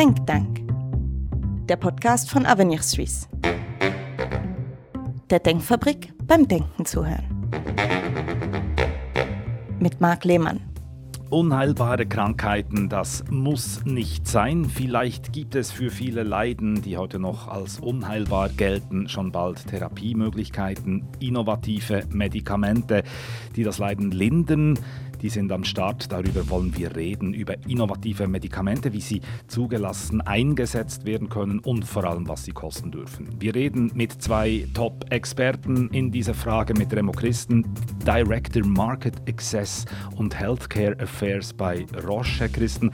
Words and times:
Denktank, 0.00 0.66
der 1.68 1.76
Podcast 1.76 2.30
von 2.30 2.46
Avenir 2.46 2.80
Suisse. 2.80 3.28
Der 5.28 5.40
Denkfabrik 5.40 6.14
beim 6.24 6.48
Denken 6.48 6.86
zuhören. 6.86 7.50
Mit 9.78 10.00
Marc 10.00 10.24
Lehmann. 10.24 10.60
Unheilbare 11.28 12.06
Krankheiten, 12.06 12.88
das 12.88 13.24
muss 13.28 13.84
nicht 13.84 14.26
sein. 14.26 14.64
Vielleicht 14.64 15.34
gibt 15.34 15.54
es 15.54 15.70
für 15.70 15.90
viele 15.90 16.22
Leiden, 16.22 16.80
die 16.80 16.96
heute 16.96 17.18
noch 17.18 17.48
als 17.48 17.78
unheilbar 17.78 18.48
gelten, 18.48 19.06
schon 19.06 19.30
bald 19.30 19.66
Therapiemöglichkeiten, 19.66 21.08
innovative 21.20 22.04
Medikamente, 22.08 23.02
die 23.54 23.64
das 23.64 23.76
Leiden 23.76 24.12
lindern 24.12 24.78
die 25.22 25.28
sind 25.28 25.52
am 25.52 25.64
Start. 25.64 26.12
Darüber 26.12 26.48
wollen 26.50 26.76
wir 26.76 26.94
reden, 26.96 27.34
über 27.34 27.54
innovative 27.66 28.26
Medikamente, 28.26 28.92
wie 28.92 29.00
sie 29.00 29.20
zugelassen 29.46 30.20
eingesetzt 30.20 31.04
werden 31.04 31.28
können 31.28 31.58
und 31.60 31.84
vor 31.84 32.04
allem, 32.04 32.28
was 32.28 32.44
sie 32.44 32.52
kosten 32.52 32.90
dürfen. 32.90 33.28
Wir 33.38 33.54
reden 33.54 33.90
mit 33.94 34.22
zwei 34.22 34.66
Top-Experten 34.74 35.88
in 35.88 36.10
dieser 36.10 36.34
Frage, 36.34 36.74
mit 36.74 36.92
Remo 36.94 37.12
Christen, 37.12 37.64
Director 38.06 38.64
Market 38.66 39.14
Access 39.28 39.84
und 40.16 40.38
Healthcare 40.38 40.98
Affairs 41.00 41.52
bei 41.52 41.86
Roche. 42.06 42.48
Christen, 42.48 42.90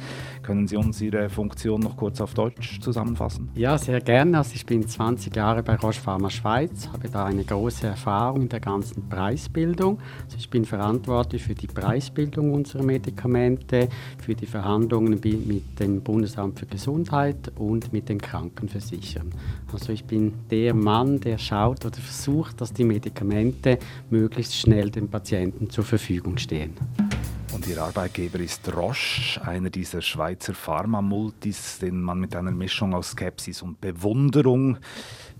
können 0.46 0.68
Sie 0.68 0.76
uns 0.76 1.00
Ihre 1.00 1.28
Funktion 1.28 1.80
noch 1.80 1.96
kurz 1.96 2.20
auf 2.20 2.32
Deutsch 2.32 2.80
zusammenfassen? 2.80 3.48
Ja, 3.56 3.76
sehr 3.76 4.00
gerne. 4.00 4.38
Also 4.38 4.52
ich 4.54 4.64
bin 4.64 4.86
20 4.86 5.34
Jahre 5.34 5.64
bei 5.64 5.74
Roche 5.74 6.00
Pharma 6.00 6.30
Schweiz, 6.30 6.88
habe 6.92 7.08
da 7.08 7.24
eine 7.24 7.42
große 7.42 7.86
Erfahrung 7.86 8.42
in 8.42 8.48
der 8.48 8.60
ganzen 8.60 9.08
Preisbildung. 9.08 9.98
Also 10.24 10.36
ich 10.38 10.48
bin 10.48 10.64
verantwortlich 10.64 11.42
für 11.42 11.54
die 11.54 11.66
Preisbildung 11.66 12.52
unserer 12.52 12.84
Medikamente, 12.84 13.88
für 14.18 14.36
die 14.36 14.46
Verhandlungen 14.46 15.20
mit 15.20 15.80
dem 15.80 16.00
Bundesamt 16.00 16.60
für 16.60 16.66
Gesundheit 16.66 17.50
und 17.56 17.92
mit 17.92 18.08
den 18.08 18.20
Krankenversicherern. 18.20 19.32
Also 19.72 19.92
ich 19.92 20.04
bin 20.04 20.32
der 20.50 20.74
Mann, 20.74 21.18
der 21.18 21.38
schaut 21.38 21.84
oder 21.84 21.96
versucht, 21.96 22.60
dass 22.60 22.72
die 22.72 22.84
Medikamente 22.84 23.78
möglichst 24.10 24.54
schnell 24.54 24.90
den 24.90 25.08
Patienten 25.08 25.70
zur 25.70 25.82
Verfügung 25.82 26.38
stehen. 26.38 26.74
Ihr 27.68 27.82
Arbeitgeber 27.82 28.38
ist 28.38 28.72
Roche, 28.76 29.44
einer 29.44 29.70
dieser 29.70 30.00
Schweizer 30.00 30.54
Pharma-Multis, 30.54 31.80
den 31.80 32.00
man 32.00 32.20
mit 32.20 32.36
einer 32.36 32.52
Mischung 32.52 32.94
aus 32.94 33.10
Skepsis 33.10 33.60
und 33.60 33.80
Bewunderung 33.80 34.78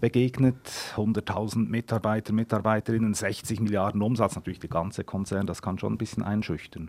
begegnet. 0.01 0.57
100.000 0.97 1.69
Mitarbeiter, 1.69 2.33
Mitarbeiterinnen, 2.33 3.15
60 3.15 3.61
Milliarden 3.61 4.03
Umsatz, 4.03 4.35
natürlich 4.35 4.59
der 4.59 4.71
ganze 4.71 5.05
Konzern, 5.05 5.47
das 5.47 5.63
kann 5.63 5.79
schon 5.79 5.93
ein 5.93 5.99
bisschen 5.99 6.25
einschüchtern. 6.25 6.89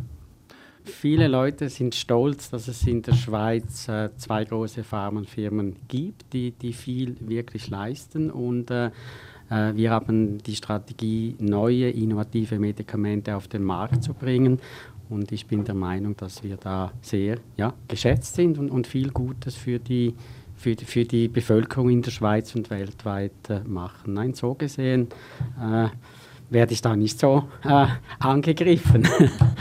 Viele 0.84 1.28
Leute 1.28 1.70
sind 1.70 1.94
stolz, 1.94 2.50
dass 2.50 2.68
es 2.68 2.88
in 2.88 3.04
der 3.04 3.14
Schweiz 3.14 3.88
äh, 3.90 4.10
zwei 4.18 4.44
große 4.44 4.84
Pharmafirmen 4.84 5.76
gibt, 5.88 6.34
die, 6.34 6.52
die 6.52 6.74
viel 6.74 7.16
wirklich 7.20 7.70
leisten. 7.70 8.32
Und 8.32 8.72
äh, 8.72 8.88
äh, 9.50 9.76
wir 9.76 9.92
haben 9.92 10.38
die 10.40 10.56
Strategie, 10.56 11.36
neue, 11.40 11.90
innovative 11.90 12.58
Medikamente 12.58 13.36
auf 13.36 13.48
den 13.48 13.64
Markt 13.64 14.04
zu 14.04 14.14
bringen. 14.14 14.60
Und 15.10 15.32
ich 15.32 15.48
bin 15.48 15.64
der 15.64 15.76
Meinung, 15.76 16.16
dass 16.18 16.44
wir 16.44 16.58
da 16.58 16.92
sehr 17.02 17.38
ja, 17.56 17.74
geschätzt 17.88 18.36
sind 18.36 18.58
und, 18.58 18.70
und 18.70 18.88
viel 18.88 19.12
Gutes 19.12 19.56
für 19.56 19.80
die, 19.80 20.14
für, 20.56 20.76
die, 20.76 20.86
für 20.86 21.06
die 21.06 21.28
Bevölkerung 21.28 21.90
in 21.90 22.02
der 22.02 22.12
Schweiz 22.12 22.56
und 22.56 22.70
weltweit 22.70 23.32
äh, 23.50 23.62
machen. 23.62 24.14
Nein, 24.14 24.34
so 24.34 24.54
gesehen 24.54 25.08
äh, 25.62 25.88
werde 26.50 26.74
ich 26.74 26.82
da 26.82 26.96
nicht 26.96 27.20
so 27.20 27.48
äh, 27.64 27.88
angegriffen. 28.20 29.08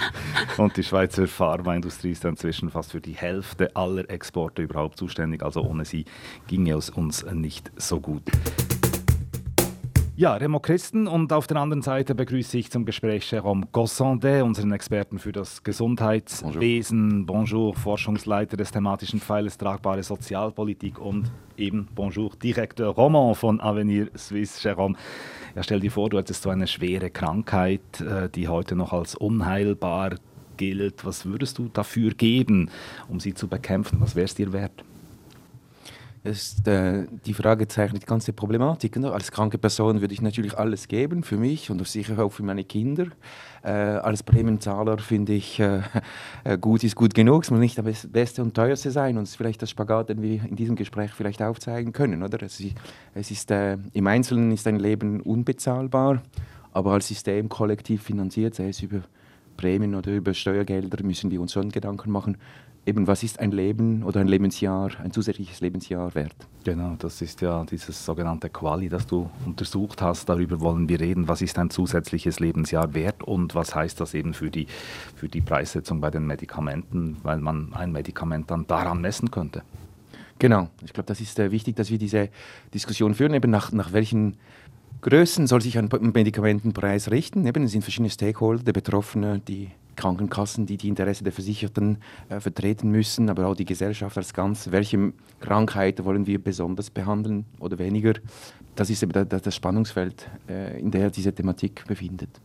und 0.57 0.77
die 0.77 0.83
Schweizer 0.83 1.27
Pharmaindustrie 1.27 2.13
ist 2.13 2.25
inzwischen 2.25 2.71
fast 2.71 2.93
für 2.93 3.01
die 3.01 3.15
Hälfte 3.15 3.75
aller 3.75 4.09
Exporte 4.11 4.63
überhaupt 4.63 4.99
zuständig. 4.99 5.43
Also 5.43 5.63
ohne 5.63 5.85
sie 5.85 6.05
ginge 6.47 6.75
es 6.75 6.91
uns 6.91 7.25
nicht 7.33 7.71
so 7.77 8.01
gut. 8.01 8.23
Ja, 10.19 10.33
Remo 10.33 10.61
Christen 10.61 11.09
und 11.09 11.31
auf 11.31 11.47
der 11.47 11.59
anderen 11.59 11.83
Seite 11.83 12.15
begrüße 12.15 12.57
ich 12.57 12.71
zum 12.71 12.87
Gespräch 12.87 13.31
Jérôme 13.31 13.65
Gossondet, 13.71 14.43
unseren 14.45 14.73
Experten 14.73 15.19
für 15.19 15.31
das 15.31 15.63
Gesundheitswesen. 15.63 17.27
Bonjour. 17.27 17.73
Bonjour, 17.73 17.75
Forschungsleiter 17.75 18.57
des 18.57 18.71
thematischen 18.71 19.21
Pfeiles 19.21 19.59
Tragbare 19.59 20.03
Sozialpolitik 20.03 20.99
und 20.99 21.31
eben 21.59 21.89
Bonjour, 21.95 22.31
Direktor 22.43 22.95
Roman 22.95 23.35
von 23.35 23.61
Avenir 23.61 24.09
Suisse, 24.15 24.67
Jérôme. 24.67 24.95
Ja, 25.55 25.63
stell 25.63 25.81
dir 25.81 25.91
vor, 25.91 26.09
du 26.09 26.17
hättest 26.17 26.45
so 26.45 26.49
eine 26.49 26.67
schwere 26.67 27.11
Krankheit, 27.11 28.01
äh, 28.01 28.31
die 28.31 28.49
heute 28.49 28.75
noch 28.75 28.95
als 28.95 29.17
unheilbar 29.17 30.15
gilt. 30.57 31.05
Was 31.05 31.27
würdest 31.27 31.59
du 31.59 31.69
dafür 31.69 32.13
geben, 32.13 32.71
um 33.11 33.21
sie 33.21 33.35
zu 33.35 33.49
bekämpfen? 33.49 34.01
Was 34.01 34.17
wäre 34.17 34.25
es 34.25 34.35
dir 34.35 34.55
wert? 34.55 34.83
Ist, 36.27 36.67
äh, 36.69 37.07
die 37.25 37.35
Frage 37.35 37.69
zeichnet 37.69 38.03
die 38.03 38.07
ganze 38.07 38.33
Problematik. 38.33 38.97
Ne? 38.97 39.13
Als 39.13 39.31
kranke 39.31 39.59
Person 39.59 40.01
würde 40.01 40.13
ich 40.13 40.21
natürlich 40.21 40.59
alles 40.59 40.89
geben 40.89 41.23
für 41.23 41.37
mich 41.37 41.71
und 41.71 41.87
sicher 41.87 42.19
auch 42.23 42.33
für 42.33 42.43
meine 42.43 42.65
Kinder. 42.65 43.07
Äh, 43.63 43.71
als 43.71 44.23
Prämienzahler 44.23 44.99
finde 44.99 45.33
ich, 45.33 45.61
äh, 45.61 45.81
äh, 46.45 46.59
gut 46.59 46.85
ist 46.85 46.97
gut 46.97 47.15
genug. 47.15 47.45
Es 47.45 47.51
muss 47.51 47.61
nicht 47.61 47.79
das 47.79 48.07
Beste 48.07 48.43
und 48.43 48.55
Teuerste 48.55 48.91
sein 48.91 49.17
und 49.17 49.25
es 49.25 49.31
ist 49.31 49.37
vielleicht 49.37 49.63
das 49.63 49.71
Spagat, 49.71 50.09
den 50.09 50.23
wir 50.23 50.45
in 50.45 50.57
diesem 50.57 50.77
Gespräch 50.77 51.13
vielleicht 51.13 51.43
aufzeigen 51.43 51.93
können. 51.93 52.23
Oder? 52.23 52.43
Es 52.43 52.61
ist, 52.61 52.75
es 53.15 53.31
ist 53.31 53.51
äh, 53.51 53.79
Im 53.93 54.07
Einzelnen 54.07 54.53
ist 54.53 54.67
ein 54.67 54.79
Leben 54.79 55.21
unbezahlbar, 55.21 56.23
aber 56.73 56.93
als 56.93 57.09
System 57.09 57.49
kollektiv 57.49 58.03
finanziert, 58.03 58.55
sei 58.55 58.69
es 58.69 58.83
über 58.83 59.03
Prämien 59.57 59.95
oder 59.95 60.13
über 60.13 60.35
Steuergelder, 60.35 61.03
müssen 61.03 61.31
wir 61.31 61.41
uns 61.41 61.53
schon 61.53 61.71
Gedanken 61.71 62.11
machen, 62.11 62.37
eben, 62.87 63.07
was 63.07 63.23
ist 63.23 63.41
ein 63.41 63.51
Leben 63.51 64.03
oder 64.05 64.21
ein 64.21 64.29
Lebensjahr, 64.29 64.93
ein 65.03 65.11
zusätzliches 65.11 65.61
Lebensjahr 65.61 66.15
wert? 66.15 66.37
Genau, 66.65 66.95
das 66.99 67.21
ist 67.21 67.41
ja 67.41 67.65
dieses 67.65 68.05
sogenannte 68.05 68.49
Quali, 68.49 68.89
das 68.89 69.07
du 69.07 69.29
untersucht 69.45 70.01
hast. 70.01 70.29
Darüber 70.29 70.61
wollen 70.61 70.89
wir 70.89 71.01
reden. 71.01 71.29
Was 71.29 71.43
ist 71.43 71.59
ein 71.59 71.71
zusätzliches 71.71 72.41
Lebensjahr 72.41 72.95
wert 72.95 73.23
und 73.23 73.55
was 73.55 73.75
heißt 73.75 74.01
das 74.01 74.15
eben 74.15 74.35
für 74.35 74.51
die, 74.51 74.67
für 75.17 75.29
die 75.29 75.41
Preissetzung 75.41 76.01
bei 76.01 76.11
den 76.11 76.27
Medikamenten, 76.27 77.17
weil 77.23 77.39
man 77.39 77.75
ein 77.75 77.93
Medikament 77.93 78.51
dann 78.51 78.67
daran 78.67 79.01
messen 79.01 79.31
könnte? 79.31 79.63
Genau, 80.39 80.69
ich 80.85 80.93
glaube, 80.93 81.07
das 81.07 81.21
ist 81.21 81.39
äh, 81.39 81.51
wichtig, 81.51 81.77
dass 81.77 81.91
wir 81.91 81.99
diese 81.99 82.29
Diskussion 82.73 83.15
führen, 83.15 83.35
eben 83.35 83.51
nach, 83.51 83.73
nach 83.73 83.93
welchen 83.93 84.37
Größen 85.01 85.47
soll 85.47 85.61
sich 85.61 85.79
ein 85.79 85.89
Medikamentenpreis 85.89 87.11
richten. 87.11 87.47
Eben, 87.47 87.65
es 87.65 87.73
sind 87.73 87.83
verschiedene 87.83 88.11
Stakeholder, 88.11 88.65
die 88.65 88.73
Betroffenen, 88.73 89.45
die 89.45 89.71
Krankenkassen, 89.97 90.67
die 90.67 90.77
die 90.77 90.89
Interessen 90.89 91.25
der 91.25 91.33
Versicherten 91.33 91.99
äh, 92.29 92.41
vertreten 92.41 92.91
müssen, 92.91 93.29
aber 93.31 93.47
auch 93.47 93.57
die 93.57 93.65
Gesellschaft 93.65 94.17
als 94.17 94.33
Ganzes. 94.33 94.73
Welche 94.73 95.13
Krankheiten 95.41 96.05
wollen 96.05 96.27
wir 96.27 96.43
besonders 96.43 96.91
behandeln 96.91 97.45
oder 97.59 97.79
weniger? 97.79 98.15
Das 98.75 98.91
ist 98.91 99.03
eben 99.03 99.29
das 99.29 99.55
Spannungsfeld, 99.55 100.29
äh, 100.49 100.79
in 100.79 100.91
der 100.91 101.11
diese 101.11 101.35
Thematik 101.35 101.85
befindet. 101.87 102.41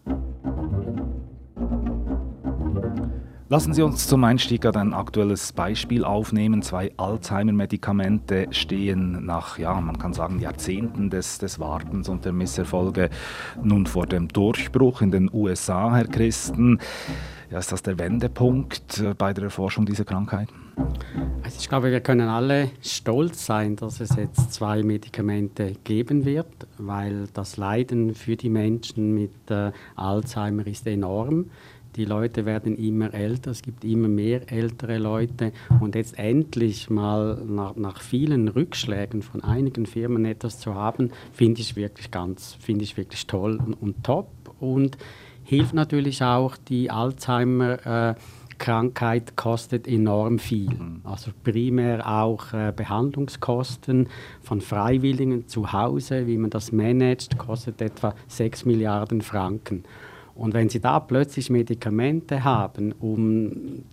Lassen 3.52 3.74
Sie 3.74 3.82
uns 3.82 4.08
zum 4.08 4.24
Einstieg 4.24 4.66
ein 4.66 4.94
aktuelles 4.94 5.52
Beispiel 5.52 6.06
aufnehmen. 6.06 6.62
Zwei 6.62 6.94
Alzheimer-Medikamente 6.96 8.48
stehen 8.52 9.26
nach, 9.26 9.58
ja, 9.58 9.74
man 9.82 10.00
kann 10.00 10.14
sagen, 10.14 10.40
Jahrzehnten 10.40 11.10
des, 11.10 11.38
des 11.38 11.60
Wartens 11.60 12.08
und 12.08 12.24
der 12.24 12.32
Misserfolge 12.32 13.10
nun 13.62 13.88
vor 13.88 14.06
dem 14.06 14.30
Durchbruch 14.30 15.02
in 15.02 15.12
den 15.12 15.30
USA, 15.34 15.94
Herr 15.94 16.08
Christen. 16.08 16.80
Ja, 17.52 17.60
ist 17.60 17.70
das 17.74 17.84
der 17.84 18.00
Wendepunkt 18.00 19.00
äh, 19.00 19.14
bei 19.14 19.34
der 19.34 19.44
Erforschung 19.46 19.86
dieser 19.86 20.06
Krankheit? 20.06 20.48
Also 21.44 21.58
ich 21.60 21.68
glaube, 21.68 21.92
wir 21.92 22.00
können 22.00 22.30
alle 22.30 22.72
stolz 22.82 23.46
sein, 23.46 23.76
dass 23.76 24.00
es 24.00 24.16
jetzt 24.16 24.54
zwei 24.54 24.84
Medikamente 24.84 25.74
geben 25.84 26.24
wird, 26.24 26.48
weil 26.78 27.28
das 27.34 27.58
Leiden 27.58 28.16
für 28.16 28.38
die 28.38 28.48
Menschen 28.48 29.14
mit 29.14 29.52
äh, 29.52 29.74
Alzheimer 29.98 30.66
ist 30.66 30.88
enorm. 30.88 31.48
Die 31.98 32.06
Leute 32.06 32.46
werden 32.46 32.78
immer 32.78 33.14
älter, 33.14 33.52
es 33.52 33.62
gibt 33.62 33.84
immer 33.84 34.08
mehr 34.08 34.50
ältere 34.50 34.98
Leute 34.98 35.52
und 35.82 35.96
jetzt 35.96 36.18
endlich 36.18 36.90
mal 36.90 37.44
nach, 37.46 37.76
nach 37.76 38.00
vielen 38.00 38.48
Rückschlägen 38.48 39.22
von 39.22 39.44
einigen 39.44 39.86
Firmen 39.86 40.24
etwas 40.24 40.58
zu 40.62 40.74
haben, 40.74 41.12
finde 41.34 41.60
ich 41.60 41.76
wirklich 41.76 42.12
ganz, 42.12 42.56
finde 42.62 42.86
ich 42.86 42.96
wirklich 42.96 43.28
toll 43.28 43.58
und, 43.58 43.74
und 43.74 44.04
top 44.06 44.30
und 44.62 44.98
hilft 45.52 45.74
natürlich 45.74 46.24
auch 46.24 46.56
die 46.56 46.90
Alzheimer. 46.90 47.86
Äh, 47.86 48.16
Krankheit 48.58 49.36
kostet 49.36 49.86
enorm 49.86 50.40
viel. 50.40 50.70
Mhm. 50.70 51.02
Also 51.04 51.32
primär 51.44 52.08
auch 52.08 52.54
äh, 52.54 52.72
Behandlungskosten 52.74 54.08
von 54.42 54.62
Freiwilligen 54.62 55.50
zu 55.50 55.74
Hause, 55.74 56.26
wie 56.26 56.38
man 56.38 56.52
das 56.52 56.72
managt, 56.72 57.38
kostet 57.38 57.82
etwa 57.82 58.16
6 58.30 58.64
Milliarden 58.64 59.22
Franken. 59.22 59.84
Und 60.36 60.54
wenn 60.54 60.70
Sie 60.70 60.80
da 60.80 61.02
plötzlich 61.02 61.50
Medikamente 61.50 62.46
haben, 62.46 62.94
um 62.94 63.84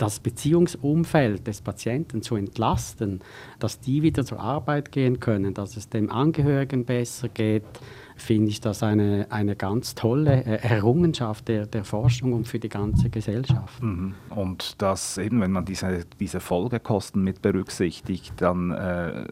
das 0.00 0.18
Beziehungsumfeld 0.18 1.46
des 1.46 1.60
Patienten 1.60 2.22
zu 2.22 2.36
entlasten, 2.36 3.20
dass 3.58 3.80
die 3.80 4.02
wieder 4.02 4.24
zur 4.24 4.40
Arbeit 4.40 4.92
gehen 4.92 5.20
können, 5.20 5.52
dass 5.52 5.76
es 5.76 5.90
dem 5.90 6.10
Angehörigen 6.10 6.86
besser 6.86 7.28
geht, 7.28 7.64
finde 8.16 8.48
ich 8.48 8.60
das 8.60 8.82
eine, 8.82 9.26
eine 9.30 9.56
ganz 9.56 9.94
tolle 9.94 10.44
äh, 10.44 10.66
Errungenschaft 10.66 11.48
der, 11.48 11.66
der 11.66 11.84
Forschung 11.84 12.32
und 12.32 12.48
für 12.48 12.58
die 12.58 12.68
ganze 12.68 13.10
Gesellschaft. 13.10 13.82
Mhm. 13.82 14.14
Und 14.30 14.80
dass 14.80 15.18
eben, 15.18 15.40
wenn 15.40 15.52
man 15.52 15.64
diese, 15.66 16.04
diese 16.18 16.40
Folgekosten 16.40 17.22
mit 17.22 17.42
berücksichtigt, 17.42 18.32
dann 18.38 18.70
äh, 18.70 19.26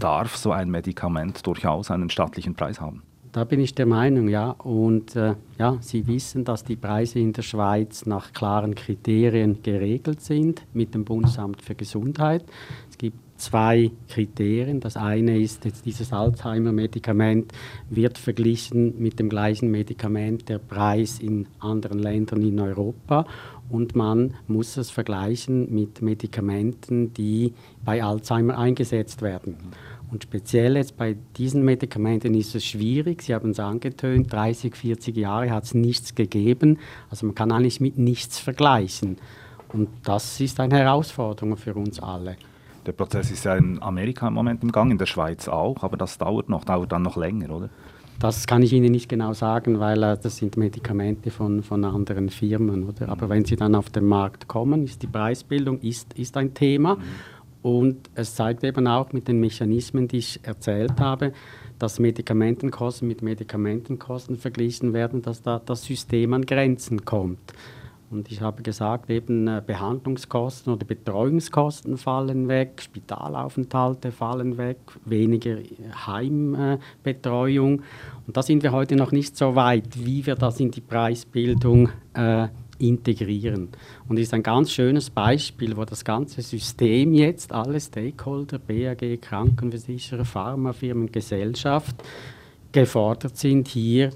darf 0.00 0.36
so 0.36 0.50
ein 0.50 0.70
Medikament 0.70 1.46
durchaus 1.46 1.90
einen 1.90 2.10
staatlichen 2.10 2.54
Preis 2.54 2.80
haben. 2.80 3.02
Da 3.32 3.44
bin 3.44 3.60
ich 3.60 3.74
der 3.74 3.86
Meinung, 3.86 4.28
ja. 4.28 4.50
Und 4.50 5.16
äh, 5.16 5.34
ja, 5.58 5.78
Sie 5.80 6.06
wissen, 6.06 6.44
dass 6.44 6.64
die 6.64 6.76
Preise 6.76 7.18
in 7.18 7.32
der 7.32 7.40
Schweiz 7.40 8.04
nach 8.04 8.34
klaren 8.34 8.74
Kriterien 8.74 9.62
geregelt 9.62 10.20
sind 10.20 10.62
mit 10.74 10.94
dem 10.94 11.06
Bundesamt 11.06 11.62
für 11.62 11.74
Gesundheit. 11.74 12.44
Es 12.90 12.98
gibt 12.98 13.16
zwei 13.38 13.90
Kriterien. 14.08 14.80
Das 14.80 14.98
eine 14.98 15.38
ist 15.38 15.64
jetzt 15.64 15.86
dieses 15.86 16.12
Alzheimer-Medikament 16.12 17.52
wird 17.88 18.18
verglichen 18.18 19.00
mit 19.00 19.18
dem 19.18 19.30
gleichen 19.30 19.70
Medikament 19.70 20.50
der 20.50 20.58
Preis 20.58 21.18
in 21.18 21.46
anderen 21.58 22.00
Ländern 22.00 22.42
in 22.42 22.60
Europa 22.60 23.26
und 23.70 23.96
man 23.96 24.34
muss 24.46 24.76
es 24.76 24.90
vergleichen 24.90 25.74
mit 25.74 26.02
Medikamenten, 26.02 27.14
die 27.14 27.54
bei 27.84 28.04
Alzheimer 28.04 28.58
eingesetzt 28.58 29.22
werden. 29.22 29.56
Und 30.12 30.24
speziell 30.24 30.76
jetzt 30.76 30.98
bei 30.98 31.16
diesen 31.38 31.64
Medikamenten 31.64 32.34
ist 32.34 32.54
es 32.54 32.66
schwierig. 32.66 33.22
Sie 33.22 33.34
haben 33.34 33.50
es 33.50 33.58
angetönt, 33.58 34.30
30, 34.30 34.76
40 34.76 35.16
Jahre 35.16 35.50
hat 35.50 35.64
es 35.64 35.72
nichts 35.72 36.14
gegeben. 36.14 36.78
Also 37.08 37.24
man 37.24 37.34
kann 37.34 37.50
eigentlich 37.50 37.80
mit 37.80 37.96
nichts 37.96 38.38
vergleichen. 38.38 39.16
Und 39.72 39.88
das 40.04 40.38
ist 40.38 40.60
eine 40.60 40.76
Herausforderung 40.76 41.56
für 41.56 41.74
uns 41.74 41.98
alle. 41.98 42.36
Der 42.84 42.92
Prozess 42.92 43.30
ist 43.30 43.44
ja 43.46 43.56
in 43.56 43.82
Amerika 43.82 44.28
im 44.28 44.34
Moment 44.34 44.62
im 44.62 44.70
Gang, 44.70 44.90
in 44.90 44.98
der 44.98 45.06
Schweiz 45.06 45.48
auch, 45.48 45.82
aber 45.82 45.96
das 45.96 46.18
dauert 46.18 46.50
noch, 46.50 46.64
dauert 46.64 46.92
dann 46.92 47.02
noch 47.02 47.16
länger, 47.16 47.48
oder? 47.50 47.70
Das 48.18 48.46
kann 48.46 48.62
ich 48.62 48.72
Ihnen 48.74 48.92
nicht 48.92 49.08
genau 49.08 49.32
sagen, 49.32 49.80
weil 49.80 50.02
äh, 50.02 50.18
das 50.22 50.36
sind 50.36 50.58
Medikamente 50.58 51.30
von, 51.30 51.62
von 51.62 51.84
anderen 51.84 52.28
Firmen. 52.28 52.84
Oder? 52.84 53.08
Aber 53.08 53.30
wenn 53.30 53.44
sie 53.44 53.56
dann 53.56 53.74
auf 53.74 53.88
den 53.88 54.04
Markt 54.04 54.46
kommen, 54.46 54.84
ist 54.84 55.02
die 55.02 55.06
Preisbildung 55.06 55.80
ist, 55.80 56.12
ist 56.14 56.36
ein 56.36 56.52
Thema. 56.52 56.96
Mhm. 56.96 57.00
Und 57.62 58.10
es 58.14 58.34
zeigt 58.34 58.64
eben 58.64 58.86
auch 58.86 59.12
mit 59.12 59.28
den 59.28 59.38
Mechanismen, 59.38 60.08
die 60.08 60.18
ich 60.18 60.40
erzählt 60.42 60.98
habe, 60.98 61.32
dass 61.78 62.00
Medikamentenkosten 62.00 63.06
mit 63.08 63.22
Medikamentenkosten 63.22 64.36
verglichen 64.36 64.92
werden, 64.92 65.22
dass 65.22 65.42
da 65.42 65.60
das 65.64 65.84
System 65.84 66.34
an 66.34 66.44
Grenzen 66.44 67.04
kommt. 67.04 67.52
Und 68.12 68.30
ich 68.30 68.42
habe 68.42 68.62
gesagt, 68.62 69.08
eben 69.08 69.48
äh, 69.48 69.62
Behandlungskosten 69.66 70.70
oder 70.72 70.84
Betreuungskosten 70.84 71.96
fallen 71.96 72.46
weg, 72.46 72.82
Spitalaufenthalte 72.82 74.12
fallen 74.12 74.58
weg, 74.58 74.76
weniger 75.06 75.56
Heimbetreuung. 76.06 77.82
Und 78.26 78.36
da 78.36 78.42
sind 78.42 78.62
wir 78.62 78.72
heute 78.72 78.96
noch 78.96 79.12
nicht 79.12 79.36
so 79.36 79.54
weit, 79.54 80.04
wie 80.04 80.26
wir 80.26 80.34
das 80.34 80.60
in 80.60 80.70
die 80.70 80.82
Preisbildung 80.82 81.88
äh, 82.12 82.48
integrieren. 82.82 83.68
Und 84.08 84.18
ist 84.18 84.34
ein 84.34 84.42
ganz 84.42 84.70
schönes 84.70 85.08
Beispiel, 85.08 85.76
wo 85.76 85.84
das 85.84 86.04
ganze 86.04 86.42
System 86.42 87.14
jetzt, 87.14 87.52
alle 87.52 87.80
Stakeholder, 87.80 88.58
BAG, 88.58 89.20
Krankenversicherer, 89.20 90.24
Pharmafirmen, 90.24 91.10
Gesellschaft, 91.10 91.96
gefordert 92.72 93.36
sind, 93.36 93.68
hier 93.68 94.10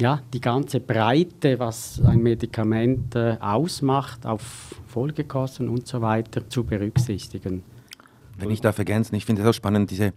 ja, 0.00 0.20
die 0.32 0.40
ganze 0.40 0.80
Breite, 0.80 1.58
was 1.58 2.02
ein 2.04 2.22
Medikament 2.22 3.14
äh, 3.14 3.38
ausmacht, 3.40 4.26
auf 4.26 4.74
Folgekosten 4.86 5.68
und 5.68 5.86
so 5.86 6.02
weiter 6.02 6.48
zu 6.48 6.64
berücksichtigen. 6.64 7.62
Wenn 8.38 8.50
ich 8.50 8.60
darf 8.60 8.78
ergänzen, 8.78 9.14
ich 9.14 9.24
finde 9.24 9.42
es 9.42 9.48
auch 9.48 9.54
spannend, 9.54 9.90
diese 9.90 10.12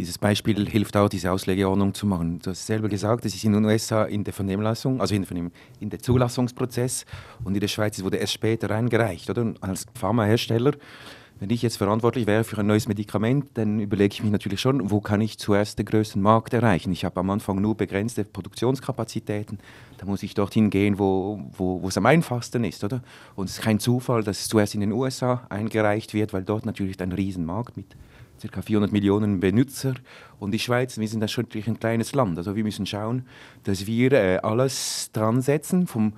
dieses 0.00 0.16
Beispiel 0.16 0.66
hilft 0.66 0.96
auch, 0.96 1.10
diese 1.10 1.30
Auslegeordnung 1.30 1.92
zu 1.92 2.06
machen. 2.06 2.38
Du 2.42 2.50
hast 2.50 2.66
selber 2.66 2.88
gesagt, 2.88 3.26
es 3.26 3.34
ist 3.34 3.44
in 3.44 3.52
den 3.52 3.64
USA 3.66 4.04
in 4.04 4.24
der 4.24 4.32
Vernehmlassung, 4.32 4.98
also 4.98 5.14
in, 5.14 5.52
in 5.78 5.90
der 5.90 5.98
Zulassungsprozess 5.98 7.04
und 7.44 7.54
in 7.54 7.60
der 7.60 7.68
Schweiz 7.68 8.02
wurde 8.02 8.18
es 8.18 8.32
später 8.32 8.70
eingereicht. 8.70 9.28
Oder? 9.28 9.52
Als 9.60 9.84
Pharmahersteller, 9.94 10.72
wenn 11.38 11.50
ich 11.50 11.60
jetzt 11.60 11.76
verantwortlich 11.76 12.26
wäre 12.26 12.44
für 12.44 12.58
ein 12.58 12.66
neues 12.66 12.88
Medikament, 12.88 13.46
dann 13.54 13.78
überlege 13.78 14.14
ich 14.14 14.22
mich 14.22 14.32
natürlich 14.32 14.60
schon, 14.60 14.90
wo 14.90 15.02
kann 15.02 15.20
ich 15.20 15.38
zuerst 15.38 15.78
den 15.78 15.84
größten 15.84 16.20
Markt 16.20 16.54
erreichen. 16.54 16.92
Ich 16.92 17.04
habe 17.04 17.20
am 17.20 17.28
Anfang 17.28 17.60
nur 17.60 17.76
begrenzte 17.76 18.24
Produktionskapazitäten, 18.24 19.58
da 19.98 20.06
muss 20.06 20.22
ich 20.22 20.32
dorthin 20.32 20.70
gehen, 20.70 20.98
wo, 20.98 21.42
wo, 21.52 21.82
wo 21.82 21.88
es 21.88 21.98
am 21.98 22.06
einfachsten 22.06 22.64
ist. 22.64 22.84
Oder? 22.84 23.02
Und 23.36 23.50
es 23.50 23.58
ist 23.58 23.62
kein 23.62 23.78
Zufall, 23.78 24.22
dass 24.22 24.40
es 24.40 24.48
zuerst 24.48 24.74
in 24.74 24.80
den 24.80 24.92
USA 24.92 25.46
eingereicht 25.50 26.14
wird, 26.14 26.32
weil 26.32 26.42
dort 26.42 26.64
natürlich 26.64 26.98
ein 27.00 27.12
Riesenmarkt 27.12 27.76
mit 27.76 27.96
ca. 28.48 28.62
400 28.62 28.92
Millionen 28.92 29.40
Benutzer. 29.40 29.94
Und 30.38 30.52
die 30.52 30.58
Schweiz, 30.58 30.98
wir 30.98 31.08
sind 31.08 31.20
natürlich 31.20 31.68
ein 31.68 31.78
kleines 31.78 32.14
Land. 32.14 32.38
Also 32.38 32.56
wir 32.56 32.64
müssen 32.64 32.86
schauen, 32.86 33.26
dass 33.64 33.86
wir 33.86 34.12
äh, 34.12 34.38
alles 34.38 35.10
dran 35.12 35.42
setzen, 35.42 35.86
vom, 35.86 36.14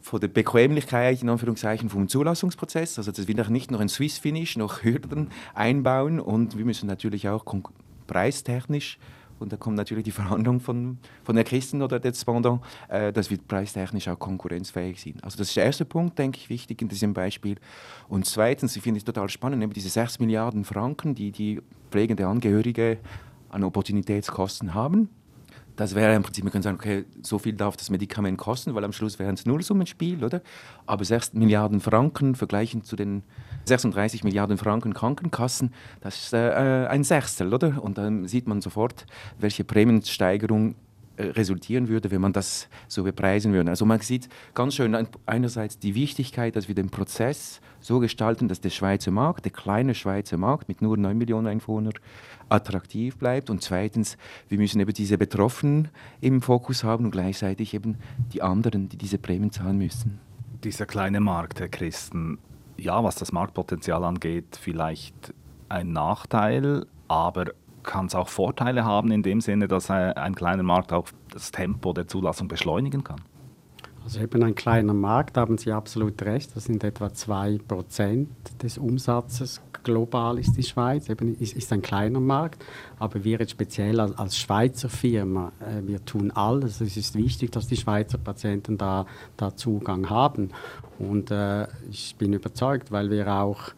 von 0.00 0.20
der 0.20 0.28
Bequemlichkeit 0.28 1.22
in 1.22 1.28
Anführungszeichen 1.28 1.90
vom 1.90 2.08
Zulassungsprozess, 2.08 2.98
also 2.98 3.12
dass 3.12 3.28
wir 3.28 3.50
nicht 3.50 3.70
noch 3.70 3.80
ein 3.80 3.88
Swiss 3.88 4.18
Finish, 4.18 4.56
noch 4.56 4.82
Hürden 4.82 5.30
einbauen 5.54 6.20
und 6.20 6.56
wir 6.56 6.64
müssen 6.64 6.86
natürlich 6.86 7.28
auch 7.28 7.44
preistechnisch 8.06 8.98
und 9.38 9.52
da 9.52 9.56
kommt 9.56 9.76
natürlich 9.76 10.04
die 10.04 10.10
Verhandlung 10.10 10.60
von, 10.60 10.98
von 11.24 11.34
der 11.34 11.44
Christen 11.44 11.82
oder 11.82 12.00
der 12.00 12.12
Spendant, 12.14 12.60
äh, 12.88 13.12
dass 13.12 13.30
wir 13.30 13.38
preistechnisch 13.38 14.08
auch 14.08 14.18
konkurrenzfähig 14.18 15.00
sind. 15.00 15.22
Also 15.22 15.38
das 15.38 15.48
ist 15.48 15.56
der 15.56 15.64
erste 15.64 15.84
Punkt, 15.84 16.18
denke 16.18 16.38
ich, 16.38 16.48
wichtig 16.48 16.80
in 16.82 16.88
diesem 16.88 17.12
Beispiel. 17.12 17.56
Und 18.08 18.26
zweitens, 18.26 18.76
ich 18.76 18.82
finde 18.82 18.98
es 18.98 19.04
total 19.04 19.28
spannend, 19.28 19.58
nämlich 19.58 19.74
diese 19.74 19.90
6 19.90 20.18
Milliarden 20.18 20.64
Franken, 20.64 21.14
die 21.14 21.32
die 21.32 21.60
pflegende 21.90 22.26
Angehörige 22.26 22.98
an 23.50 23.64
Opportunitätskosten 23.64 24.74
haben. 24.74 25.08
Das 25.76 25.94
wäre 25.94 26.14
im 26.14 26.22
Prinzip, 26.22 26.42
man 26.42 26.52
könnte 26.52 26.64
sagen, 26.64 26.78
okay, 26.78 27.04
so 27.22 27.38
viel 27.38 27.52
darf 27.52 27.76
das 27.76 27.90
Medikament 27.90 28.38
kosten, 28.38 28.74
weil 28.74 28.84
am 28.84 28.92
Schluss 28.92 29.18
wäre 29.18 29.32
es 29.32 29.44
Nullsummenspiel, 29.44 30.24
oder? 30.24 30.40
Aber 30.86 31.04
6 31.04 31.34
Milliarden 31.34 31.80
Franken 31.80 32.34
vergleichen 32.34 32.82
zu 32.82 32.96
den 32.96 33.22
36 33.66 34.24
Milliarden 34.24 34.58
Franken 34.58 34.94
Krankenkassen, 34.94 35.72
das 36.00 36.24
ist 36.24 36.32
äh, 36.32 36.86
ein 36.88 37.04
Sechstel, 37.04 37.52
oder? 37.52 37.82
Und 37.82 37.98
dann 37.98 38.26
sieht 38.26 38.46
man 38.46 38.60
sofort, 38.60 39.06
welche 39.38 39.64
Prämiensteigerung 39.64 40.76
äh, 41.16 41.24
resultieren 41.30 41.88
würde, 41.88 42.10
wenn 42.10 42.20
man 42.20 42.32
das 42.32 42.68
so 42.88 43.04
bepreisen 43.04 43.52
würde. 43.52 43.70
Also 43.70 43.86
man 43.86 44.00
sieht 44.00 44.28
ganz 44.54 44.74
schön 44.74 45.06
einerseits 45.24 45.78
die 45.78 45.94
Wichtigkeit, 45.94 46.54
dass 46.56 46.68
wir 46.68 46.74
den 46.74 46.90
Prozess 46.90 47.60
so 47.80 48.00
gestalten, 48.00 48.48
dass 48.48 48.60
der 48.60 48.70
Schweizer 48.70 49.10
Markt, 49.10 49.44
der 49.44 49.52
kleine 49.52 49.94
Schweizer 49.94 50.36
Markt 50.36 50.68
mit 50.68 50.82
nur 50.82 50.96
9 50.96 51.16
Millionen 51.16 51.46
Einwohnern, 51.46 51.94
attraktiv 52.48 53.16
bleibt. 53.16 53.48
Und 53.48 53.62
zweitens, 53.62 54.16
wir 54.48 54.58
müssen 54.58 54.80
eben 54.80 54.92
diese 54.92 55.16
Betroffenen 55.18 55.88
im 56.20 56.42
Fokus 56.42 56.84
haben 56.84 57.06
und 57.06 57.10
gleichzeitig 57.12 57.74
eben 57.74 57.96
die 58.32 58.42
anderen, 58.42 58.88
die 58.88 58.96
diese 58.96 59.18
Prämien 59.18 59.50
zahlen 59.50 59.78
müssen. 59.78 60.20
Dieser 60.64 60.86
kleine 60.86 61.20
Markt, 61.20 61.60
Herr 61.60 61.68
Christen, 61.68 62.38
ja, 62.76 63.02
was 63.02 63.16
das 63.16 63.32
Marktpotenzial 63.32 64.04
angeht, 64.04 64.58
vielleicht 64.60 65.34
ein 65.68 65.92
Nachteil, 65.92 66.86
aber 67.08 67.46
kann 67.82 68.06
es 68.06 68.14
auch 68.14 68.28
Vorteile 68.28 68.84
haben 68.84 69.10
in 69.12 69.22
dem 69.22 69.40
Sinne, 69.40 69.68
dass 69.68 69.90
ein 69.90 70.34
kleiner 70.34 70.62
Markt 70.62 70.92
auch 70.92 71.08
das 71.32 71.52
Tempo 71.52 71.92
der 71.92 72.08
Zulassung 72.08 72.48
beschleunigen 72.48 73.04
kann? 73.04 73.20
Also 74.06 74.20
eben 74.20 74.40
ein 74.44 74.54
kleiner 74.54 74.94
Markt, 74.94 75.36
haben 75.36 75.58
Sie 75.58 75.72
absolut 75.72 76.22
recht, 76.22 76.54
das 76.54 76.66
sind 76.66 76.84
etwa 76.84 77.06
2% 77.06 78.26
des 78.62 78.78
Umsatzes. 78.78 79.60
Global 79.82 80.38
ist 80.38 80.56
die 80.56 80.62
Schweiz, 80.62 81.08
eben 81.08 81.34
ist, 81.34 81.56
ist 81.56 81.72
ein 81.72 81.82
kleiner 81.82 82.20
Markt, 82.20 82.64
aber 83.00 83.24
wir 83.24 83.40
jetzt 83.40 83.50
speziell 83.50 83.98
als, 83.98 84.16
als 84.16 84.38
Schweizer 84.38 84.88
Firma, 84.88 85.50
äh, 85.58 85.84
wir 85.84 86.04
tun 86.04 86.30
alles. 86.30 86.80
Es 86.80 86.96
ist 86.96 87.16
wichtig, 87.16 87.50
dass 87.50 87.66
die 87.66 87.76
Schweizer 87.76 88.18
Patienten 88.18 88.78
da, 88.78 89.06
da 89.36 89.56
Zugang 89.56 90.08
haben. 90.08 90.50
Und 91.00 91.32
äh, 91.32 91.66
ich 91.90 92.14
bin 92.14 92.32
überzeugt, 92.32 92.92
weil 92.92 93.10
wir 93.10 93.26
auch 93.26 93.72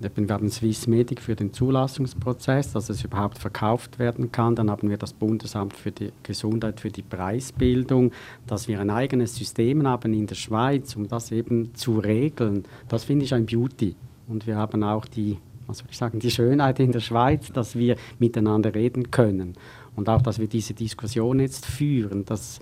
wir 0.00 0.34
haben 0.34 0.50
Swiss 0.50 0.86
Medic 0.86 1.20
für 1.20 1.36
den 1.36 1.52
Zulassungsprozess, 1.52 2.72
dass 2.72 2.88
es 2.88 3.04
überhaupt 3.04 3.38
verkauft 3.38 3.98
werden 3.98 4.32
kann. 4.32 4.54
Dann 4.56 4.70
haben 4.70 4.90
wir 4.90 4.96
das 4.96 5.12
Bundesamt 5.12 5.74
für 5.74 5.92
die 5.92 6.12
Gesundheit 6.22 6.80
für 6.80 6.90
die 6.90 7.02
Preisbildung, 7.02 8.12
dass 8.46 8.68
wir 8.68 8.80
ein 8.80 8.90
eigenes 8.90 9.36
System 9.36 9.86
haben 9.86 10.12
in 10.12 10.26
der 10.26 10.34
Schweiz, 10.34 10.96
um 10.96 11.08
das 11.08 11.30
eben 11.32 11.74
zu 11.74 11.98
regeln. 11.98 12.64
Das 12.88 13.04
finde 13.04 13.24
ich 13.24 13.34
ein 13.34 13.46
Beauty. 13.46 13.94
Und 14.26 14.46
wir 14.46 14.56
haben 14.56 14.82
auch 14.82 15.06
die, 15.06 15.38
was 15.66 15.78
soll 15.78 15.88
ich 15.90 15.96
sagen, 15.96 16.18
die 16.18 16.30
Schönheit 16.30 16.80
in 16.80 16.92
der 16.92 17.00
Schweiz, 17.00 17.52
dass 17.52 17.76
wir 17.76 17.96
miteinander 18.18 18.74
reden 18.74 19.10
können. 19.10 19.54
Und 19.96 20.08
auch, 20.08 20.22
dass 20.22 20.38
wir 20.38 20.48
diese 20.48 20.74
Diskussion 20.74 21.40
jetzt 21.40 21.66
führen, 21.66 22.24
dass 22.24 22.58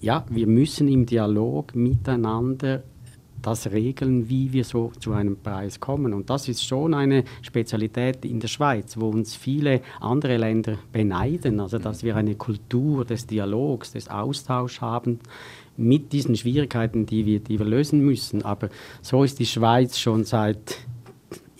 ja, 0.00 0.24
wir 0.30 0.46
müssen 0.46 0.88
im 0.88 1.04
Dialog 1.04 1.74
miteinander 1.74 2.82
das 3.42 3.70
regeln, 3.70 4.28
wie 4.28 4.52
wir 4.52 4.64
so 4.64 4.92
zu 4.98 5.12
einem 5.12 5.36
Preis 5.36 5.80
kommen. 5.80 6.12
Und 6.14 6.30
das 6.30 6.48
ist 6.48 6.64
schon 6.64 6.94
eine 6.94 7.24
Spezialität 7.42 8.24
in 8.24 8.40
der 8.40 8.48
Schweiz, 8.48 8.98
wo 8.98 9.08
uns 9.08 9.34
viele 9.34 9.80
andere 10.00 10.36
Länder 10.36 10.78
beneiden, 10.92 11.60
also 11.60 11.78
dass 11.78 12.02
wir 12.02 12.16
eine 12.16 12.34
Kultur 12.34 13.04
des 13.04 13.26
Dialogs, 13.26 13.92
des 13.92 14.08
Austauschs 14.08 14.80
haben 14.80 15.20
mit 15.76 16.12
diesen 16.12 16.36
Schwierigkeiten, 16.36 17.06
die 17.06 17.24
wir, 17.26 17.40
die 17.40 17.58
wir 17.58 17.66
lösen 17.66 18.00
müssen. 18.00 18.42
Aber 18.44 18.68
so 19.02 19.24
ist 19.24 19.38
die 19.38 19.46
Schweiz 19.46 19.98
schon 19.98 20.24
seit 20.24 20.78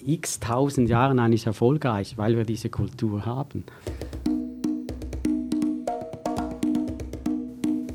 x 0.04 0.40
tausend 0.40 0.88
Jahren 0.88 1.18
eigentlich 1.18 1.46
erfolgreich, 1.46 2.16
weil 2.16 2.36
wir 2.36 2.44
diese 2.44 2.68
Kultur 2.68 3.26
haben. 3.26 3.64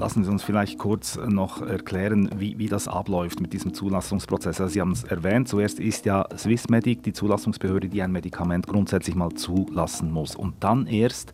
Lassen 0.06 0.24
Sie 0.24 0.30
uns 0.30 0.44
vielleicht 0.44 0.78
kurz 0.78 1.18
noch 1.18 1.64
erklären, 1.64 2.30
wie, 2.38 2.60
wie 2.60 2.68
das 2.68 2.88
abläuft 2.88 3.42
mit 3.42 3.54
diesem 3.54 3.74
Zulassungsprozess. 3.74 4.62
Also 4.62 4.72
Sie 4.72 4.80
haben 4.80 4.92
es 4.92 5.04
erwähnt, 5.04 5.48
zuerst 5.48 5.80
ist 5.80 6.06
ja 6.06 6.28
Swissmedic 6.38 7.02
die 7.02 7.12
Zulassungsbehörde, 7.12 7.90
die 7.90 8.04
ein 8.04 8.12
Medikament 8.12 8.68
grundsätzlich 8.68 9.16
mal 9.16 9.34
zulassen 9.34 10.12
muss. 10.12 10.36
Und 10.36 10.64
dann 10.64 10.86
erst 10.86 11.34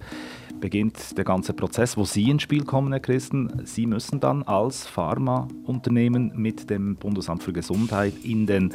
beginnt 0.61 1.17
der 1.17 1.25
ganze 1.25 1.51
Prozess, 1.51 1.97
wo 1.97 2.05
Sie 2.05 2.29
ins 2.29 2.43
Spiel 2.43 2.63
kommen, 2.63 2.93
Herr 2.93 3.01
Christen. 3.01 3.61
Sie 3.65 3.85
müssen 3.85 4.21
dann 4.21 4.41
als 4.43 4.87
Pharmaunternehmen 4.87 6.31
mit 6.37 6.69
dem 6.69 6.95
Bundesamt 6.95 7.43
für 7.43 7.51
Gesundheit 7.51 8.13
in 8.23 8.45
den 8.45 8.73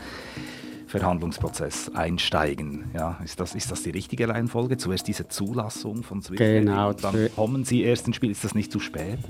Verhandlungsprozess 0.88 1.90
einsteigen. 1.94 2.90
Ja, 2.92 3.18
ist, 3.24 3.40
das, 3.40 3.54
ist 3.54 3.70
das 3.70 3.82
die 3.82 3.90
richtige 3.90 4.28
Reihenfolge? 4.28 4.76
Zuerst 4.76 5.08
diese 5.08 5.26
Zulassung 5.28 6.02
von 6.02 6.20
Swift 6.20 6.38
genau, 6.38 6.92
dann 6.92 7.30
kommen 7.34 7.64
Sie 7.64 7.82
erst 7.82 8.06
ins 8.06 8.16
Spiel. 8.16 8.30
Ist 8.30 8.44
das 8.44 8.54
nicht 8.54 8.70
zu 8.70 8.78
spät? 8.78 9.20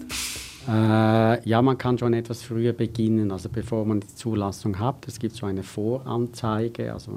Äh, 0.69 1.49
ja, 1.49 1.63
man 1.63 1.79
kann 1.79 1.97
schon 1.97 2.13
etwas 2.13 2.43
früher 2.43 2.73
beginnen, 2.73 3.31
also 3.31 3.49
bevor 3.49 3.85
man 3.85 4.01
die 4.01 4.15
Zulassung 4.15 4.79
hat. 4.79 5.07
Es 5.07 5.19
gibt 5.19 5.37
so 5.37 5.47
eine 5.47 5.63
Voranzeige, 5.63 6.93
also 6.93 7.13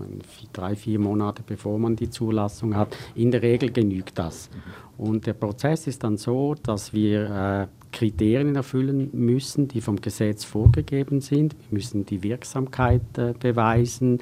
drei, 0.53 0.75
vier 0.75 1.00
Monate 1.00 1.41
bevor 1.46 1.79
man 1.79 1.96
die 1.96 2.10
Zulassung 2.10 2.75
hat. 2.75 2.96
In 3.15 3.32
der 3.32 3.41
Regel 3.41 3.72
genügt 3.72 4.20
das. 4.20 4.50
Mhm. 4.50 5.06
Und 5.06 5.25
der 5.25 5.34
Prozess 5.34 5.88
ist 5.88 6.03
dann 6.03 6.18
so, 6.18 6.56
dass 6.62 6.94
wir 6.94 7.29
äh, 7.29 7.68
Kriterien 7.91 8.56
erfüllen 8.56 9.10
müssen, 9.13 9.68
die 9.68 9.82
vom 9.82 10.00
Gesetz 10.00 10.44
vorgegeben 10.44 11.22
sind. 11.22 11.56
Wir 11.70 11.77
müssen 11.77 12.06
die 12.06 12.22
Wirksamkeit 12.22 13.18
äh, 13.18 13.34
beweisen, 13.39 14.20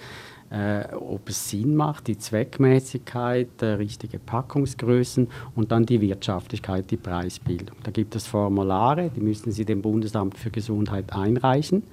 äh, 0.49 0.93
ob 0.93 1.29
es 1.29 1.49
Sinn 1.49 1.75
macht, 1.75 2.07
die 2.07 2.17
Zweckmäßigkeit, 2.17 3.61
äh, 3.61 3.65
richtige 3.73 4.19
Packungsgrößen 4.19 5.27
und 5.55 5.71
dann 5.71 5.85
die 5.85 6.01
Wirtschaftlichkeit, 6.01 6.89
die 6.91 6.97
Preisbildung. 6.97 7.75
Da 7.83 7.91
gibt 7.91 8.15
es 8.15 8.27
Formulare, 8.27 9.11
die 9.15 9.21
müssen 9.21 9.51
Sie 9.51 9.65
dem 9.65 9.81
Bundesamt 9.81 10.37
für 10.37 10.51
Gesundheit 10.51 11.13
einreichen. 11.13 11.83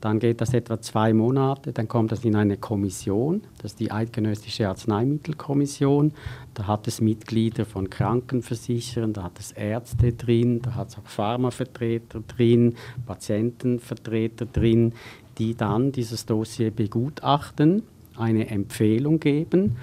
Dann 0.00 0.18
geht 0.18 0.40
das 0.40 0.54
etwa 0.54 0.80
zwei 0.80 1.12
Monate, 1.12 1.72
dann 1.72 1.86
kommt 1.86 2.10
das 2.10 2.24
in 2.24 2.34
eine 2.34 2.56
Kommission, 2.56 3.42
das 3.58 3.72
ist 3.72 3.80
die 3.80 3.92
Eidgenössische 3.92 4.66
Arzneimittelkommission. 4.66 6.12
Da 6.54 6.66
hat 6.66 6.88
es 6.88 7.02
Mitglieder 7.02 7.66
von 7.66 7.90
Krankenversicherern, 7.90 9.12
da 9.12 9.24
hat 9.24 9.38
es 9.38 9.52
Ärzte 9.52 10.14
drin, 10.14 10.62
da 10.62 10.74
hat 10.74 10.88
es 10.88 10.96
auch 10.96 11.06
Pharmavertreter 11.06 12.20
drin, 12.20 12.76
Patientenvertreter 13.04 14.46
drin, 14.46 14.94
die 15.40 15.56
dann 15.56 15.90
dieses 15.90 16.24
Dossier 16.24 16.70
begutachten, 16.70 17.82
eine 18.16 18.48
Empfehlung 18.48 19.18
geben 19.18 19.76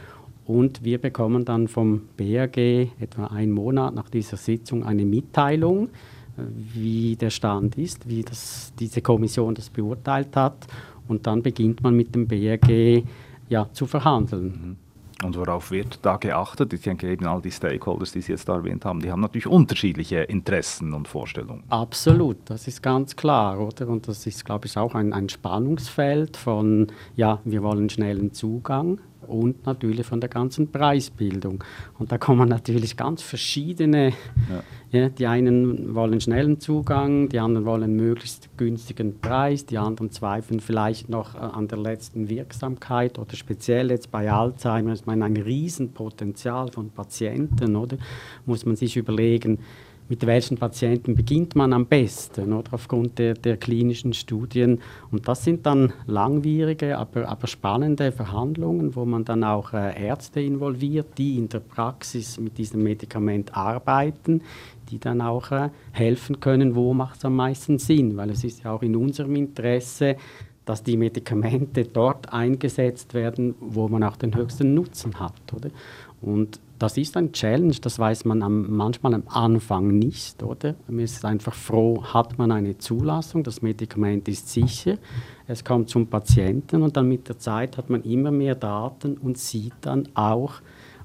und 0.46 0.86
wir 0.86 1.00
bekommen 1.00 1.44
dann 1.44 1.68
vom 1.68 2.04
BAG 2.16 2.58
etwa 2.58 3.28
einen 3.28 3.52
Monat 3.52 3.94
nach 3.94 4.10
dieser 4.10 4.38
Sitzung 4.38 4.86
eine 4.86 5.04
Mitteilung 5.04 5.90
wie 6.74 7.16
der 7.16 7.30
Stand 7.30 7.78
ist, 7.78 8.08
wie 8.08 8.24
das, 8.24 8.72
diese 8.80 9.02
Kommission 9.02 9.56
das 9.56 9.70
beurteilt 9.70 10.36
hat. 10.36 10.68
Und 11.08 11.26
dann 11.26 11.42
beginnt 11.42 11.82
man 11.82 11.96
mit 11.96 12.14
dem 12.14 12.28
BRG 12.28 13.04
ja, 13.50 13.68
zu 13.72 13.86
verhandeln. 13.86 14.46
Mhm. 14.46 14.87
Und 15.24 15.36
worauf 15.36 15.72
wird 15.72 16.00
da 16.04 16.18
geachtet? 16.18 16.74
Ich 16.74 16.82
denke 16.82 17.10
eben 17.10 17.26
all 17.26 17.42
die 17.42 17.50
Stakeholders, 17.50 18.12
die 18.12 18.22
Sie 18.22 18.34
jetzt 18.34 18.48
da 18.48 18.56
erwähnt 18.56 18.86
haben, 18.86 19.00
die 19.00 19.12
haben 19.12 19.22
natürlich 19.22 19.48
unterschiedliche 19.48 20.18
Interessen 20.18 20.94
und 20.94 21.08
Vorstellungen. 21.08 21.64
Absolut, 21.70 22.38
das 22.46 22.68
ist 22.68 22.84
ganz 22.84 23.16
klar, 23.16 23.60
oder? 23.60 23.88
Und 23.88 24.08
das 24.08 24.28
ist, 24.28 24.46
glaube 24.46 24.68
ich, 24.68 24.78
auch 24.78 24.94
ein, 24.94 25.14
ein 25.14 25.30
Spannungsfeld 25.30 26.38
von, 26.38 26.88
ja, 27.16 27.40
wir 27.46 27.64
wollen 27.64 27.90
schnellen 27.90 28.32
Zugang, 28.32 29.00
und 29.28 29.66
natürlich 29.66 30.06
von 30.06 30.20
der 30.20 30.30
ganzen 30.30 30.72
Preisbildung. 30.72 31.64
Und 31.98 32.12
da 32.12 32.18
kommen 32.18 32.50
natürlich 32.50 32.98
ganz 32.98 33.22
verschiedene, 33.22 34.14
ja. 34.92 35.00
ja. 35.00 35.10
die 35.10 35.28
einen 35.28 35.96
wollen 35.96 36.22
schnellen 36.22 36.60
Zugang, 36.60 37.30
die 37.30 37.40
anderen 37.40 37.66
wollen 37.66 37.96
möglichst 37.96 38.50
günstigen 38.58 39.20
Preis, 39.20 39.66
die 39.66 39.78
anderen 39.78 40.12
zweifeln 40.12 40.60
vielleicht 40.60 41.10
noch 41.10 41.36
äh, 41.36 41.40
an 41.40 41.68
der 41.68 41.78
letzten 41.78 42.30
Wirksamkeit 42.30 43.20
oder 43.20 43.36
speziell 43.36 43.92
jetzt 43.92 44.12
bei 44.12 44.32
Alzheimer 44.32 44.94
ist 44.94 45.08
man 45.08 45.24
ein 45.24 45.38
Riesenpotenzial 45.38 46.72
von 46.72 46.90
Patienten, 46.90 47.76
oder? 47.76 47.98
Muss 48.46 48.66
man 48.66 48.76
sich 48.76 48.98
überlegen, 48.98 49.60
mit 50.10 50.26
welchen 50.26 50.58
Patienten 50.58 51.16
beginnt 51.16 51.56
man 51.56 51.74
am 51.74 51.86
besten, 51.86 52.54
oder 52.54 52.74
aufgrund 52.74 53.20
der, 53.20 53.34
der 53.34 53.58
klinischen 53.58 54.14
Studien. 54.14 54.80
Und 55.12 55.28
das 55.28 55.44
sind 55.44 55.66
dann 55.66 55.94
langwierige, 56.06 56.98
aber, 56.98 57.28
aber 57.28 57.48
spannende 57.48 58.12
Verhandlungen, 58.12 58.96
wo 58.96 59.06
man 59.06 59.26
dann 59.26 59.44
auch 59.44 59.74
äh, 59.74 60.02
Ärzte 60.02 60.42
involviert, 60.42 61.18
die 61.18 61.38
in 61.38 61.50
der 61.50 61.60
Praxis 61.60 62.40
mit 62.40 62.58
diesem 62.58 62.84
Medikament 62.84 63.56
arbeiten, 63.56 64.42
die 64.90 65.00
dann 65.00 65.22
auch 65.22 65.52
äh, 65.52 65.70
helfen 65.92 66.40
können, 66.40 66.76
wo 66.76 66.94
macht 66.94 67.18
es 67.18 67.26
am 67.26 67.36
meisten 67.36 67.78
Sinn, 67.78 68.16
weil 68.16 68.30
es 68.30 68.44
ist 68.44 68.64
ja 68.64 68.72
auch 68.72 68.84
in 68.84 68.96
unserem 68.96 69.36
Interesse, 69.36 70.16
dass 70.64 70.84
die 70.84 70.98
Medikamente 70.98 71.86
dort 71.86 72.32
eingesetzt 72.34 73.14
werden, 73.14 73.56
wo 73.60 73.88
man 73.88 74.04
auch 74.04 74.18
den 74.18 74.36
höchsten 74.36 74.74
Nutzen 74.74 75.20
hat. 75.20 75.34
Oder? 75.54 75.70
Und 76.22 76.60
das 76.80 76.98
ist 76.98 77.18
ein 77.18 77.32
Challenge, 77.32 77.76
das 77.82 77.98
weiß 77.98 78.26
man 78.26 78.44
am, 78.44 78.76
manchmal 78.76 79.14
am 79.14 79.24
Anfang 79.28 79.88
nicht, 79.88 80.44
oder? 80.44 80.76
Man 80.88 81.00
ist 81.00 81.26
einfach 81.26 81.54
froh, 81.54 82.04
hat 82.04 82.38
man 82.38 82.52
eine 82.52 82.78
Zulassung, 82.78 83.44
das 83.44 83.62
Medikament 83.62 84.28
ist 84.28 84.50
sicher, 84.50 84.98
es 85.48 85.64
kommt 85.64 85.90
zum 85.90 86.08
Patienten 86.08 86.84
und 86.84 86.96
dann 86.96 87.08
mit 87.08 87.28
der 87.28 87.40
Zeit 87.40 87.78
hat 87.78 87.90
man 87.90 88.04
immer 88.04 88.32
mehr 88.32 88.56
Daten 88.56 89.18
und 89.18 89.38
sieht 89.38 89.74
dann 89.82 90.08
auch, 90.14 90.54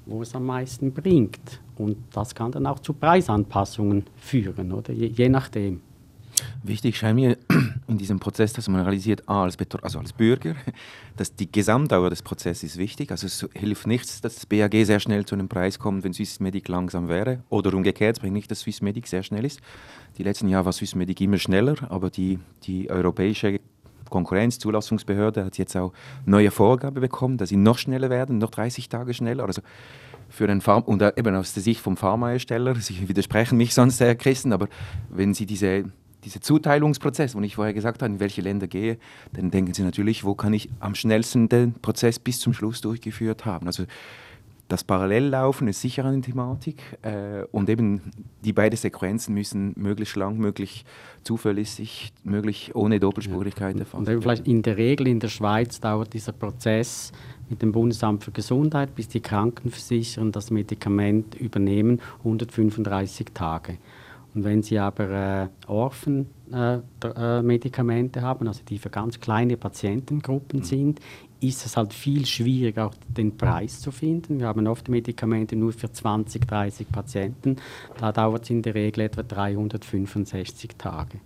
wo 0.05 0.23
es 0.23 0.35
am 0.35 0.47
meisten 0.47 0.93
bringt. 0.93 1.61
Und 1.76 1.97
das 2.12 2.35
kann 2.35 2.52
dann 2.52 2.67
auch 2.67 2.81
zu 2.81 2.93
Preisanpassungen 2.93 4.05
führen, 4.17 4.73
oder? 4.73 4.93
Je, 4.93 5.07
je 5.07 5.29
nachdem. 5.29 5.81
Wichtig 6.63 6.97
scheint 6.97 7.17
mir 7.17 7.37
in 7.89 7.99
diesem 7.99 8.21
Prozess, 8.21 8.53
dass 8.53 8.69
man 8.69 8.83
realisiert, 8.83 9.29
A, 9.29 9.45
als, 9.45 9.57
also 9.83 9.99
als 9.99 10.13
Bürger, 10.13 10.55
dass 11.17 11.35
die 11.35 11.51
Gesamtdauer 11.51 12.11
des 12.11 12.23
Prozesses 12.23 12.63
ist 12.63 12.79
wichtig. 12.79 13.11
Also 13.11 13.27
es 13.27 13.47
hilft 13.55 13.87
nichts, 13.87 14.21
dass 14.21 14.35
das 14.35 14.47
BAG 14.47 14.73
sehr 14.85 15.01
schnell 15.01 15.25
zu 15.25 15.35
einem 15.35 15.49
Preis 15.49 15.79
kommt, 15.79 16.05
wenn 16.05 16.13
Swissmedic 16.13 16.69
langsam 16.69 17.09
wäre. 17.09 17.41
Oder 17.49 17.75
umgekehrt, 17.75 18.17
es 18.17 18.21
bringt 18.21 18.35
nicht, 18.35 18.51
dass 18.51 18.61
Swissmedic 18.61 19.07
sehr 19.07 19.23
schnell 19.23 19.45
ist. 19.45 19.61
Die 20.19 20.23
letzten 20.23 20.49
Jahre 20.49 20.67
war 20.67 20.73
Swissmedic 20.73 21.21
immer 21.21 21.39
schneller, 21.39 21.75
aber 21.89 22.11
die, 22.11 22.39
die 22.65 22.91
europäische 22.91 23.61
Konkurrenzzulassungsbehörde 24.13 25.45
hat 25.45 25.59
jetzt 25.59 25.77
auch 25.77 25.93
neue 26.27 26.51
Vorgaben 26.51 27.01
bekommen, 27.01 27.39
dass 27.39 27.49
sie 27.49 27.57
noch 27.57 27.79
schneller 27.79 28.11
werden, 28.11 28.39
noch 28.39 28.51
30 28.51 28.89
Tage 28.89 29.15
schneller. 29.15 29.45
Also 29.45 29.63
für 30.29 30.47
den 30.47 30.61
Pharma 30.61 30.87
und 30.87 31.03
eben 31.03 31.35
aus 31.35 31.55
der 31.55 31.63
Sicht 31.63 31.81
vom 31.81 31.97
Pharmahersteller, 31.97 32.75
Sie 32.81 33.09
widersprechen 33.09 33.59
mich 33.59 33.75
sonst, 33.75 34.01
Herr 34.01 34.15
Christen, 34.15 34.53
aber 34.53 34.69
wenn 35.11 35.35
Sie 35.35 35.47
diese 35.47 35.85
dieser 36.25 36.41
Zuteilungsprozess, 36.41 37.35
wo 37.35 37.41
ich 37.41 37.57
vorher 37.57 37.75
gesagt 37.75 38.02
habe, 38.02 38.12
in 38.12 38.21
welche 38.21 38.43
Länder 38.43 38.69
gehe, 38.69 38.99
dann 39.33 39.50
denken 39.50 39.75
Sie 39.75 39.83
natürlich, 39.83 40.25
wo 40.25 40.35
kann 40.35 40.52
ich 40.52 40.69
am 40.81 40.95
schnellsten 40.95 41.49
den 41.49 41.75
Prozess 41.75 42.19
bis 42.19 42.41
zum 42.41 42.52
Schluss 42.52 42.81
durchgeführt 42.81 43.45
haben. 43.45 43.67
Also 43.67 43.85
das 44.73 44.85
Parallellaufen 44.85 45.69
ist 45.69 45.83
sicher 45.83 46.07
eine 46.07 46.23
Thematik 46.23 46.83
äh, 47.02 47.45
und 47.52 47.69
eben 47.69 48.00
die 48.43 48.55
beiden 48.55 48.76
Sequenzen 48.76 49.35
müssen 49.35 49.75
möglichst 49.76 50.17
lang, 50.17 50.38
möglichst 50.38 50.87
zuverlässig, 51.25 52.11
möglich 52.25 52.75
ohne 52.75 52.99
Doppelspurigkeit 52.99 53.79
erfahren. 53.79 54.07
Und 54.07 54.23
vielleicht 54.23 54.49
in 54.49 54.62
der 54.62 54.79
Regel 54.79 55.09
in 55.09 55.21
der 55.21 55.29
Schweiz 55.29 55.79
dauert 55.79 56.14
dieser 56.14 56.33
Prozess 56.33 57.12
mit 57.50 57.61
dem 57.61 57.73
Bundesamt 57.73 58.25
für 58.25 58.31
Gesundheit, 58.31 58.95
bis 58.95 59.09
die 59.09 59.21
Krankenversicherer 59.21 60.31
das 60.31 60.50
Medikament 60.50 61.35
übernehmen, 61.35 62.00
135 62.21 63.26
Tage. 63.35 63.76
Und 64.35 64.45
wenn 64.45 64.62
Sie 64.62 64.79
aber 64.79 65.11
äh, 65.11 65.49
Orphan-Medikamente 65.67 68.19
äh, 68.19 68.23
äh, 68.23 68.25
haben, 68.25 68.49
also 68.49 68.62
die 68.67 68.79
für 68.79 68.89
ganz 68.91 69.21
kleine 69.21 69.59
Patientengruppen 69.59 70.61
mhm. 70.61 70.65
sind, 70.65 71.01
ist 71.41 71.67
es 71.67 71.77
halt 71.77 71.93
viel 71.93 72.25
schwieriger, 72.25 72.87
auch 72.87 72.95
den 73.09 73.37
Preis 73.37 73.81
zu 73.81 73.91
finden. 73.91 74.39
Wir 74.39 74.47
haben 74.47 74.67
oft 74.69 74.89
Medikamente 74.89 75.57
nur 75.57 75.73
für 75.73 75.93
20, 75.93 76.47
30 76.47 76.89
Patienten. 76.91 77.57
Da 77.99 78.12
dauert 78.12 78.45
es 78.45 78.51
in 78.51 78.62
der 78.62 78.75
Regel 78.75 79.03
etwa 79.03 79.23
365 79.23 80.77
Tage. 80.79 81.21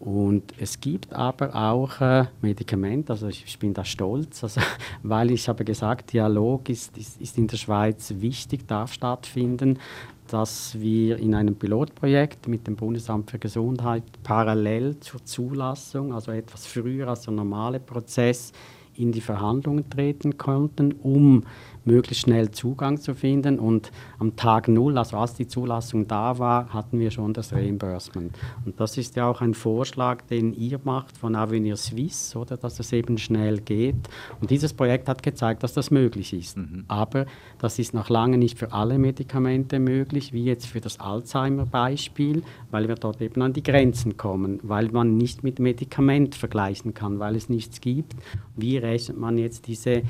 Und 0.00 0.52
es 0.58 0.80
gibt 0.80 1.14
aber 1.14 1.54
auch 1.54 2.00
äh, 2.00 2.24
Medikamente, 2.42 3.12
also 3.12 3.28
ich, 3.28 3.44
ich, 3.46 3.56
bin 3.58 3.72
da 3.72 3.84
stolz, 3.84 4.42
also, 4.42 4.60
weil 5.02 5.30
ich 5.30 5.48
habe 5.48 5.64
gesagt, 5.64 6.12
Dialog 6.12 6.68
ist, 6.68 6.98
ist, 6.98 7.20
ist 7.20 7.38
in 7.38 7.46
der 7.46 7.56
Schweiz 7.56 8.12
wichtig, 8.18 8.66
darf 8.66 8.92
stattfinden 8.92 9.78
dass 10.28 10.80
wir 10.80 11.18
in 11.18 11.34
einem 11.34 11.56
Pilotprojekt 11.56 12.48
mit 12.48 12.66
dem 12.66 12.76
Bundesamt 12.76 13.30
für 13.30 13.38
Gesundheit 13.38 14.04
parallel 14.22 14.98
zur 15.00 15.24
Zulassung, 15.24 16.12
also 16.12 16.32
etwas 16.32 16.66
früher 16.66 17.08
als 17.08 17.22
der 17.22 17.34
normale 17.34 17.80
Prozess, 17.80 18.52
in 18.96 19.12
die 19.12 19.20
Verhandlungen 19.20 19.88
treten 19.90 20.38
konnten, 20.38 20.92
um 20.92 21.44
möglichst 21.84 22.22
schnell 22.22 22.50
Zugang 22.50 22.98
zu 22.98 23.14
finden. 23.14 23.58
Und 23.58 23.90
am 24.18 24.36
Tag 24.36 24.68
Null, 24.68 24.98
also 24.98 25.16
als 25.16 25.34
die 25.34 25.46
Zulassung 25.46 26.06
da 26.08 26.38
war, 26.38 26.72
hatten 26.72 26.98
wir 26.98 27.10
schon 27.10 27.32
das 27.32 27.52
Reimbursement. 27.52 28.36
Und 28.64 28.80
das 28.80 28.96
ist 28.98 29.16
ja 29.16 29.28
auch 29.28 29.40
ein 29.40 29.54
Vorschlag, 29.54 30.22
den 30.22 30.54
ihr 30.54 30.80
macht 30.84 31.16
von 31.16 31.34
Avenir 31.34 31.76
Suisse, 31.76 32.38
oder, 32.38 32.56
dass 32.56 32.80
es 32.80 32.92
eben 32.92 33.18
schnell 33.18 33.60
geht. 33.60 33.96
Und 34.40 34.50
dieses 34.50 34.72
Projekt 34.72 35.08
hat 35.08 35.22
gezeigt, 35.22 35.62
dass 35.62 35.74
das 35.74 35.90
möglich 35.90 36.32
ist. 36.32 36.56
Mhm. 36.56 36.84
Aber 36.88 37.26
das 37.58 37.78
ist 37.78 37.94
noch 37.94 38.08
lange 38.08 38.38
nicht 38.38 38.58
für 38.58 38.72
alle 38.72 38.98
Medikamente 38.98 39.78
möglich, 39.78 40.32
wie 40.32 40.44
jetzt 40.44 40.66
für 40.66 40.80
das 40.80 41.00
Alzheimer-Beispiel, 41.00 42.42
weil 42.70 42.88
wir 42.88 42.96
dort 42.96 43.20
eben 43.20 43.40
an 43.42 43.52
die 43.52 43.62
Grenzen 43.62 44.16
kommen, 44.16 44.60
weil 44.62 44.88
man 44.88 45.16
nicht 45.16 45.42
mit 45.42 45.58
Medikament 45.58 46.34
vergleichen 46.34 46.94
kann, 46.94 47.18
weil 47.18 47.36
es 47.36 47.48
nichts 47.48 47.80
gibt. 47.80 48.14
Wie 48.56 48.76
rechnet 48.76 49.18
man 49.18 49.38
jetzt 49.38 49.66
diese 49.66 50.02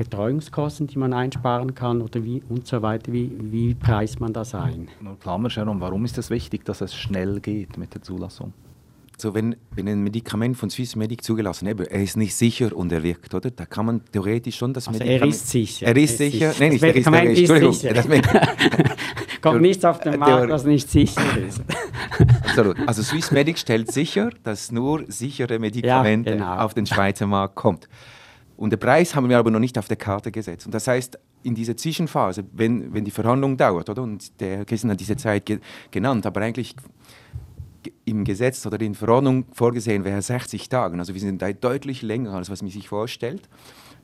Betreuungskosten, 0.00 0.86
die 0.86 0.98
man 0.98 1.12
einsparen 1.12 1.74
kann 1.74 2.00
oder 2.00 2.24
wie 2.24 2.42
und 2.48 2.66
so 2.66 2.80
weiter, 2.80 3.12
wie, 3.12 3.30
wie 3.38 3.74
preist 3.74 4.18
man 4.18 4.32
das 4.32 4.54
ein? 4.54 4.88
Klammer, 5.20 5.50
Sharon, 5.50 5.78
warum 5.82 6.06
ist 6.06 6.16
es 6.16 6.30
wichtig, 6.30 6.64
dass 6.64 6.80
es 6.80 6.94
schnell 6.94 7.38
geht 7.40 7.76
mit 7.76 7.92
der 7.92 8.00
Zulassung? 8.00 8.54
So, 9.18 9.34
wenn, 9.34 9.56
wenn 9.72 9.86
ein 9.88 10.02
Medikament 10.02 10.56
von 10.56 10.70
Swissmedic 10.70 11.22
zugelassen 11.22 11.66
ist, 11.66 11.80
er 11.80 12.02
ist 12.02 12.16
nicht 12.16 12.34
sicher 12.34 12.74
und 12.74 12.90
er 12.90 13.02
wirkt, 13.02 13.34
oder? 13.34 13.50
Da 13.50 13.66
kann 13.66 13.84
man 13.84 14.00
theoretisch 14.10 14.56
schon 14.56 14.72
das 14.72 14.88
also 14.88 14.98
Medikament... 14.98 15.22
er 15.22 15.28
ist 15.28 15.50
sicher. 15.50 15.86
Er 15.86 15.96
ist 15.98 16.16
sicher. 16.16 16.54
Nein, 16.58 16.70
nicht 16.70 16.82
er 16.82 16.96
ist, 16.96 17.06
er 17.06 17.24
ist, 17.24 17.38
Entschuldigung. 17.38 17.72
Sicher. 17.74 17.92
Das 17.92 18.06
Kommt 19.42 19.60
nichts 19.60 19.84
auf 19.84 20.00
den 20.00 20.18
Markt, 20.18 20.48
was 20.48 20.64
nicht 20.64 20.88
sicher 20.88 21.20
ist. 21.46 21.62
Absolut. 22.46 22.76
Also 22.88 23.02
Swissmedic 23.02 23.58
stellt 23.58 23.92
sicher, 23.92 24.30
dass 24.44 24.72
nur 24.72 25.04
sichere 25.08 25.58
Medikamente 25.58 26.30
ja, 26.30 26.36
genau. 26.36 26.56
auf 26.56 26.72
den 26.72 26.86
Schweizer 26.86 27.26
Markt 27.26 27.54
kommt. 27.54 27.86
Und 28.60 28.74
den 28.74 28.78
Preis 28.78 29.14
haben 29.14 29.30
wir 29.30 29.38
aber 29.38 29.50
noch 29.50 29.58
nicht 29.58 29.78
auf 29.78 29.88
der 29.88 29.96
Karte 29.96 30.30
gesetzt. 30.30 30.66
Und 30.66 30.74
das 30.74 30.86
heißt, 30.86 31.18
in 31.44 31.54
dieser 31.54 31.78
Zwischenphase, 31.78 32.44
wenn, 32.52 32.92
wenn 32.92 33.06
die 33.06 33.10
Verhandlung 33.10 33.56
dauert, 33.56 33.88
oder? 33.88 34.02
Und 34.02 34.38
der 34.38 34.66
Christian 34.66 34.90
hat 34.90 35.00
diese 35.00 35.16
Zeit 35.16 35.46
ge 35.46 35.60
genannt, 35.90 36.26
aber 36.26 36.42
eigentlich 36.42 36.76
im 38.04 38.22
Gesetz 38.22 38.66
oder 38.66 38.78
in 38.82 38.94
Verordnung 38.94 39.46
vorgesehen 39.54 40.04
wäre 40.04 40.20
60 40.20 40.68
Tage. 40.68 40.98
Also 40.98 41.14
wir 41.14 41.20
sind 41.22 41.40
da 41.40 41.50
deutlich 41.50 42.02
länger, 42.02 42.34
als 42.34 42.50
was 42.50 42.60
man 42.60 42.70
sich 42.70 42.86
vorstellt. 42.86 43.48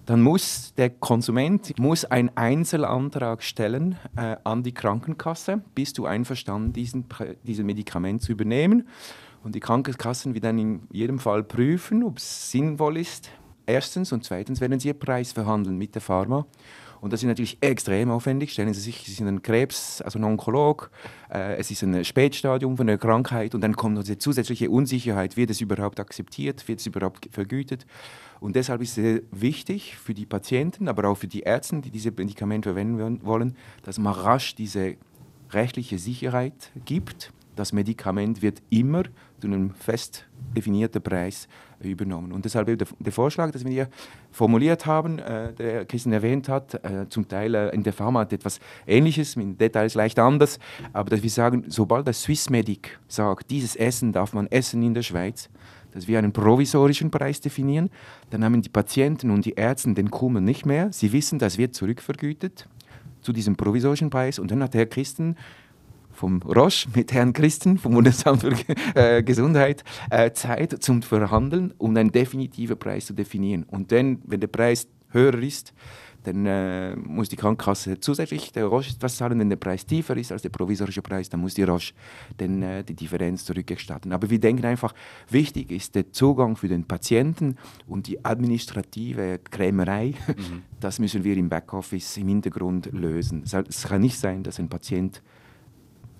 Dann 0.06 0.22
muss 0.22 0.72
der 0.74 0.88
Konsument 0.88 1.78
muss 1.78 2.06
einen 2.06 2.30
Einzelantrag 2.34 3.42
stellen 3.42 3.98
äh, 4.16 4.36
an 4.42 4.62
die 4.62 4.72
Krankenkasse. 4.72 5.60
Bist 5.74 5.98
du 5.98 6.06
einverstanden, 6.06 6.72
diesen, 6.72 7.04
diesen 7.42 7.66
Medikament 7.66 8.22
zu 8.22 8.32
übernehmen? 8.32 8.88
Und 9.44 9.54
die 9.54 9.60
Krankenkassen 9.60 10.32
werden 10.32 10.42
dann 10.42 10.58
in 10.58 10.80
jedem 10.90 11.18
Fall 11.18 11.44
prüfen, 11.44 12.02
ob 12.02 12.16
es 12.16 12.50
sinnvoll 12.50 12.96
ist, 12.96 13.30
Erstens 13.66 14.12
und 14.12 14.24
zweitens 14.24 14.60
werden 14.60 14.78
Sie 14.78 14.88
Ihr 14.88 14.94
Preis 14.94 15.32
verhandeln 15.32 15.76
mit 15.76 15.94
der 15.94 16.02
Pharma. 16.02 16.46
Und 17.00 17.12
das 17.12 17.22
ist 17.22 17.26
natürlich 17.26 17.58
extrem 17.60 18.10
aufwendig. 18.10 18.52
Stellen 18.52 18.72
Sie 18.72 18.80
sich, 18.80 19.04
Sie 19.04 19.12
sind 19.12 19.28
ein 19.28 19.42
Krebs, 19.42 20.00
also 20.00 20.18
ein 20.18 20.24
Onkolog, 20.24 20.90
äh, 21.30 21.56
es 21.56 21.70
ist 21.70 21.82
ein 21.82 22.04
Spätstadium 22.04 22.76
von 22.76 22.88
einer 22.88 22.98
Krankheit 22.98 23.54
und 23.54 23.60
dann 23.60 23.76
kommt 23.76 23.94
noch 23.94 24.02
diese 24.02 24.18
zusätzliche 24.18 24.70
Unsicherheit, 24.70 25.36
wird 25.36 25.50
es 25.50 25.60
überhaupt 25.60 26.00
akzeptiert, 26.00 26.66
wird 26.68 26.80
es 26.80 26.86
überhaupt 26.86 27.28
vergütet. 27.30 27.86
Und 28.40 28.56
deshalb 28.56 28.82
ist 28.82 28.98
es 28.98 29.22
wichtig 29.30 29.96
für 29.96 30.14
die 30.14 30.26
Patienten, 30.26 30.88
aber 30.88 31.08
auch 31.08 31.16
für 31.16 31.26
die 31.26 31.40
Ärzte, 31.40 31.80
die 31.80 31.90
diese 31.90 32.10
Medikamente 32.10 32.70
verwenden 32.70 33.20
wollen, 33.24 33.56
dass 33.82 33.98
man 33.98 34.12
rasch 34.12 34.54
diese 34.54 34.96
rechtliche 35.50 35.98
Sicherheit 35.98 36.70
gibt. 36.84 37.32
Das 37.56 37.72
Medikament 37.72 38.42
wird 38.42 38.62
immer 38.68 39.04
zu 39.40 39.46
einem 39.46 39.70
fest 39.70 40.26
definierten 40.54 41.02
Preis 41.02 41.48
übernommen. 41.80 42.32
Und 42.32 42.44
deshalb 42.44 42.66
der, 42.78 43.12
Vorschlag, 43.12 43.50
den 43.50 43.64
wir 43.64 43.72
hier 43.72 43.88
formuliert 44.30 44.86
haben, 44.86 45.18
äh, 45.18 45.52
der 45.52 45.84
Christian 45.84 46.12
erwähnt 46.12 46.48
hat, 46.48 46.74
äh, 46.74 47.08
zum 47.08 47.28
Teil 47.28 47.54
äh, 47.54 47.74
in 47.74 47.82
der 47.82 47.92
Pharma 47.92 48.22
etwas 48.22 48.60
Ähnliches, 48.86 49.36
mit 49.36 49.60
Details 49.60 49.94
leicht 49.94 50.18
anders, 50.18 50.58
aber 50.92 51.10
dass 51.10 51.22
wir 51.22 51.30
sagen, 51.30 51.64
sobald 51.68 52.06
das 52.06 52.22
Swissmedic 52.22 52.98
sagt, 53.08 53.50
dieses 53.50 53.76
Essen 53.76 54.12
darf 54.12 54.32
man 54.32 54.46
essen 54.48 54.82
in 54.82 54.94
der 54.94 55.02
Schweiz, 55.02 55.48
dass 55.92 56.06
wir 56.06 56.18
einen 56.18 56.32
provisorischen 56.32 57.10
Preis 57.10 57.40
definieren, 57.40 57.90
dann 58.30 58.44
haben 58.44 58.60
die 58.60 58.68
Patienten 58.68 59.30
und 59.30 59.44
die 59.44 59.52
Ärzte 59.52 59.94
den 59.94 60.10
Kummer 60.10 60.40
nicht 60.40 60.66
mehr. 60.66 60.92
Sie 60.92 61.12
wissen, 61.12 61.38
das 61.38 61.56
wird 61.56 61.74
zurückvergütet 61.74 62.68
zu 63.22 63.32
diesem 63.32 63.56
provisorischen 63.56 64.10
Preis. 64.10 64.38
Und 64.38 64.50
dann 64.50 64.62
hat 64.62 64.74
Herr 64.74 64.86
Christen 64.86 65.36
vom 66.16 66.42
Roche 66.42 66.88
mit 66.94 67.12
Herrn 67.12 67.32
Christen 67.32 67.78
vom 67.78 67.92
Bundesamt 67.92 68.42
für 68.42 68.54
äh, 68.94 69.22
Gesundheit 69.22 69.84
äh, 70.10 70.32
Zeit 70.32 70.82
zum 70.82 71.02
Verhandeln, 71.02 71.74
um 71.78 71.96
einen 71.96 72.10
definitiven 72.10 72.78
Preis 72.78 73.06
zu 73.06 73.12
definieren. 73.12 73.64
Und 73.64 73.92
dann, 73.92 74.18
wenn 74.24 74.40
der 74.40 74.48
Preis 74.48 74.88
höher 75.10 75.34
ist, 75.34 75.72
dann 76.26 76.44
äh, 76.44 76.96
muss 76.96 77.28
die 77.28 77.36
Krankenkasse 77.36 78.00
zusätzlich 78.00 78.50
der 78.50 78.66
Roche 78.66 78.90
etwas 78.90 79.16
zahlen. 79.16 79.38
Wenn 79.38 79.48
der 79.48 79.56
Preis 79.56 79.86
tiefer 79.86 80.16
ist 80.16 80.32
als 80.32 80.42
der 80.42 80.48
provisorische 80.48 81.02
Preis, 81.02 81.28
dann 81.28 81.40
muss 81.40 81.54
die 81.54 81.62
Roche 81.62 81.94
dann, 82.36 82.62
äh, 82.62 82.82
die 82.82 82.94
Differenz 82.94 83.44
zurückgestatten. 83.44 84.12
Aber 84.12 84.28
wir 84.28 84.40
denken 84.40 84.64
einfach, 84.64 84.92
wichtig 85.30 85.70
ist 85.70 85.94
der 85.94 86.10
Zugang 86.10 86.56
für 86.56 86.68
den 86.68 86.84
Patienten 86.84 87.56
und 87.86 88.08
die 88.08 88.24
administrative 88.24 89.38
Krämerei. 89.50 90.14
Mhm. 90.26 90.62
Das 90.78 90.98
müssen 90.98 91.24
wir 91.24 91.36
im 91.36 91.48
Backoffice 91.48 92.18
im 92.18 92.28
Hintergrund 92.28 92.90
lösen. 92.92 93.44
Es 93.44 93.88
kann 93.88 94.00
nicht 94.02 94.18
sein, 94.18 94.42
dass 94.42 94.60
ein 94.60 94.68
Patient 94.68 95.22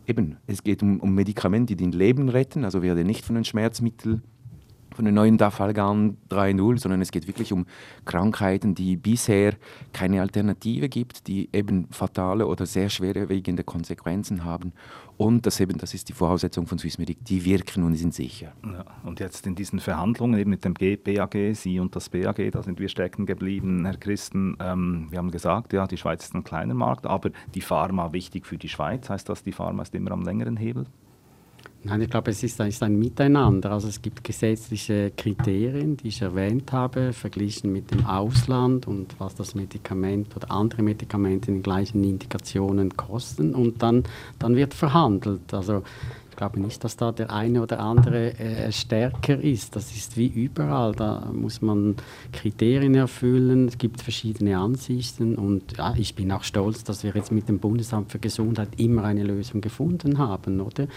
eben, 0.06 0.36
es 0.46 0.62
geht 0.62 0.82
um, 0.82 1.00
um 1.00 1.14
Medikamente, 1.14 1.76
die 1.76 1.84
den 1.84 1.92
Leben 1.92 2.28
retten. 2.28 2.64
Also 2.64 2.82
werde 2.82 3.04
nicht 3.04 3.24
von 3.24 3.36
einem 3.36 3.44
Schmerzmittel 3.44 4.22
von 4.94 5.05
den 5.05 5.14
neuen 5.14 5.37
Dafalgan 5.38 6.16
3.0, 6.31 6.79
sondern 6.79 7.03
es 7.03 7.11
geht 7.11 7.27
wirklich 7.27 7.53
um 7.53 7.66
Krankheiten, 8.05 8.75
die 8.75 8.96
bisher 8.96 9.55
keine 9.92 10.20
Alternative 10.22 10.88
gibt, 10.88 11.27
die 11.27 11.49
eben 11.53 11.88
fatale 11.90 12.46
oder 12.46 12.66
sehr 12.66 12.88
schwerwiegende 12.88 13.64
Konsequenzen 13.64 14.44
haben. 14.44 14.72
Und 15.18 15.46
das, 15.46 15.61
eben, 15.61 15.79
das 15.79 15.94
ist 15.94 16.09
die 16.09 16.12
Voraussetzung 16.12 16.66
von 16.66 16.79
Swissmedic, 16.79 17.25
die 17.25 17.44
wirken 17.44 17.85
und 17.85 17.94
sind 17.96 18.14
sicher. 18.14 18.53
Ja, 18.64 18.85
und 19.05 19.20
jetzt 19.20 19.46
in 19.46 19.55
diesen 19.55 19.81
Verhandlungen 19.81 20.38
eben 20.38 20.51
mit 20.51 20.64
dem 20.64 20.75
BAG, 20.75 21.55
Sie 21.55 21.81
und 21.81 21.96
das 21.96 22.11
BAG, 22.11 22.51
da 22.53 22.62
sind 22.62 22.79
wir 22.79 22.88
stecken 22.88 23.25
geblieben, 23.25 23.85
Herr 23.85 23.96
Christen. 23.96 24.57
Ähm, 24.61 25.07
wir 25.11 25.18
haben 25.18 25.31
gesagt, 25.31 25.72
ja, 25.72 25.87
die 25.87 25.96
Schweiz 25.96 26.25
ist 26.25 26.35
ein 26.35 26.44
kleiner 26.44 26.75
Markt, 26.75 27.07
aber 27.07 27.31
die 27.55 27.62
Pharma 27.62 28.12
wichtig 28.12 28.46
für 28.46 28.59
die 28.59 28.68
Schweiz. 28.68 29.09
Heißt 29.09 29.29
das, 29.29 29.42
die 29.42 29.53
Pharma 29.53 29.83
ist 29.83 29.94
immer 29.94 30.12
am 30.12 30.22
längeren 30.22 30.57
Hebel? 30.57 30.87
Nein, 31.87 32.01
ich 32.03 32.11
glaube, 32.11 32.33
es 32.33 32.42
ist 32.42 32.61
ein, 32.61 32.68
ist 32.68 32.83
ein, 32.83 32.99
Miteinander. 32.99 33.70
Also 33.70 33.87
es 33.87 34.03
gibt 34.03 34.25
gesetzliche 34.25 35.12
Kriterien, 35.16 35.96
die 35.96 36.09
ich 36.09 36.20
erwähnt 36.20 36.72
habe, 36.72 37.12
verglichen 37.12 37.72
mit 37.72 37.92
dem 37.92 38.05
Ausland 38.05 38.88
und 38.88 39.14
was 39.18 39.37
das 39.37 39.55
Medikament 39.55 40.35
oder 40.35 40.51
andere 40.51 40.83
Medikamente 40.83 41.49
in 41.49 41.59
den 41.59 41.62
gleichen 41.62 42.03
Indikationen 42.03 42.96
kosten. 42.96 43.55
Und 43.55 43.85
dann, 43.85 44.03
dann 44.40 44.57
wird 44.57 44.75
verhandelt. 44.75 45.55
Also 45.55 45.85
ich 46.31 46.37
glaube 46.37 46.61
nicht, 46.61 46.83
dass 46.83 46.96
da 46.96 47.12
der 47.12 47.33
eine 47.33 47.62
oder 47.62 47.79
andere 47.79 48.37
äh, 48.38 48.72
stärker 48.72 49.40
ist. 49.40 49.77
Das 49.77 49.94
ist 49.94 50.16
wie 50.16 50.27
überall. 50.27 50.92
Da 50.92 51.31
muss 51.33 51.62
man 51.62 51.94
Kriterien 52.33 52.96
erfüllen. 52.96 53.68
Es 53.68 53.79
gibt 53.79 54.03
verschiedene 54.03 54.59
Ansichten. 54.59 55.37
Und 55.37 55.79
ja, 55.79 55.94
ich 55.96 56.16
bin 56.16 56.33
auch 56.33 56.42
stolz, 56.42 56.83
dass 56.83 57.05
wir 57.05 57.12
jetzt 57.14 57.31
mit 57.31 57.49
dem 57.49 57.61
Bundesamt 57.61 58.11
für 58.11 58.18
Gesundheit 58.18 58.70
immer 58.77 59.05
eine 59.05 59.22
Lösung 59.22 59.61
gefunden 59.61 60.18
haben. 60.18 60.61
Oder? 60.61 60.88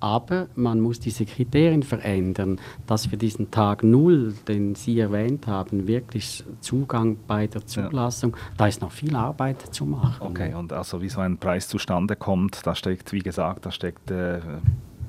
Aber 0.00 0.48
man 0.54 0.80
muss 0.80 0.98
diese 0.98 1.26
Kriterien 1.26 1.82
verändern, 1.82 2.58
dass 2.86 3.06
für 3.06 3.16
diesen 3.16 3.50
Tag 3.50 3.82
Null, 3.82 4.34
den 4.48 4.74
Sie 4.74 4.98
erwähnt 4.98 5.46
haben, 5.46 5.86
wirklich 5.86 6.44
Zugang 6.60 7.16
bei 7.26 7.46
der 7.46 7.66
Zulassung, 7.66 8.32
ja. 8.32 8.54
da 8.56 8.66
ist 8.66 8.80
noch 8.80 8.92
viel 8.92 9.14
Arbeit 9.14 9.74
zu 9.74 9.84
machen. 9.84 10.26
Okay, 10.26 10.54
und 10.54 10.72
also 10.72 11.02
wie 11.02 11.08
so 11.08 11.20
ein 11.20 11.36
Preis 11.36 11.68
zustande 11.68 12.16
kommt, 12.16 12.66
da 12.66 12.74
steckt, 12.74 13.12
wie 13.12 13.20
gesagt, 13.20 13.66
da 13.66 13.70
steckt 13.70 14.10
äh, 14.10 14.40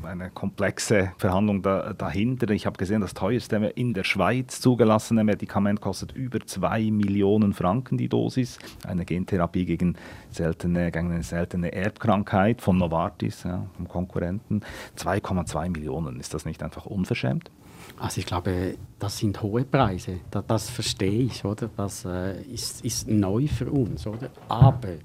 eine 0.05 0.29
komplexe 0.29 1.11
Verhandlung 1.17 1.61
da, 1.61 1.93
dahinter. 1.93 2.49
Ich 2.51 2.65
habe 2.65 2.77
gesehen, 2.77 3.01
das 3.01 3.13
teuerste 3.13 3.57
in 3.75 3.93
der 3.93 4.03
Schweiz 4.03 4.61
zugelassene 4.61 5.23
Medikament 5.23 5.81
kostet 5.81 6.11
über 6.13 6.39
2 6.39 6.91
Millionen 6.91 7.53
Franken 7.53 7.97
die 7.97 8.09
Dosis. 8.09 8.59
Eine 8.85 9.05
Gentherapie 9.05 9.65
gegen, 9.65 9.95
seltene, 10.29 10.91
gegen 10.91 11.11
eine 11.11 11.23
seltene 11.23 11.71
Erbkrankheit 11.73 12.61
von 12.61 12.77
Novartis, 12.77 13.43
ja, 13.43 13.65
vom 13.75 13.87
Konkurrenten. 13.87 14.61
2,2 14.97 15.69
Millionen. 15.69 16.19
Ist 16.19 16.33
das 16.33 16.45
nicht 16.45 16.63
einfach 16.63 16.85
unverschämt? 16.85 17.51
Also 17.99 18.19
ich 18.19 18.25
glaube, 18.25 18.75
das 18.99 19.17
sind 19.17 19.41
hohe 19.41 19.63
Preise. 19.63 20.19
Das, 20.31 20.45
das 20.47 20.69
verstehe 20.69 21.23
ich, 21.23 21.45
oder? 21.45 21.69
Das 21.77 22.05
äh, 22.05 22.41
ist, 22.43 22.83
ist 22.83 23.07
neu 23.07 23.47
für 23.47 23.71
uns, 23.71 24.07
oder? 24.07 24.29
Aber 24.47 24.95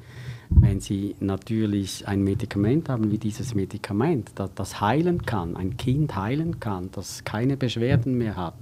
wenn 0.50 0.80
Sie 0.80 1.16
natürlich 1.20 2.06
ein 2.06 2.22
Medikament 2.22 2.88
haben 2.88 3.10
wie 3.10 3.18
dieses 3.18 3.54
Medikament, 3.54 4.30
das, 4.34 4.50
das 4.54 4.80
heilen 4.80 5.22
kann, 5.22 5.56
ein 5.56 5.76
Kind 5.76 6.14
heilen 6.16 6.60
kann, 6.60 6.90
das 6.92 7.24
keine 7.24 7.56
Beschwerden 7.56 8.16
mehr 8.16 8.36
hat, 8.36 8.54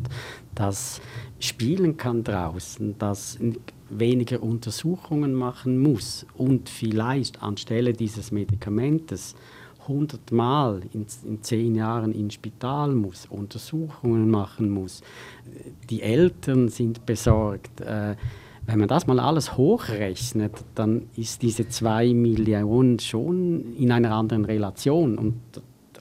das 0.55 1.01
spielen 1.41 1.97
kann 1.97 2.25
draußen, 2.25 2.97
das 2.99 3.39
weniger 3.91 4.43
Untersuchungen 4.43 5.35
machen 5.35 5.79
muss 5.79 6.27
und 6.37 6.69
vielleicht 6.69 7.43
anstelle 7.43 7.93
dieses 7.93 8.33
Medikamentes 8.33 9.35
100 9.83 10.33
Mal 10.33 10.81
in, 10.93 11.07
in 11.25 11.43
zehn 11.43 11.75
Jahren 11.75 12.13
ins 12.13 12.35
Spital 12.35 12.95
muss, 12.95 13.27
Untersuchungen 13.27 14.31
machen 14.31 14.71
muss. 14.71 15.03
Die 15.91 16.03
Eltern 16.03 16.69
sind 16.69 17.05
besorgt. 17.05 17.81
Äh, 17.83 18.17
Wenn 18.67 18.79
man 18.79 18.89
das 18.89 19.07
mal 19.07 19.21
alles 19.21 19.57
hochrechnet, 19.57 20.53
dann 20.75 21.03
ist 21.17 21.43
diese 21.43 21.69
2 21.69 22.15
Millionen 22.15 22.99
schon 22.99 23.75
in 23.77 23.93
einer 23.93 24.13
anderen 24.13 24.45
Relation. 24.45 25.19
Und 25.19 25.35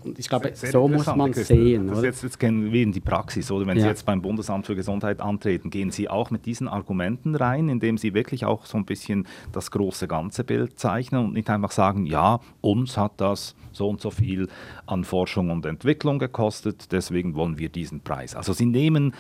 und 0.04 0.19
ich 0.19 0.28
glaube, 0.28 0.47
sehr, 0.47 0.56
sehr 0.56 0.71
so 0.71 0.88
muss 0.88 1.06
man 1.06 1.32
es 1.32 1.47
sehen. 1.47 1.88
Das 1.88 2.04
jetzt, 2.04 2.23
jetzt 2.23 2.39
gehen 2.39 2.71
wir 2.71 2.84
in 2.84 2.91
die 2.91 2.99
Praxis, 2.99 3.49
oder? 3.52 3.65
Wenn 3.65 3.78
ja. 3.78 3.84
Sie 3.84 3.89
jetzt 3.89 4.06
beim 4.06 4.21
Bundesamt 4.21 4.65
für 4.65 4.76
Gesundheit 4.76 5.21
antreten, 5.21 5.69
gehen 5.69 5.91
Sie 5.91 6.10
auch 6.10 6.30
mit 6.30 6.45
diesen 6.45 6.67
Argumenten 6.67 7.36
rein, 7.36 7.69
indem 7.69 7.97
Sie 7.97 8.13
wirklich 8.13 8.45
auch 8.45 8.65
so 8.65 8.78
ein 8.78 8.86
bisschen 8.86 9.28
das 9.52 9.71
große 9.71 10.08
ganze 10.08 10.43
Bild 10.43 10.80
zeichnen 10.80 11.26
und 11.26 11.34
nicht 11.34 11.49
einfach 11.49 11.71
sagen, 11.71 12.06
ja, 12.06 12.39
uns 12.62 12.97
hat 12.97 13.13
das 13.17 13.56
so 13.71 13.89
und 13.89 14.02
so 14.02 14.12
viel 14.12 14.47
an 14.86 15.04
Forschung 15.04 15.49
und 15.49 15.65
Entwicklung 15.65 16.19
gekostet, 16.19 16.91
deswegen 16.91 17.36
wollen 17.36 17.58
wir 17.58 17.69
diesen 17.69 18.02
Preis. 18.02 18.36
Also 18.36 18.54
Sie 18.54 18.65
nehmen 18.65 19.13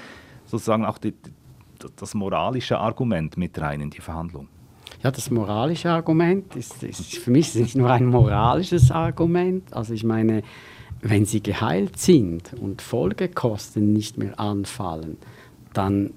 sozusagen 0.45 0.85
auch 0.85 0.97
die, 0.97 1.13
das 1.95 2.13
moralische 2.13 2.77
Argument 2.79 3.37
mit 3.37 3.59
rein 3.59 3.81
in 3.81 3.89
die 3.89 4.01
Verhandlung. 4.01 4.47
Ja, 5.03 5.11
das 5.11 5.29
moralische 5.29 5.89
Argument 5.89 6.55
ist, 6.55 6.81
ist 6.83 7.17
für 7.17 7.31
mich 7.31 7.53
nicht 7.55 7.75
nur 7.75 7.89
ein 7.89 8.05
moralisches 8.05 8.91
Argument. 8.91 9.73
Also 9.73 9.93
ich 9.93 10.03
meine, 10.03 10.43
wenn 11.01 11.25
sie 11.25 11.43
geheilt 11.43 11.99
sind 11.99 12.53
und 12.53 12.81
Folgekosten 12.81 13.91
nicht 13.91 14.17
mehr 14.17 14.39
anfallen, 14.39 15.17
dann 15.73 16.11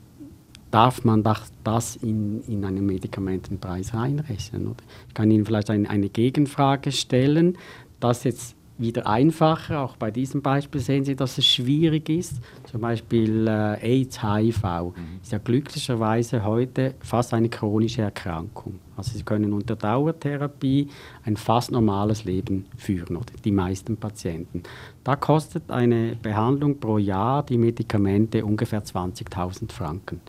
darf 0.70 1.04
man 1.04 1.24
das 1.64 1.96
in, 1.96 2.42
in 2.42 2.64
einen 2.64 2.86
Medikamentenpreis 2.86 3.94
reinrechnen. 3.94 4.66
Oder? 4.68 4.84
Ich 5.08 5.14
kann 5.14 5.30
Ihnen 5.30 5.44
vielleicht 5.44 5.70
ein, 5.70 5.86
eine 5.86 6.08
Gegenfrage 6.08 6.92
stellen, 6.92 7.56
dass 7.98 8.24
jetzt 8.24 8.55
wieder 8.78 9.06
einfacher. 9.06 9.80
Auch 9.80 9.96
bei 9.96 10.10
diesem 10.10 10.42
Beispiel 10.42 10.80
sehen 10.80 11.04
Sie, 11.04 11.16
dass 11.16 11.38
es 11.38 11.46
schwierig 11.46 12.08
ist. 12.08 12.40
Zum 12.70 12.80
Beispiel 12.80 13.46
äh, 13.46 14.00
AIDS, 14.00 14.22
HIV 14.22 14.62
mhm. 14.64 15.20
ist 15.22 15.32
ja 15.32 15.38
glücklicherweise 15.38 16.44
heute 16.44 16.94
fast 17.00 17.32
eine 17.34 17.48
chronische 17.48 18.02
Erkrankung. 18.02 18.78
Also 18.96 19.16
Sie 19.16 19.22
können 19.22 19.52
unter 19.52 19.76
Dauertherapie 19.76 20.88
ein 21.24 21.36
fast 21.36 21.70
normales 21.70 22.24
Leben 22.24 22.66
führen, 22.76 23.16
oder 23.16 23.32
die 23.44 23.52
meisten 23.52 23.96
Patienten. 23.96 24.62
Da 25.04 25.16
kostet 25.16 25.70
eine 25.70 26.16
Behandlung 26.22 26.80
pro 26.80 26.98
Jahr 26.98 27.44
die 27.44 27.58
Medikamente 27.58 28.44
ungefähr 28.44 28.82
20.000 28.82 29.70
Franken. 29.70 30.20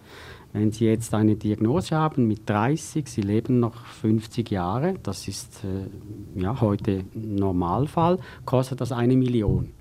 Wenn 0.54 0.72
Sie 0.72 0.86
jetzt 0.86 1.14
eine 1.14 1.36
Diagnose 1.36 1.96
haben 1.96 2.28
mit 2.28 2.50
30, 2.50 3.08
Sie 3.08 3.22
leben 3.22 3.60
noch 3.60 3.86
50 3.86 4.50
Jahre, 4.50 4.96
das 5.04 5.28
ist 5.28 5.64
äh, 5.64 6.42
ja, 6.42 6.60
heute 6.62 7.04
Normalfall, 7.14 8.20
kostet 8.46 8.82
das 8.82 8.92
eine 8.92 9.16
Million. 9.16 9.72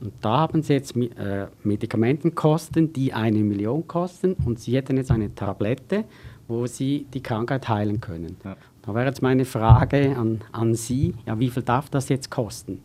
Und 0.00 0.12
da 0.20 0.38
haben 0.38 0.62
Sie 0.62 0.72
jetzt 0.72 0.96
äh, 0.96 1.46
Medikamentenkosten, 1.62 2.92
die 2.92 3.12
eine 3.12 3.38
Million 3.38 3.86
kosten 3.86 4.34
und 4.44 4.58
Sie 4.58 4.76
hätten 4.76 4.96
jetzt 4.96 5.10
eine 5.10 5.34
Tablette, 5.34 6.04
wo 6.48 6.66
Sie 6.66 7.06
die 7.12 7.22
Krankheit 7.22 7.68
heilen 7.68 8.00
können. 8.00 8.36
Ja. 8.44 8.56
Da 8.82 8.94
wäre 8.94 9.06
jetzt 9.06 9.22
meine 9.22 9.44
Frage 9.44 10.16
an, 10.16 10.40
an 10.50 10.74
Sie, 10.74 11.14
ja, 11.24 11.38
wie 11.38 11.50
viel 11.50 11.62
darf 11.62 11.88
das 11.88 12.08
jetzt 12.08 12.30
kosten? 12.30 12.80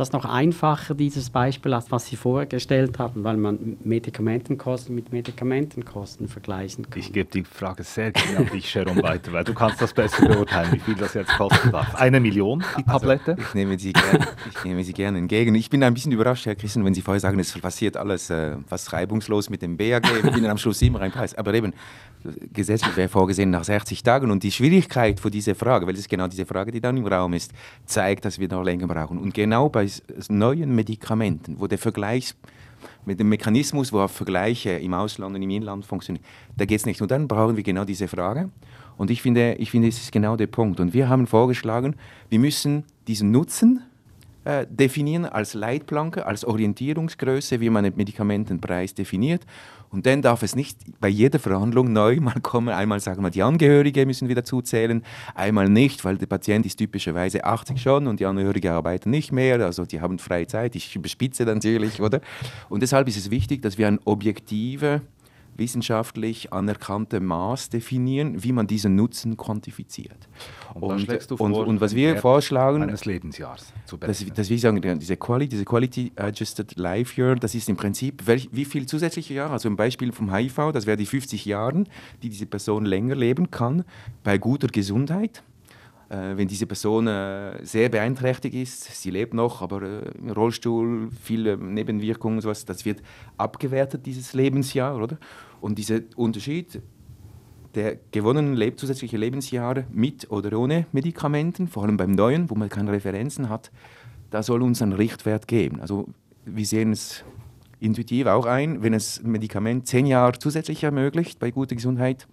Das 0.00 0.12
noch 0.12 0.24
einfacher, 0.24 0.94
dieses 0.94 1.30
Beispiel, 1.30 1.74
als 1.74 1.92
was 1.92 2.06
Sie 2.06 2.16
vorgestellt 2.16 2.98
haben, 2.98 3.22
weil 3.22 3.36
man 3.36 3.76
Medikamentenkosten 3.84 4.94
mit 4.94 5.12
Medikamentenkosten 5.12 6.26
vergleichen 6.26 6.88
kann. 6.88 6.98
Ich 6.98 7.12
gebe 7.12 7.30
die 7.30 7.44
Frage 7.44 7.84
sehr 7.84 8.10
gerne 8.10 8.38
an 8.38 8.46
dich, 8.46 8.68
Sharon, 8.68 9.02
weiter, 9.02 9.32
weil 9.32 9.44
du 9.44 9.54
kannst 9.54 9.80
das 9.80 9.92
besser 9.92 10.26
beurteilen, 10.26 10.72
wie 10.72 10.78
viel 10.80 10.94
das 10.94 11.14
jetzt 11.14 11.36
kosten 11.36 11.70
darf. 11.70 11.94
Eine 11.94 12.18
Million, 12.18 12.64
die 12.78 12.86
also, 12.86 12.98
Tablette? 12.98 13.32
Also, 13.32 13.42
ich, 13.42 13.54
nehme 13.54 13.78
sie 13.78 13.92
gerne, 13.92 14.28
ich 14.50 14.64
nehme 14.64 14.84
sie 14.84 14.92
gerne 14.92 15.18
entgegen. 15.18 15.54
Ich 15.54 15.70
bin 15.70 15.84
ein 15.84 15.94
bisschen 15.94 16.12
überrascht, 16.12 16.46
Herr 16.46 16.56
Christen, 16.56 16.84
wenn 16.84 16.94
Sie 16.94 17.02
vorher 17.02 17.20
sagen, 17.20 17.38
es 17.38 17.52
passiert 17.58 17.96
alles 17.96 18.30
äh, 18.30 18.56
fast 18.66 18.92
reibungslos 18.92 19.50
mit 19.50 19.62
dem 19.62 19.76
BAG, 19.76 20.02
wir 20.02 20.32
finden 20.32 20.50
am 20.50 20.58
Schluss 20.58 20.80
immer 20.82 21.00
ein 21.00 21.12
Preis. 21.12 21.34
Aber 21.34 21.52
eben, 21.52 21.74
gesetzlich 22.52 22.96
wäre 22.96 23.08
vorgesehen 23.08 23.50
nach 23.50 23.64
60 23.64 24.02
Tagen. 24.02 24.30
Und 24.30 24.42
die 24.42 24.52
Schwierigkeit 24.52 25.20
für 25.20 25.30
diese 25.30 25.54
Frage, 25.54 25.86
weil 25.86 25.94
es 25.94 26.08
genau 26.08 26.26
diese 26.26 26.46
Frage, 26.46 26.70
die 26.72 26.80
dann 26.80 26.96
im 26.96 27.06
Raum 27.06 27.32
ist, 27.32 27.52
zeigt, 27.86 28.24
dass 28.24 28.38
wir 28.38 28.48
noch 28.48 28.62
länger 28.62 28.86
brauchen. 28.86 29.18
Und 29.18 29.34
genau 29.34 29.68
bei 29.68 29.86
neuen 30.28 30.74
Medikamenten, 30.74 31.58
wo 31.58 31.66
der 31.66 31.78
Vergleich 31.78 32.34
mit 33.04 33.20
dem 33.20 33.28
Mechanismus, 33.28 33.92
wo 33.92 34.06
Vergleiche 34.08 34.70
im 34.70 34.94
Ausland 34.94 35.34
und 35.34 35.42
im 35.42 35.50
Inland 35.50 35.84
funktionieren, 35.84 36.24
da 36.56 36.64
geht 36.64 36.80
es 36.80 36.86
nicht. 36.86 37.02
Und 37.02 37.10
dann 37.10 37.28
brauchen 37.28 37.56
wir 37.56 37.62
genau 37.62 37.84
diese 37.84 38.08
Frage. 38.08 38.50
Und 38.96 39.10
ich 39.10 39.22
finde, 39.22 39.54
ich 39.54 39.70
finde, 39.70 39.88
es 39.88 39.98
ist 39.98 40.12
genau 40.12 40.36
der 40.36 40.46
Punkt. 40.46 40.80
Und 40.80 40.92
wir 40.92 41.08
haben 41.08 41.26
vorgeschlagen, 41.26 41.96
wir 42.28 42.38
müssen 42.38 42.84
diesen 43.06 43.30
Nutzen 43.30 43.82
äh, 44.44 44.66
definieren 44.68 45.26
als 45.26 45.54
Leitplanke, 45.54 46.24
als 46.26 46.44
Orientierungsgröße, 46.44 47.60
wie 47.60 47.70
man 47.70 47.84
den 47.84 47.96
Medikamentenpreis 47.96 48.94
definiert. 48.94 49.44
Und 49.90 50.06
dann 50.06 50.22
darf 50.22 50.42
es 50.42 50.54
nicht 50.54 50.78
bei 51.00 51.08
jeder 51.08 51.38
Verhandlung 51.38 51.92
neu 51.92 52.20
mal 52.20 52.40
kommen, 52.40 52.70
einmal 52.70 53.00
sagen 53.00 53.22
wir, 53.22 53.30
die 53.30 53.42
Angehörige 53.42 54.06
müssen 54.06 54.28
wieder 54.28 54.44
zuzählen, 54.44 55.02
einmal 55.34 55.68
nicht, 55.68 56.04
weil 56.04 56.16
der 56.16 56.26
Patient 56.26 56.64
ist 56.64 56.76
typischerweise 56.76 57.44
80 57.44 57.82
schon 57.82 58.06
und 58.06 58.20
die 58.20 58.26
Angehörige 58.26 58.72
arbeiten 58.72 59.10
nicht 59.10 59.32
mehr, 59.32 59.60
also 59.60 59.84
die 59.84 60.00
haben 60.00 60.18
freie 60.18 60.46
Zeit, 60.46 60.76
ich 60.76 60.94
überspitze 60.94 61.44
natürlich, 61.44 62.00
oder? 62.00 62.20
Und 62.68 62.82
deshalb 62.82 63.08
ist 63.08 63.16
es 63.16 63.30
wichtig, 63.30 63.62
dass 63.62 63.78
wir 63.78 63.88
eine 63.88 63.98
objektive 64.04 65.02
wissenschaftlich 65.60 66.52
anerkannte 66.52 67.20
Maß 67.20 67.68
definieren, 67.68 68.42
wie 68.42 68.50
man 68.50 68.66
diesen 68.66 68.96
Nutzen 68.96 69.36
quantifiziert. 69.36 70.28
Und, 70.74 71.08
und, 71.08 71.40
und, 71.40 71.54
und 71.54 71.80
was 71.80 71.94
wir 71.94 72.16
vorschlagen, 72.16 72.82
eines 72.82 73.04
Lebensjahres 73.04 73.72
zu 73.86 73.96
dass, 73.96 74.24
dass 74.26 74.50
wir 74.50 74.58
sagen, 74.58 74.80
diese 74.98 75.16
Quality, 75.16 75.48
diese 75.50 75.64
Quality 75.64 76.12
Adjusted 76.16 76.76
Life 76.76 77.20
Year, 77.20 77.36
das 77.36 77.54
ist 77.54 77.68
im 77.68 77.76
Prinzip, 77.76 78.26
welch, 78.26 78.48
wie 78.50 78.64
viel 78.64 78.86
zusätzliche 78.86 79.34
Jahre, 79.34 79.52
also 79.52 79.68
ein 79.68 79.76
Beispiel 79.76 80.10
vom 80.10 80.34
HIV, 80.34 80.72
das 80.72 80.86
wäre 80.86 80.96
die 80.96 81.06
50 81.06 81.44
Jahre, 81.44 81.84
die 82.22 82.28
diese 82.28 82.46
Person 82.46 82.84
länger 82.84 83.14
leben 83.14 83.50
kann, 83.50 83.84
bei 84.24 84.38
guter 84.38 84.66
Gesundheit 84.66 85.44
äh, 86.10 86.36
wenn 86.36 86.48
diese 86.48 86.66
Person 86.66 87.06
äh, 87.06 87.64
sehr 87.64 87.88
beeinträchtigt 87.88 88.54
ist, 88.54 89.00
sie 89.00 89.10
lebt 89.10 89.32
noch, 89.32 89.62
aber 89.62 89.82
äh, 89.82 90.10
im 90.18 90.30
Rollstuhl, 90.30 91.08
viele 91.22 91.56
Nebenwirkungen, 91.56 92.40
sowas, 92.40 92.64
das 92.64 92.84
wird 92.84 93.00
abgewertet, 93.36 94.04
dieses 94.06 94.34
Lebensjahr, 94.34 94.96
oder? 94.96 95.18
Und 95.60 95.78
dieser 95.78 96.00
Unterschied 96.16 96.80
der 97.74 97.98
gewonnenen 98.10 98.54
leb 98.56 98.80
zusätzlichen 98.80 99.20
Lebensjahre 99.20 99.84
mit 99.92 100.30
oder 100.30 100.58
ohne 100.58 100.86
Medikamenten, 100.92 101.68
vor 101.68 101.84
allem 101.84 101.96
beim 101.96 102.12
neuen, 102.12 102.50
wo 102.50 102.54
man 102.54 102.68
keine 102.68 102.92
Referenzen 102.92 103.48
hat, 103.48 103.70
da 104.30 104.42
soll 104.42 104.62
uns 104.62 104.82
ein 104.82 104.92
Richtwert 104.92 105.46
geben. 105.46 105.80
Also 105.80 106.08
wir 106.44 106.66
sehen 106.66 106.92
es 106.92 107.24
intuitiv 107.78 108.26
auch 108.26 108.46
ein, 108.46 108.82
wenn 108.82 108.92
es 108.92 109.22
Medikament 109.22 109.86
zehn 109.86 110.06
Jahre 110.06 110.38
zusätzlich 110.38 110.82
ermöglicht 110.82 111.38
bei 111.38 111.50
guter 111.50 111.76
Gesundheit, 111.76 112.26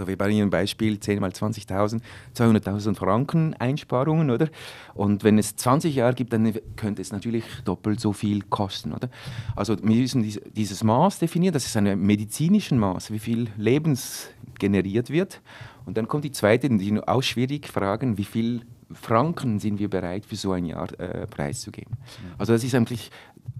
also 0.00 0.08
wir 0.08 0.16
bei 0.16 0.30
ein 0.30 0.48
Beispiel, 0.48 0.98
10 0.98 1.20
mal 1.20 1.30
20.000, 1.30 2.00
200.000 2.34 2.94
Franken 2.94 3.54
Einsparungen, 3.58 4.30
oder? 4.30 4.48
Und 4.94 5.24
wenn 5.24 5.36
es 5.36 5.56
20 5.56 5.94
Jahre 5.94 6.14
gibt, 6.14 6.32
dann 6.32 6.54
könnte 6.76 7.02
es 7.02 7.12
natürlich 7.12 7.44
doppelt 7.66 8.00
so 8.00 8.14
viel 8.14 8.40
kosten, 8.42 8.94
oder? 8.94 9.10
Also 9.54 9.76
wir 9.82 9.96
müssen 9.96 10.26
dieses 10.56 10.82
Maß 10.82 11.18
definieren, 11.18 11.52
das 11.52 11.66
ist 11.66 11.76
ein 11.76 12.00
medizinisches 12.00 12.78
Maß, 12.78 13.10
wie 13.10 13.18
viel 13.18 13.48
Lebens 13.58 14.30
generiert 14.58 15.10
wird. 15.10 15.42
Und 15.84 15.98
dann 15.98 16.08
kommt 16.08 16.24
die 16.24 16.32
zweite, 16.32 16.68
die 16.70 16.98
auch 17.06 17.22
schwierig 17.22 17.68
fragen, 17.68 18.16
wie 18.16 18.24
viel 18.24 18.62
Franken 18.92 19.58
sind 19.58 19.78
wir 19.78 19.90
bereit 19.90 20.24
für 20.24 20.36
so 20.36 20.52
ein 20.52 20.64
Jahr 20.64 20.98
äh, 20.98 21.26
preiszugeben. 21.26 21.96
Also 22.38 22.54
das 22.54 22.64
ist 22.64 22.74
eigentlich 22.74 23.10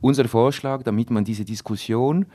unser 0.00 0.26
Vorschlag, 0.26 0.82
damit 0.84 1.10
man 1.10 1.24
diese 1.24 1.44
Diskussion 1.44 2.26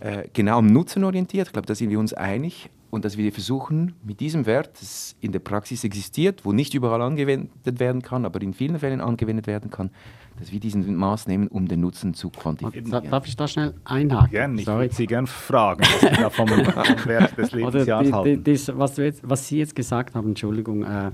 äh, 0.00 0.28
genau 0.32 0.58
am 0.58 0.66
Nutzen 0.66 1.04
orientiert. 1.04 1.46
Ich 1.46 1.52
glaube, 1.52 1.66
da 1.66 1.74
sind 1.74 1.90
wir 1.90 1.98
uns 1.98 2.12
einig 2.12 2.68
und 2.94 3.04
dass 3.04 3.16
wir 3.16 3.32
versuchen, 3.32 3.94
mit 4.04 4.20
diesem 4.20 4.46
Wert, 4.46 4.80
das 4.80 5.16
in 5.20 5.32
der 5.32 5.40
Praxis 5.40 5.82
existiert, 5.82 6.44
wo 6.44 6.52
nicht 6.52 6.74
überall 6.74 7.02
angewendet 7.02 7.80
werden 7.80 8.02
kann, 8.02 8.24
aber 8.24 8.40
in 8.40 8.54
vielen 8.54 8.78
Fällen 8.78 9.00
angewendet 9.00 9.48
werden 9.48 9.68
kann, 9.68 9.90
dass 10.38 10.52
wir 10.52 10.60
diesen 10.60 10.94
Maß 10.94 11.26
nehmen, 11.26 11.48
um 11.48 11.66
den 11.66 11.80
Nutzen 11.80 12.14
zu 12.14 12.30
quantifizieren. 12.30 13.10
Darf 13.10 13.26
ich 13.26 13.34
da 13.34 13.48
schnell 13.48 13.74
einhaken? 13.84 14.30
Gerne, 14.30 14.60
ich 14.60 14.66
würde 14.68 14.94
Sie 14.94 15.06
gerne 15.06 15.26
fragen, 15.26 15.80
was 15.80 16.00
Sie 16.02 16.22
da 16.22 16.30
vom 16.30 16.48
Wert 17.06 17.36
des 17.36 17.50
Lebensjahres 17.50 18.12
halten. 18.12 18.44
Das, 18.44 18.78
was, 18.78 18.96
jetzt, 18.96 19.28
was, 19.28 19.48
Sie 19.48 19.58
jetzt 19.58 19.74
gesagt 19.74 20.14
haben, 20.14 20.28
Entschuldigung, 20.28 20.84
äh, 20.84 21.10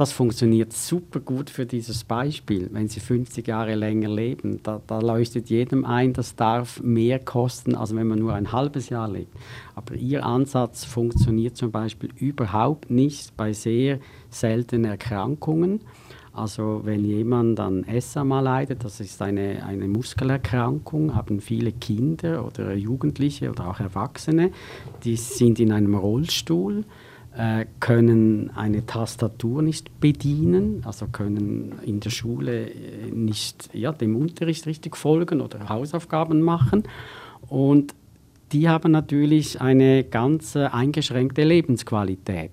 das 0.00 0.12
funktioniert 0.12 0.72
super 0.72 1.20
gut 1.20 1.50
für 1.50 1.66
dieses 1.66 2.04
Beispiel. 2.04 2.70
Wenn 2.72 2.88
Sie 2.88 3.00
50 3.00 3.46
Jahre 3.46 3.74
länger 3.74 4.08
leben, 4.08 4.58
da, 4.62 4.80
da, 4.86 4.98
leuchtet 4.98 5.50
jedem 5.50 5.84
ein, 5.84 6.14
das 6.14 6.34
darf 6.36 6.80
mehr 6.80 7.18
kosten, 7.18 7.74
als 7.74 7.94
wenn 7.94 8.06
man 8.06 8.18
nur 8.18 8.32
ein 8.32 8.50
halbes 8.50 8.88
Jahr 8.88 9.10
lebt. 9.10 9.36
Aber 9.74 9.96
Ihr 9.96 10.24
Ansatz 10.24 10.86
funktioniert 10.86 11.58
zum 11.58 11.70
Beispiel 11.70 12.08
überhaupt 12.16 12.90
nicht 12.90 13.36
bei 13.36 13.52
sehr 13.52 13.98
seltenen 14.30 14.86
Erkrankungen. 14.86 15.82
Also 16.32 16.80
wenn 16.84 17.04
jemand 17.04 17.60
an 17.60 17.84
SMA 18.00 18.40
leidet, 18.40 18.84
das 18.84 19.00
ist 19.00 19.20
eine, 19.20 19.66
eine 19.66 19.86
Muskelerkrankung, 19.86 21.14
haben 21.14 21.42
viele 21.42 21.72
Kinder 21.72 22.46
oder 22.46 22.72
Jugendliche 22.72 23.50
oder 23.50 23.68
auch 23.68 23.80
Erwachsene, 23.80 24.50
die 25.04 25.16
sind 25.16 25.60
in 25.60 25.72
einem 25.72 25.94
Rollstuhl 25.94 26.86
können 27.78 28.50
eine 28.56 28.84
Tastatur 28.86 29.62
nicht 29.62 30.00
bedienen, 30.00 30.82
also 30.84 31.06
können 31.06 31.78
in 31.84 32.00
der 32.00 32.10
Schule 32.10 32.70
äh, 32.70 33.10
nicht 33.12 33.70
ja, 33.72 33.92
dem 33.92 34.16
Unterricht 34.16 34.66
richtig 34.66 34.96
folgen 34.96 35.40
oder 35.40 35.68
Hausaufgaben 35.68 36.42
machen. 36.42 36.82
Und 37.48 37.94
die 38.52 38.68
haben 38.68 38.90
natürlich 38.92 39.60
eine 39.60 40.04
ganz 40.04 40.56
äh, 40.56 40.66
eingeschränkte 40.66 41.44
Lebensqualität. 41.44 42.50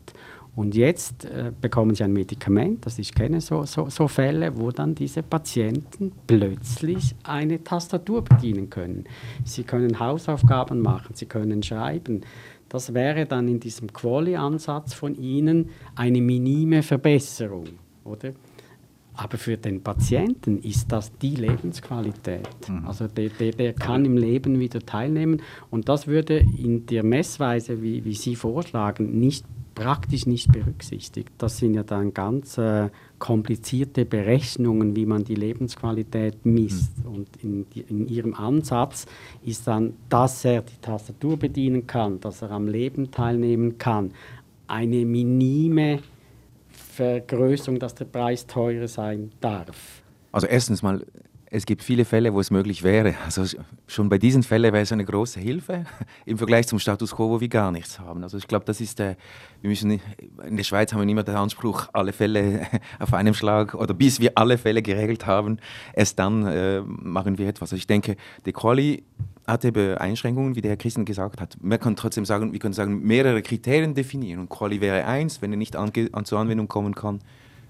Und 0.55 0.73
jetzt 0.73 1.25
äh, 1.25 1.51
bekommen 1.61 1.93
sie 1.93 2.03
ein 2.03 2.13
Medikament, 2.13 2.85
das 2.87 2.97
ich 2.97 3.13
kenne 3.13 3.41
so, 3.41 3.63
so, 3.65 3.89
so, 3.89 4.07
Fälle, 4.07 4.57
wo 4.57 4.71
dann 4.71 4.95
diese 4.95 5.21
Patienten 5.21 6.11
plötzlich 6.25 7.15
eine 7.23 7.63
Tastatur 7.63 8.23
bedienen 8.23 8.67
können. 8.71 9.03
Sie 9.43 9.63
können 9.63 9.99
Hausaufgaben 9.99 10.81
machen, 10.81 11.13
sie 11.13 11.27
können 11.27 11.61
schreiben. 11.61 12.21
Das 12.69 12.93
wäre 12.93 13.25
dann 13.25 13.47
in 13.47 13.59
diesem 13.59 13.91
Quali-Ansatz 13.91 14.93
von 14.93 15.15
Ihnen 15.15 15.69
eine 15.95 16.21
minime 16.21 16.83
Verbesserung, 16.83 17.67
oder? 18.03 18.33
Aber 19.17 19.37
für 19.37 19.57
den 19.57 19.81
Patienten 19.81 20.59
ist 20.59 20.91
das 20.91 21.11
die 21.17 21.35
Lebensqualität. 21.35 22.47
Mhm. 22.69 22.85
Also 22.85 23.07
der, 23.07 23.29
der, 23.29 23.51
der, 23.51 23.73
kann 23.73 24.05
im 24.05 24.15
Leben 24.15 24.59
wieder 24.59 24.79
teilnehmen. 24.79 25.41
Und 25.71 25.89
das 25.89 26.05
würde 26.05 26.37
in 26.37 26.85
der 26.85 27.03
Messweise, 27.03 27.81
wie, 27.81 28.05
wie 28.05 28.13
Sie 28.13 28.35
vorschlagen, 28.35 29.19
nicht 29.19 29.43
praktisch 29.77 30.25
nicht 30.25 30.51
berücksichtigt. 30.51 31.29
Das 31.37 31.57
sind 31.57 31.75
ja 31.75 31.83
dann 31.83 32.11
ganz 32.11 32.57
äh, 32.57 32.89
komplizierte 33.19 34.05
Berechnungen, 34.05 34.95
wie 34.95 35.05
man 35.05 35.23
die 35.23 35.35
Lebensqualität 35.35 36.45
misst. 36.45 36.97
Mhm. 36.97 37.11
Und 37.13 37.27
in, 37.43 37.65
in, 37.87 38.07
ihrem 38.07 38.33
Ansatz 38.33 39.05
ist 39.45 39.67
dann, 39.67 39.93
dass 40.09 40.43
er 40.45 40.63
die 40.63 40.81
Tastatur 40.81 41.37
bedienen 41.37 41.85
kann, 41.85 42.19
dass 42.19 42.41
er 42.41 42.51
am 42.51 42.67
Leben 42.67 43.11
teilnehmen 43.11 43.77
kann, 43.77 44.13
eine 44.65 45.05
minime 45.05 45.99
Vergrößerung, 46.69 47.77
dass 47.77 47.93
der 47.93 48.05
Preis 48.05 48.47
teurer 48.47 48.87
sein 48.87 49.31
darf. 49.41 50.01
Also 50.31 50.47
erstens 50.47 50.81
mal 50.81 51.05
es 51.49 51.65
gibt 51.65 51.81
viele 51.81 52.03
Fälle, 52.03 52.33
wo 52.33 52.39
es 52.39 52.51
möglich 52.51 52.83
wäre. 52.83 53.15
Also 53.23 53.45
schon 53.87 54.09
bei 54.09 54.17
diesen 54.17 54.43
Fällen 54.43 54.73
wäre 54.73 54.83
es 54.83 54.91
eine 54.91 55.05
große 55.05 55.39
Hilfe 55.39 55.85
im 56.25 56.37
Vergleich 56.37 56.67
zum 56.67 56.79
Status 56.79 57.15
quo, 57.15 57.29
wo 57.29 57.39
wir 57.39 57.47
gar 57.47 57.71
nichts 57.71 57.99
haben. 57.99 58.23
Also 58.23 58.37
ich 58.37 58.47
glaube, 58.47 58.65
das 58.65 58.81
ist 58.81 58.99
der, 58.99 59.15
wir 59.61 59.69
müssen 59.69 59.99
in 60.45 60.57
der 60.57 60.63
Schweiz 60.63 60.91
haben 60.91 61.01
wir 61.01 61.07
immer 61.07 61.23
den 61.23 61.35
Anspruch, 61.35 61.87
alle 61.93 62.11
Fälle 62.11 62.67
auf 62.99 63.13
einem 63.13 63.33
Schlag 63.33 63.73
oder 63.75 63.93
bis 63.93 64.19
wir 64.19 64.31
alle 64.35 64.57
Fälle 64.57 64.81
geregelt 64.81 65.25
haben, 65.25 65.57
erst 65.93 66.19
dann 66.19 66.45
äh, 66.45 66.81
machen 66.81 67.37
wir 67.37 67.47
etwas. 67.47 67.71
Also 67.71 67.77
ich 67.77 67.87
denke, 67.87 68.17
die 68.45 68.51
Quali 68.51 69.03
hat 69.47 69.63
eben 69.63 69.97
Einschränkungen, 69.97 70.55
wie 70.55 70.61
der 70.61 70.71
Herr 70.71 70.77
Christen 70.77 71.05
gesagt 71.05 71.39
hat. 71.39 71.55
Man 71.61 71.79
kann 71.79 71.95
trotzdem 71.95 72.25
sagen, 72.25 72.51
wir 72.51 72.59
können 72.59 72.73
sagen, 72.73 73.01
mehrere 73.03 73.41
Kriterien 73.41 73.93
definieren 73.93 74.41
und 74.41 74.49
Quali 74.49 74.81
wäre 74.81 75.05
eins, 75.05 75.41
wenn 75.41 75.51
er 75.51 75.57
nicht 75.57 75.77
an, 75.77 75.93
an 76.11 76.25
zur 76.25 76.39
Anwendung 76.39 76.67
kommen 76.67 76.93
kann, 76.93 77.19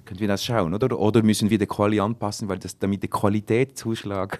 können 0.08 0.20
wir 0.20 0.28
das 0.28 0.44
schauen, 0.44 0.74
oder? 0.74 0.98
Oder 0.98 1.22
müssen 1.22 1.50
wir 1.50 1.58
die 1.58 1.68
Quali 1.68 2.00
anpassen, 2.00 2.48
weil 2.48 2.58
das, 2.58 2.80
damit 2.80 3.04
der 3.04 3.10
Qualitätszuschlag 3.10 4.40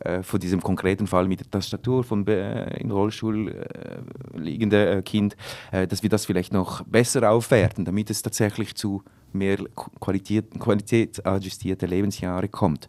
äh, 0.00 0.22
von 0.22 0.40
diesem 0.40 0.60
konkreten 0.62 1.06
Fall 1.06 1.28
mit 1.28 1.40
der 1.40 1.50
Tastatur 1.50 2.04
von 2.04 2.26
äh, 2.26 2.78
im 2.80 2.90
Rollstuhl 2.90 3.48
äh, 3.48 4.38
liegenden 4.38 4.98
äh, 4.98 5.02
Kind, 5.02 5.36
dass 5.70 6.02
wir 6.02 6.10
das 6.10 6.26
vielleicht 6.26 6.52
noch 6.52 6.82
besser 6.84 7.30
aufwerten, 7.30 7.84
damit 7.84 8.10
es 8.10 8.22
tatsächlich 8.22 8.74
zu 8.74 9.02
mehr 9.32 9.58
Qualität, 10.00 10.58
qualitätsadjustierte 10.58 11.86
Lebensjahre 11.86 12.48
kommt. 12.48 12.88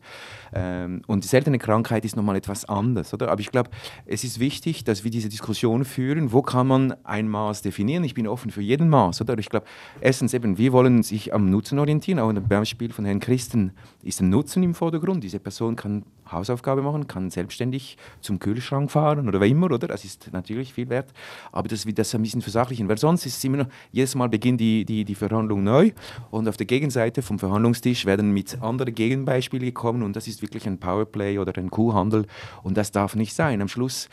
Ähm, 0.54 1.02
und 1.08 1.24
die 1.24 1.28
seltene 1.28 1.60
Krankheit 1.60 2.06
ist 2.06 2.16
nochmal 2.16 2.36
etwas 2.36 2.66
anders, 2.66 3.14
oder? 3.14 3.30
Aber 3.30 3.42
ich 3.42 3.52
glaube, 3.52 3.70
es 4.06 4.24
ist 4.24 4.40
wichtig, 4.40 4.84
dass 4.84 5.04
wir 5.04 5.12
diese 5.12 5.30
Diskussion 5.30 5.86
führen, 5.86 6.32
wo 6.32 6.42
kann 6.42 6.68
man 6.68 6.96
ein 7.04 7.28
Maß 7.28 7.62
definieren? 7.62 8.04
Ich 8.04 8.14
bin 8.14 8.28
offen 8.28 8.52
für 8.52 8.62
jeden 8.62 8.90
Maß, 8.90 9.22
oder? 9.22 9.38
Ich 9.38 9.50
glaube, 9.50 9.66
erstens 10.00 10.34
eben, 10.34 10.58
wir 10.58 10.74
wollen 10.74 11.04
sich 11.04 11.34
am 11.34 11.50
Nutzen 11.50 11.80
orientieren, 11.80 12.20
auch 12.20 12.30
in 12.30 12.36
dem 12.36 12.48
Beispiel 12.48 12.92
von 12.92 13.06
Herrn 13.06 13.20
Christen 13.20 13.72
ist 14.04 14.22
ein 14.22 14.30
Nutzen 14.30 14.64
im 14.64 14.74
Vordergrund. 14.74 15.24
Diese 15.24 15.40
Person 15.40 15.76
kann 15.76 16.04
Hausaufgabe 16.32 16.82
machen, 16.82 17.08
kann 17.08 17.30
selbstständig 17.30 17.98
zum 18.22 18.40
Kühlschrank 18.40 18.92
fahren 18.92 19.28
oder 19.28 19.42
wie 19.42 19.50
immer, 19.50 19.72
oder? 19.72 19.88
Das 19.88 20.06
ist 20.06 20.32
natürlich 20.32 20.74
viel 20.74 20.90
wert. 20.90 21.12
Aber 21.52 21.68
dass 21.68 21.86
wir 21.86 21.94
das 21.94 22.14
ein 22.16 22.22
bisschen 22.22 22.42
versachlichen, 22.42 22.88
weil 22.90 22.98
sonst 22.98 23.26
ist 23.26 23.38
es 23.38 23.44
immer 23.44 23.58
noch, 23.58 23.68
jedes 23.92 24.16
Mal 24.16 24.30
beginnt 24.30 24.60
die, 24.60 24.86
die, 24.86 25.06
die 25.06 25.16
Verhandlung 25.16 25.64
neu 25.64 25.92
und 26.30 26.48
auf 26.48 26.58
der 26.58 26.66
Gegenseite 26.66 27.22
vom 27.22 27.40
Verhandlungstisch 27.40 28.06
werden 28.06 28.32
mit 28.32 28.62
anderen 28.62 28.94
Gegenbeispielen 28.94 29.66
gekommen 29.66 30.04
und 30.04 30.16
das 30.16 30.28
ist 30.28 30.42
wirklich 30.42 30.68
ein 30.68 30.80
Powerplay 30.80 31.38
oder 31.40 31.58
ein 31.58 31.70
Kuhhandel 31.70 32.26
und 32.64 32.78
das 32.78 32.92
darf 32.92 33.16
nicht 33.16 33.34
sein. 33.34 33.62
Am 33.62 33.68
Schluss 33.68 34.10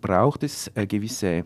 braucht 0.00 0.42
es 0.42 0.70
äh, 0.74 0.86
gewisse 0.86 1.44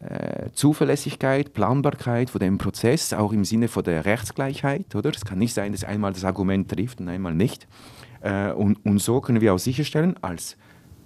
äh, 0.00 0.50
Zuverlässigkeit, 0.52 1.52
Planbarkeit 1.52 2.30
von 2.30 2.38
dem 2.38 2.56
Prozess, 2.56 3.12
auch 3.12 3.32
im 3.32 3.44
Sinne 3.44 3.68
von 3.68 3.84
der 3.84 4.04
Rechtsgleichheit. 4.04 4.94
Oder? 4.94 5.10
Es 5.10 5.24
kann 5.24 5.38
nicht 5.38 5.52
sein, 5.52 5.72
dass 5.72 5.84
einmal 5.84 6.12
das 6.12 6.24
Argument 6.24 6.70
trifft 6.70 7.00
und 7.00 7.08
einmal 7.08 7.34
nicht. 7.34 7.66
Äh, 8.20 8.52
und, 8.52 8.84
und 8.84 8.98
so 8.98 9.20
können 9.20 9.40
wir 9.40 9.54
auch 9.54 9.58
sicherstellen, 9.58 10.16
als 10.22 10.56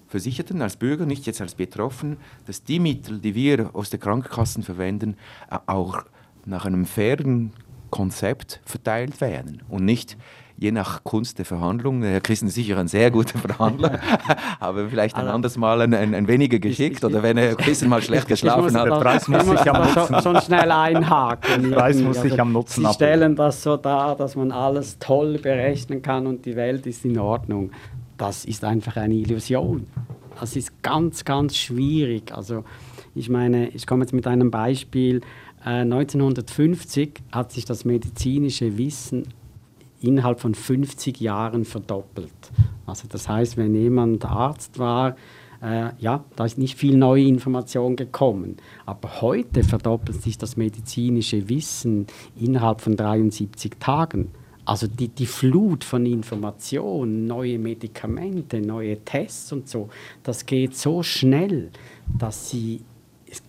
Versicherten, 0.09 0.62
als 0.62 0.77
Bürger, 0.77 1.07
nicht 1.07 1.27
jetzt 1.27 1.40
als 1.40 1.55
Betroffenen, 1.55 2.18
dass 2.46 2.62
die 2.62 2.79
Mittel, 2.79 3.18
die 3.18 3.35
wir 3.35 3.74
aus 3.74 3.90
den 3.90 4.00
Krankenkassen 4.00 4.62
verwenden, 4.62 5.16
auch 5.66 6.05
nach 6.44 6.66
einem 6.66 6.87
fairen 6.87 7.53
Konzept 7.90 8.61
verteilt 8.64 9.20
werden 9.20 9.62
und 9.68 9.85
nicht 9.85 10.16
je 10.64 10.72
nach 10.72 11.05
Kunst 11.05 11.38
der 11.38 11.44
Verhandlung. 11.44 12.03
Herr 12.03 12.20
Christen 12.20 12.46
ist 12.46 12.55
sicher 12.55 12.79
ein 12.79 12.88
sehr 12.88 13.11
guter 13.11 13.38
Verhandler, 13.38 14.00
aber 14.61 14.88
vielleicht 14.88 15.14
ein 15.14 15.29
anderes 15.29 15.59
Mal 15.59 15.83
ein, 15.83 15.92
ein, 15.92 16.14
ein 16.14 16.27
weniger 16.27 16.59
geschickt 16.59 16.96
ich, 16.96 16.98
ich, 16.98 17.05
oder 17.05 17.22
wenn 17.22 17.37
Herr 17.37 17.55
Christen 17.55 17.88
mal 17.88 18.00
schlecht 18.00 18.29
geschlafen 18.29 18.74
hat. 18.77 18.87
Der 18.87 18.96
Preis 19.00 19.29
muss 19.29 19.44
sich 19.44 19.70
am 19.70 19.94
Nutzen. 19.94 20.22
Schon 20.22 20.40
schnell 20.40 20.70
einhaken. 20.70 21.70
Der 21.70 21.77
Preis 21.77 22.00
muss 22.00 22.20
sich 22.20 22.33
also, 22.33 22.42
am 22.42 22.53
Nutzen 22.53 22.87
Sie 22.87 22.94
stellen 22.94 23.37
das 23.37 23.62
so 23.62 23.77
dar, 23.77 24.16
dass 24.16 24.37
man 24.37 24.53
alles 24.53 24.98
toll 24.98 25.38
berechnen 25.38 26.00
kann 26.00 26.27
und 26.27 26.46
die 26.46 26.57
Welt 26.57 26.87
ist 26.87 27.05
in 27.05 27.18
Ordnung. 27.18 27.70
Das 28.16 28.46
ist 28.46 28.64
einfach 28.64 28.96
eine 28.96 29.14
Illusion. 29.14 29.87
Das 30.40 30.57
ist 30.57 30.83
ganz, 30.83 31.24
ganz 31.24 31.57
schwierig. 31.57 32.33
Also 32.35 32.64
ich 33.14 33.29
meine, 33.29 33.68
ich 33.68 33.87
komme 33.87 34.05
jetzt 34.05 34.12
mit 34.12 34.27
einem 34.27 34.50
Beispiel. 34.50 35.20
1950 35.64 37.09
äh, 37.09 37.12
hat 37.33 37.53
sich 37.53 37.64
das 37.64 37.85
medizinische 37.85 38.77
Wissen 38.77 39.29
innerhalb 40.07 40.40
von 40.40 40.55
50 40.55 41.21
Jahren 41.21 41.64
verdoppelt. 41.64 42.31
Also 42.87 43.09
das 43.09 43.29
heißt, 43.29 43.57
wenn 43.57 43.75
jemand 43.75 44.25
Arzt 44.25 44.79
war, 44.79 45.17
äh, 45.62 45.90
ja, 45.99 46.25
da 46.37 46.45
ist 46.45 46.59
nicht 46.59 46.77
viel 46.77 46.97
neue 46.97 47.25
Information 47.25 47.97
gekommen. 47.97 48.57
Aber 48.85 49.23
heute 49.23 49.64
verdoppelt 49.64 50.23
sich 50.23 50.37
das 50.37 50.57
medizinische 50.57 51.49
Wissen 51.49 52.07
innerhalb 52.38 52.83
von 52.83 52.97
73 52.97 53.73
Tagen. 53.81 54.31
Also 54.67 54.87
die, 54.87 55.09
die 55.09 55.27
Flut 55.27 55.85
von 55.85 56.07
Informationen, 56.07 57.27
neue 57.27 57.59
Medikamente, 57.59 58.61
neue 58.61 58.99
Tests 59.05 59.53
und 59.53 59.69
so, 59.69 59.88
das 60.23 60.47
geht 60.47 60.77
so 60.77 61.03
schnell, 61.03 61.71
dass 62.19 62.51
sie 62.51 62.81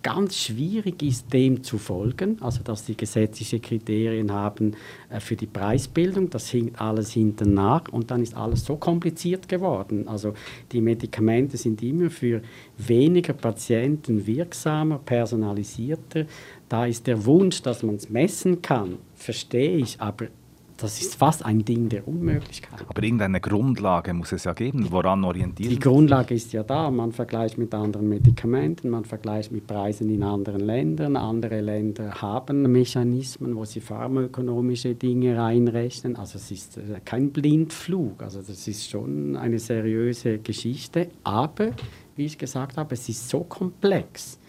ganz 0.03 0.35
schwierig 0.37 1.01
ist, 1.03 1.31
dem 1.33 1.63
zu 1.63 1.77
folgen, 1.77 2.37
also 2.41 2.61
dass 2.63 2.85
sie 2.85 2.95
gesetzliche 2.95 3.59
Kriterien 3.59 4.31
haben 4.31 4.73
äh, 5.09 5.19
für 5.19 5.35
die 5.35 5.45
Preisbildung, 5.45 6.29
das 6.29 6.49
hinkt 6.49 6.79
alles 6.79 7.11
hinten 7.11 7.53
nach 7.53 7.87
und 7.89 8.11
dann 8.11 8.21
ist 8.21 8.35
alles 8.35 8.65
so 8.65 8.75
kompliziert 8.77 9.49
geworden. 9.49 10.07
Also 10.07 10.33
die 10.71 10.81
Medikamente 10.81 11.57
sind 11.57 11.81
immer 11.83 12.09
für 12.09 12.41
weniger 12.77 13.33
Patienten 13.33 14.25
wirksamer, 14.25 14.99
personalisierter. 14.99 16.25
Da 16.69 16.85
ist 16.85 17.07
der 17.07 17.25
Wunsch, 17.25 17.61
dass 17.61 17.83
man 17.83 17.95
es 17.95 18.09
messen 18.09 18.61
kann, 18.61 18.97
verstehe 19.15 19.77
ich, 19.77 19.99
aber 20.01 20.27
das 20.77 20.99
ist 20.99 21.15
fast 21.15 21.45
ein 21.45 21.63
Ding 21.63 21.87
der 21.87 22.05
Unmöglichkeit. 22.05 22.81
Aber 22.87 23.01
irgendeine 23.01 23.39
Grundlage 23.39 24.13
muss 24.13 24.33
es 24.33 24.43
ja 24.43 24.53
geben, 24.53 24.87
woran 24.91 25.23
orientieren 25.23 25.69
Die 25.69 25.79
Grundlage 25.79 26.35
ist 26.35 26.51
ja 26.51 26.63
da. 26.63 26.91
Man 26.91 27.13
vergleicht 27.13 27.57
mit 27.57 27.73
anderen 27.73 28.09
Medikamenten, 28.09 28.89
man 28.89 29.05
vergleicht 29.05 29.53
mit 29.53 29.67
Preisen 29.67 30.09
in 30.09 30.21
anderen 30.21 30.59
Ländern. 30.59 31.15
Andere 31.15 31.61
Länder 31.61 32.21
haben 32.21 32.69
Mechanismen, 32.69 33.55
wo 33.55 33.63
sie 33.63 33.79
pharmaökonomische 33.79 34.95
Dinge 34.95 35.37
reinrechnen. 35.37 36.17
Also 36.17 36.37
es 36.37 36.51
ist 36.51 36.77
äh, 36.77 36.99
kein 37.05 37.31
Blindflug. 37.31 38.21
Also 38.21 38.41
das 38.41 38.67
ist 38.67 38.89
schon 38.89 39.37
eine 39.37 39.59
seriöse 39.59 40.39
Geschichte. 40.39 41.07
Aber, 41.23 41.71
wie 42.17 42.25
ich 42.25 42.37
gesagt 42.37 42.75
habe, 42.75 42.95
es 42.95 43.07
ist 43.07 43.29
so 43.29 43.45
komplex. 43.45 44.39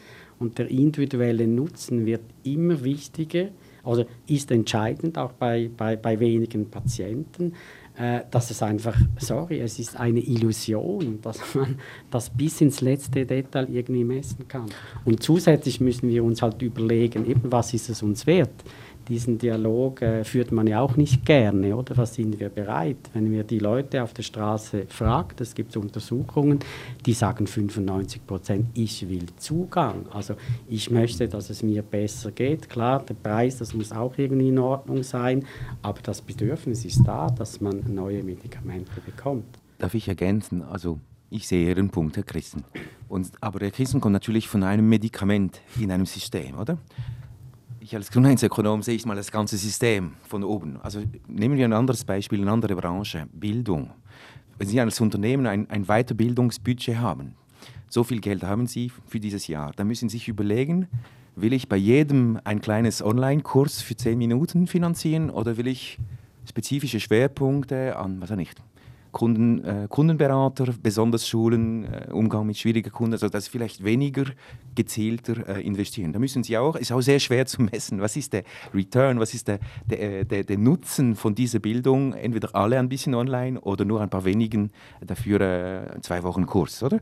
Und 0.41 0.59
der 0.59 0.69
individuelle 0.71 1.47
Nutzen 1.47 2.05
wird 2.05 2.23
immer 2.43 2.83
wichtiger 2.83 3.49
also 3.87 4.05
ist 4.27 4.51
entscheidend 4.51 5.17
auch 5.17 5.33
bei, 5.33 5.71
bei, 5.75 5.97
bei 5.97 6.19
wenigen 6.19 6.69
Patienten, 6.71 7.55
äh, 7.97 8.21
dass 8.31 8.51
es 8.51 8.63
einfach, 8.63 8.97
sorry, 9.19 9.61
es 9.61 9.79
ist 9.79 9.99
eine 9.99 10.21
Illusion, 10.21 11.21
dass 11.23 11.55
man 11.55 11.79
das 12.11 12.29
bis 12.31 12.61
ins 12.61 12.81
letzte 12.81 13.25
Detail 13.25 13.69
irgendwie 13.71 14.05
messen 14.05 14.47
kann. 14.49 14.67
Und 15.05 15.23
zusätzlich 15.23 15.81
müssen 15.81 16.09
wir 16.09 16.23
uns 16.25 16.43
halt 16.43 16.61
überlegen, 16.61 17.27
eben 17.27 17.51
was 17.51 17.73
ist 17.73 17.89
es 17.89 18.03
uns 18.03 18.27
wert? 18.27 18.65
Diesen 19.09 19.39
Dialog 19.39 20.03
äh, 20.03 20.25
führt 20.25 20.53
man 20.53 20.67
ja 20.67 20.81
auch 20.81 20.97
nicht 20.97 21.25
gerne, 21.25 21.77
oder? 21.77 21.97
Was 21.97 22.15
sind 22.15 22.39
wir 22.39 22.49
bereit? 22.49 22.97
Wenn 23.13 23.31
wir 23.31 23.45
die 23.45 23.59
Leute 23.59 24.03
auf 24.03 24.13
der 24.13 24.23
Straße 24.23 24.87
fragt, 24.89 25.41
es 25.41 25.55
gibt 25.55 25.77
Untersuchungen, 25.77 26.59
die 27.05 27.13
sagen 27.13 27.47
95 27.47 28.27
Prozent, 28.27 28.67
ich 28.75 29.09
will 29.09 29.27
Zugang. 29.37 30.07
Also 30.11 30.35
ich 30.69 30.91
möchte, 30.91 31.29
dass 31.29 31.51
es 31.51 31.63
mir 31.63 31.83
besser 31.83 32.31
geht. 32.33 32.69
Klar, 32.69 33.05
der 33.05 33.15
Preis, 33.15 33.59
das 33.59 33.75
muss 33.75 33.93
auch 33.93 34.17
irgendwie 34.17 34.49
in 34.49 34.59
Ordnung 34.59 35.03
sein, 35.03 35.45
aber 35.83 36.01
das 36.03 36.21
Bedürfnis 36.21 36.85
ist 36.85 37.03
da, 37.05 37.29
dass 37.29 37.61
man 37.61 37.83
neue 37.93 38.23
Medikamente 38.23 39.01
bekommt. 39.05 39.59
Darf 39.79 39.95
ich 39.95 40.09
ergänzen? 40.09 40.63
Also 40.63 40.99
Ich 41.29 41.49
sehe 41.49 41.69
Ihren 41.69 41.91
Punkt, 41.91 42.17
Herr 42.17 42.23
Christen. 42.23 42.65
Und, 43.09 43.33
aber 43.41 43.59
Herr 43.61 43.73
Christen 43.73 44.01
kommt 44.01 44.13
natürlich 44.13 44.49
von 44.49 44.63
einem 44.63 44.89
Medikament 44.89 45.61
in 45.81 45.91
einem 45.91 46.07
System, 46.07 46.57
oder? 46.57 46.79
Ich 47.87 47.95
als 47.95 48.09
Gesundheitsökonom 48.09 48.83
sehe 48.83 48.97
ich 48.97 49.07
mal 49.07 49.15
das 49.15 49.31
ganze 49.31 49.57
System 49.57 50.15
von 50.25 50.43
oben. 50.43 50.77
Also 50.83 51.05
nehmen 51.29 51.57
wir 51.57 51.65
ein 51.65 51.73
anderes 51.73 52.03
Beispiel, 52.03 52.41
eine 52.41 52.51
andere 52.51 52.75
Branche, 52.75 53.29
Bildung. 53.33 53.93
Wenn 54.59 54.67
Sie 54.67 54.81
als 54.81 55.01
Unternehmen 55.01 55.47
ein, 55.47 55.71
ein 55.71 55.85
Weiterbildungsbudget 55.85 56.99
haben, 56.99 57.37
so 57.89 58.03
viel 58.03 58.21
Geld 58.21 58.43
haben 58.43 58.67
Sie 58.67 58.91
für 59.07 59.21
dieses 59.21 59.47
Jahr, 59.47 59.71
dann 59.77 59.87
müssen 59.87 60.09
Sie 60.09 60.19
sich 60.19 60.27
überlegen, 60.27 60.89
will 61.37 61.53
ich 61.53 61.69
bei 61.69 61.77
jedem 61.77 62.41
ein 62.43 62.61
kleines 62.61 63.05
Online-Kurs 63.05 63.83
für 63.83 63.95
zehn 63.95 64.19
Minuten 64.19 64.67
finanzieren 64.67 65.31
oder 65.31 65.57
will 65.57 65.69
ich 65.69 66.01
spezifische 66.45 66.99
Schwerpunkte 66.99 67.95
an, 67.95 68.21
was 68.21 68.33
auch 68.33 68.37
nicht, 68.37 68.61
Kunden, 69.17 69.65
äh, 69.65 69.87
Kundenberater, 69.89 70.75
besonders 70.83 71.27
Schulen, 71.27 71.85
äh, 71.85 72.13
Umgang 72.13 72.47
mit 72.47 72.59
schwierigen 72.59 72.93
Kunden, 72.93 73.15
also 73.15 73.31
das 73.31 73.49
vielleicht 73.49 73.83
weniger 73.83 74.25
gezielter 74.75 75.57
äh, 75.57 75.63
investieren. 75.63 76.13
Da 76.13 76.19
müssen 76.19 76.43
Sie 76.43 76.59
auch, 76.59 76.77
ist 76.77 76.93
auch 76.93 77.01
sehr 77.01 77.19
schwer 77.19 77.47
zu 77.47 77.63
messen, 77.63 78.03
was 78.03 78.15
ist 78.15 78.35
der 78.35 78.43
Return, 78.75 79.19
was 79.19 79.33
ist 79.33 79.49
der, 79.49 79.59
der, 79.87 80.21
äh, 80.21 80.25
der, 80.27 80.45
der 80.45 80.59
Nutzen 80.59 81.17
von 81.17 81.35
dieser 81.35 81.61
Bildung, 81.61 82.13
entweder 82.13 82.55
alle 82.55 82.79
ein 82.79 82.91
bisschen 82.91 83.15
online 83.15 83.59
oder 83.63 83.87
nur 83.87 84.03
ein 84.03 84.11
paar 84.11 84.27
wenigen 84.27 84.71
dafür 85.01 85.41
äh, 85.41 86.01
zwei 86.03 86.23
Wochen 86.23 86.45
Kurs, 86.45 86.83
oder? 86.83 87.01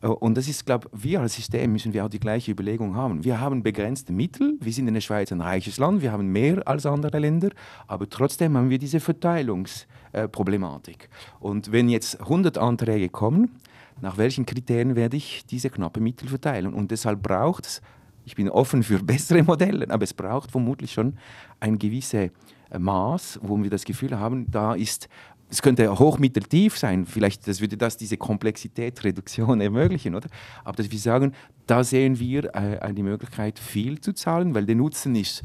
Äh, 0.00 0.06
und 0.06 0.38
das 0.38 0.48
ist, 0.48 0.64
glaube 0.64 0.88
wir 0.94 1.20
als 1.20 1.34
System 1.34 1.72
müssen 1.72 1.92
wir 1.92 2.06
auch 2.06 2.08
die 2.08 2.20
gleiche 2.20 2.52
Überlegung 2.52 2.96
haben. 2.96 3.22
Wir 3.22 3.38
haben 3.38 3.62
begrenzte 3.62 4.14
Mittel, 4.14 4.56
wir 4.62 4.72
sind 4.72 4.88
in 4.88 4.94
der 4.94 5.02
Schweiz 5.02 5.30
ein 5.30 5.42
reiches 5.42 5.76
Land, 5.76 6.00
wir 6.00 6.10
haben 6.10 6.32
mehr 6.32 6.66
als 6.66 6.86
andere 6.86 7.18
Länder, 7.18 7.50
aber 7.86 8.08
trotzdem 8.08 8.56
haben 8.56 8.70
wir 8.70 8.78
diese 8.78 8.98
Verteilungsproblematik. 10.12 11.08
Und 11.40 11.72
wenn 11.72 11.88
jetzt 11.88 12.20
100 12.20 12.58
Anträge 12.58 13.08
kommen, 13.08 13.56
nach 14.00 14.16
welchen 14.16 14.46
Kriterien 14.46 14.96
werde 14.96 15.16
ich 15.16 15.44
diese 15.46 15.70
knappen 15.70 16.02
Mittel 16.02 16.28
verteilen? 16.28 16.72
Und 16.72 16.90
deshalb 16.90 17.22
braucht 17.22 17.66
es, 17.66 17.82
ich 18.24 18.34
bin 18.34 18.48
offen 18.48 18.82
für 18.82 18.98
bessere 19.02 19.42
Modelle, 19.42 19.88
aber 19.90 20.04
es 20.04 20.14
braucht 20.14 20.50
vermutlich 20.50 20.92
schon 20.92 21.16
ein 21.60 21.78
gewisses 21.78 22.30
äh, 22.70 22.78
Maß, 22.78 23.40
wo 23.42 23.62
wir 23.62 23.70
das 23.70 23.84
Gefühl 23.84 24.18
haben, 24.18 24.50
da 24.50 24.74
ist 24.74 25.08
es 25.52 25.62
könnte 25.62 25.98
hochmitteltief 25.98 26.78
sein, 26.78 27.06
vielleicht 27.06 27.48
das 27.48 27.60
würde 27.60 27.76
das 27.76 27.96
diese 27.96 28.16
Komplexitätsreduktion 28.16 29.60
ermöglichen, 29.60 30.14
oder? 30.14 30.28
Aber 30.62 30.76
dass 30.76 30.92
wir 30.92 30.98
sagen, 31.00 31.34
da 31.66 31.82
sehen 31.82 32.20
wir 32.20 32.54
äh, 32.54 32.78
eine 32.78 33.02
Möglichkeit, 33.02 33.58
viel 33.58 34.00
zu 34.00 34.12
zahlen, 34.12 34.54
weil 34.54 34.64
der 34.64 34.76
Nutzen 34.76 35.16
ist 35.16 35.42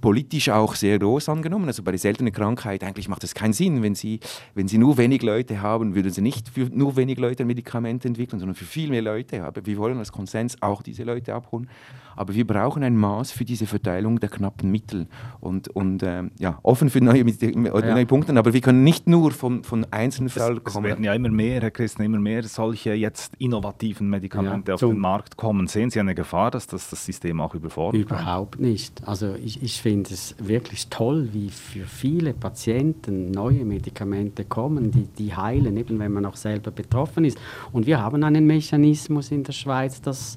politisch 0.00 0.48
auch 0.48 0.74
sehr 0.74 0.98
groß 0.98 1.28
angenommen. 1.28 1.66
Also 1.66 1.82
bei 1.82 1.92
der 1.92 1.98
seltenen 1.98 2.32
Krankheit 2.32 2.82
eigentlich 2.84 3.08
macht 3.08 3.24
es 3.24 3.34
keinen 3.34 3.52
Sinn, 3.52 3.82
wenn 3.82 3.94
Sie, 3.94 4.20
wenn 4.54 4.68
Sie 4.68 4.78
nur 4.78 4.96
wenig 4.98 5.22
Leute 5.22 5.60
haben, 5.62 5.94
würden 5.94 6.10
Sie 6.10 6.22
nicht 6.22 6.48
für 6.48 6.68
nur 6.72 6.96
wenig 6.96 7.18
Leute 7.18 7.44
ein 7.44 7.46
Medikament 7.46 8.04
entwickeln, 8.04 8.38
sondern 8.38 8.54
für 8.54 8.64
viel 8.64 8.90
mehr 8.90 9.02
Leute. 9.02 9.44
Aber 9.44 9.64
wir 9.64 9.76
wollen 9.76 9.98
als 9.98 10.12
Konsens 10.12 10.56
auch 10.60 10.82
diese 10.82 11.04
Leute 11.04 11.34
abholen. 11.34 11.68
Aber 12.16 12.34
wir 12.34 12.46
brauchen 12.46 12.82
ein 12.82 12.96
Maß 12.96 13.32
für 13.32 13.44
diese 13.44 13.66
Verteilung 13.66 14.20
der 14.20 14.28
knappen 14.28 14.70
Mittel 14.70 15.06
und, 15.40 15.68
und 15.68 16.02
äh, 16.02 16.24
ja, 16.38 16.58
offen 16.62 16.90
für 16.90 17.00
neue, 17.00 17.24
neue 17.24 17.98
ja. 17.98 18.04
Punkte. 18.04 18.36
Aber 18.36 18.52
wir 18.52 18.60
können 18.60 18.84
nicht 18.84 19.06
nur 19.06 19.30
von, 19.30 19.64
von 19.64 19.86
einzelnen 19.90 20.28
Fällen 20.28 20.62
kommen. 20.62 20.84
Es 20.84 20.90
werden 20.90 21.04
ja 21.04 21.14
immer 21.14 21.30
mehr, 21.30 21.60
Herr 21.60 21.70
Christen, 21.70 22.02
immer 22.02 22.18
mehr 22.18 22.42
solche 22.42 22.92
jetzt 22.92 23.34
innovativen 23.38 24.08
Medikamente 24.08 24.72
ja, 24.72 24.74
auf 24.74 24.80
den 24.80 24.98
Markt 24.98 25.36
kommen. 25.36 25.66
Sehen 25.66 25.90
Sie 25.90 26.00
eine 26.00 26.14
Gefahr, 26.14 26.50
dass 26.50 26.66
das 26.66 26.90
das 26.90 27.04
System 27.04 27.40
auch 27.40 27.54
überfordert? 27.54 28.00
Überhaupt 28.00 28.60
nicht. 28.60 29.06
Also 29.06 29.34
ich, 29.34 29.62
ich 29.62 29.80
finde 29.80 29.89
es 29.98 30.34
wirklich 30.38 30.88
toll, 30.88 31.28
wie 31.32 31.50
für 31.50 31.84
viele 31.84 32.32
Patienten 32.32 33.30
neue 33.30 33.64
Medikamente 33.64 34.44
kommen, 34.44 34.90
die, 34.90 35.06
die 35.18 35.34
heilen, 35.34 35.76
eben 35.76 35.98
wenn 35.98 36.12
man 36.12 36.26
auch 36.26 36.36
selber 36.36 36.70
betroffen 36.70 37.24
ist. 37.24 37.38
Und 37.72 37.86
wir 37.86 38.00
haben 38.00 38.22
einen 38.24 38.46
Mechanismus 38.46 39.30
in 39.30 39.44
der 39.44 39.52
Schweiz, 39.52 40.00
dass 40.00 40.36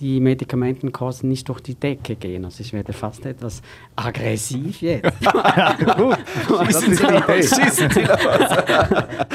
die 0.00 0.20
Medikamentenkosten 0.20 1.28
nicht 1.28 1.48
durch 1.48 1.60
die 1.60 1.74
Decke 1.74 2.14
gehen. 2.14 2.44
Also 2.44 2.60
ich 2.60 2.72
werde 2.72 2.92
fast 2.92 3.26
etwas 3.26 3.62
aggressiv 3.96 4.80
jetzt. 4.80 5.12
Gut, 5.96 6.18
schießen 6.66 6.94
Sie 6.94 7.02
los. 7.04 7.50
Schießen 7.50 7.90
Sie 7.90 8.00
los. 8.00 8.18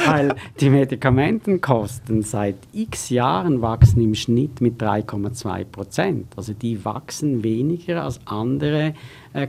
Weil 0.05 0.35
die 0.59 0.69
Medikamentenkosten 0.69 2.21
seit 2.21 2.55
x 2.71 3.09
Jahren 3.09 3.61
wachsen 3.61 4.01
im 4.01 4.15
Schnitt 4.15 4.61
mit 4.61 4.81
3,2 4.81 5.65
Prozent. 5.65 6.27
Also 6.37 6.53
die 6.53 6.83
wachsen 6.85 7.43
weniger 7.43 8.03
als 8.03 8.19
andere 8.25 8.93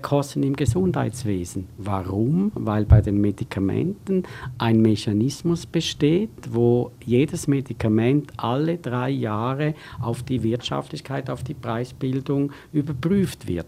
Kosten 0.00 0.42
im 0.42 0.56
Gesundheitswesen. 0.56 1.68
Warum? 1.76 2.52
Weil 2.54 2.86
bei 2.86 3.00
den 3.00 3.20
Medikamenten 3.20 4.22
ein 4.58 4.80
Mechanismus 4.80 5.66
besteht, 5.66 6.30
wo 6.50 6.90
jedes 7.04 7.48
Medikament 7.48 8.32
alle 8.38 8.78
drei 8.78 9.10
Jahre 9.10 9.74
auf 10.00 10.22
die 10.22 10.42
Wirtschaftlichkeit, 10.42 11.28
auf 11.28 11.44
die 11.44 11.54
Preisbildung 11.54 12.52
überprüft 12.72 13.46
wird. 13.46 13.66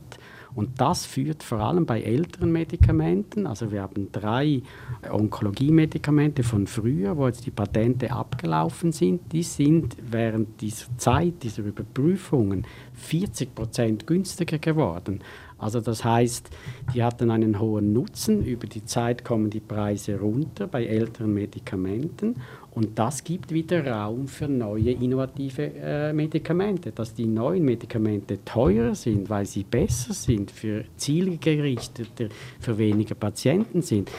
Und 0.56 0.80
das 0.80 1.04
führt 1.04 1.42
vor 1.42 1.60
allem 1.60 1.84
bei 1.84 2.00
älteren 2.00 2.50
Medikamenten, 2.50 3.46
also 3.46 3.70
wir 3.70 3.82
haben 3.82 4.10
drei 4.10 4.62
Onkologie-Medikamente 5.10 6.42
von 6.42 6.66
früher, 6.66 7.18
wo 7.18 7.26
jetzt 7.26 7.44
die 7.44 7.50
Patente 7.50 8.10
abgelaufen 8.10 8.90
sind, 8.90 9.20
die 9.32 9.42
sind 9.42 9.98
während 10.10 10.58
dieser 10.62 10.86
Zeit, 10.96 11.42
dieser 11.42 11.62
Überprüfungen 11.62 12.66
40 12.94 13.54
Prozent 13.54 14.06
günstiger 14.06 14.58
geworden. 14.58 15.20
Also 15.58 15.80
das 15.80 16.04
heißt, 16.04 16.50
die 16.94 17.02
hatten 17.02 17.30
einen 17.30 17.58
hohen 17.58 17.92
Nutzen, 17.92 18.44
über 18.44 18.66
die 18.66 18.84
Zeit 18.84 19.24
kommen 19.24 19.48
die 19.48 19.60
Preise 19.60 20.18
runter 20.18 20.66
bei 20.66 20.84
älteren 20.84 21.32
Medikamenten 21.32 22.36
und 22.72 22.98
das 22.98 23.24
gibt 23.24 23.52
wieder 23.52 23.86
Raum 23.86 24.28
für 24.28 24.48
neue 24.48 24.90
innovative 24.90 25.72
äh, 25.80 26.12
Medikamente, 26.12 26.92
dass 26.92 27.14
die 27.14 27.24
neuen 27.24 27.64
Medikamente 27.64 28.44
teurer 28.44 28.94
sind, 28.94 29.30
weil 29.30 29.46
sie 29.46 29.64
besser 29.64 30.12
sind, 30.12 30.50
für 30.50 30.84
zielgerichtete, 30.98 32.28
für 32.60 32.76
weniger 32.76 33.14
Patienten 33.14 33.80
sind, 33.80 34.10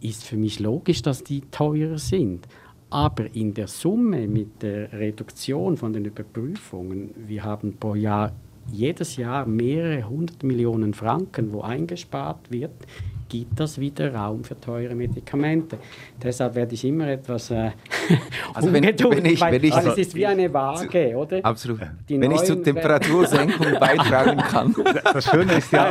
ist 0.00 0.22
für 0.24 0.36
mich 0.36 0.60
logisch, 0.60 1.02
dass 1.02 1.24
die 1.24 1.40
teurer 1.50 1.98
sind. 1.98 2.46
Aber 2.90 3.34
in 3.34 3.54
der 3.54 3.66
Summe 3.66 4.28
mit 4.28 4.62
der 4.62 4.92
Reduktion 4.92 5.76
von 5.76 5.92
den 5.92 6.04
Überprüfungen, 6.04 7.10
wir 7.26 7.42
haben 7.42 7.76
pro 7.76 7.96
Jahr 7.96 8.32
jedes 8.70 9.16
Jahr 9.16 9.46
mehrere 9.46 10.08
hundert 10.08 10.42
Millionen 10.42 10.94
Franken, 10.94 11.52
wo 11.52 11.62
eingespart 11.62 12.50
wird, 12.50 12.72
gibt 13.30 13.58
das 13.58 13.78
wieder 13.78 14.12
Raum 14.12 14.44
für 14.44 14.60
teure 14.60 14.94
Medikamente. 14.94 15.78
Deshalb 16.22 16.54
werde 16.56 16.74
ich 16.74 16.84
immer 16.84 17.08
etwas 17.08 17.50
äh, 17.50 17.70
also 18.54 18.72
wenn, 18.72 18.82
wenn 18.84 19.24
ich, 19.24 19.40
weil, 19.40 19.52
wenn 19.52 19.64
ich, 19.64 19.72
also 19.72 19.90
es 19.90 19.98
ist 19.98 20.14
wie 20.14 20.26
eine 20.26 20.52
Waage, 20.52 21.10
zu, 21.12 21.16
oder? 21.16 21.44
Absolut. 21.44 21.80
Die 22.08 22.20
wenn 22.20 22.32
ich 22.32 22.42
zur 22.42 22.62
Temperatursenkung 22.62 23.66
beitragen 23.80 24.36
kann. 24.38 24.74
Das 25.12 25.24
Schöne 25.24 25.54
ist 25.54 25.72
ja, 25.72 25.90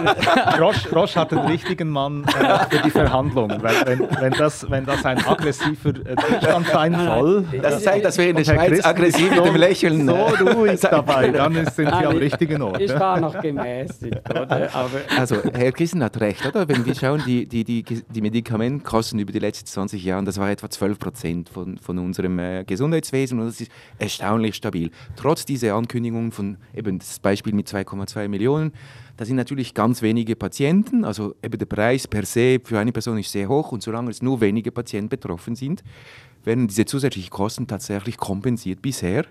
Roche, 0.59 0.93
Roche 0.93 1.19
hat 1.19 1.31
den 1.31 1.39
richtigen 1.39 1.89
Mann 1.89 2.25
äh, 2.25 2.75
für 2.75 2.83
die 2.83 2.89
Verhandlungen. 2.89 3.63
Weil, 3.63 3.75
wenn, 3.85 3.99
wenn, 4.19 4.33
das, 4.33 4.69
wenn 4.69 4.85
das 4.85 5.05
ein 5.05 5.25
aggressiver 5.25 5.89
äh, 5.89 6.15
Zustand 6.15 6.67
sein 6.67 6.95
soll. 6.99 7.45
Das 7.61 7.83
zeigt, 7.83 8.05
dass 8.05 8.17
wir 8.17 8.29
in 8.29 8.35
der 8.35 8.43
Schweiz 8.43 8.85
aggressiv 8.85 9.31
mit 9.31 9.45
dem 9.45 9.55
Lächeln. 9.55 10.05
So 10.05 10.15
ruhig 10.15 10.79
dabei, 10.81 11.29
dann 11.29 11.53
sind 11.53 11.75
Sie 11.75 11.85
am 11.85 12.17
richtigen 12.17 12.61
Ort. 12.61 12.81
Ich 12.81 12.99
war 12.99 13.19
noch 13.19 13.39
gemäßigt, 13.39 14.29
oder? 14.29 14.69
Aber 14.73 14.89
also, 15.17 15.37
Herr 15.53 15.71
Kissen 15.71 16.03
hat 16.03 16.19
recht, 16.19 16.45
oder? 16.45 16.67
Wenn 16.67 16.85
wir 16.85 16.95
schauen, 16.95 17.23
die, 17.29 17.45
die, 17.45 17.83
die, 17.83 17.83
die 17.83 18.21
Medikamentenkosten 18.21 19.19
über 19.19 19.31
die 19.31 19.39
letzten 19.39 19.67
20 19.67 20.03
Jahre, 20.03 20.23
das 20.23 20.37
war 20.37 20.49
etwa 20.49 20.69
12 20.69 20.97
Prozent 20.97 21.49
von, 21.49 21.77
von 21.77 21.99
unserem 21.99 22.39
äh, 22.39 22.63
Gesundheitswesen 22.63 23.39
und 23.39 23.45
das 23.45 23.61
ist 23.61 23.71
erstaunlich 23.99 24.55
stabil. 24.55 24.89
Trotz 25.15 25.45
dieser 25.45 25.75
Ankündigungen 25.75 26.31
von 26.31 26.57
eben 26.73 26.97
das 26.97 27.19
Beispiel 27.19 27.53
mit 27.53 27.67
2,2 27.67 28.27
Millionen, 28.27 28.71
da 29.17 29.25
sind 29.25 29.35
natürlich 29.35 29.75
ganz 29.75 30.01
wenige 30.01 30.35
Patienten, 30.35 31.05
also 31.05 31.35
eben 31.43 31.57
der 31.57 31.67
Preis 31.67 32.07
per 32.07 32.25
se 32.25 32.59
für 32.63 32.79
eine 32.79 32.91
Person 32.91 33.19
ist 33.19 33.31
sehr 33.31 33.47
hoch 33.47 33.71
und 33.71 33.83
solange 33.83 34.09
es 34.09 34.23
nur 34.23 34.41
wenige 34.41 34.71
Patienten 34.71 35.09
betroffen 35.09 35.55
sind, 35.55 35.83
werden 36.43 36.67
diese 36.67 36.85
zusätzlichen 36.85 37.29
Kosten 37.29 37.67
tatsächlich 37.67 38.17
kompensiert 38.17 38.81
bisher 38.81 39.25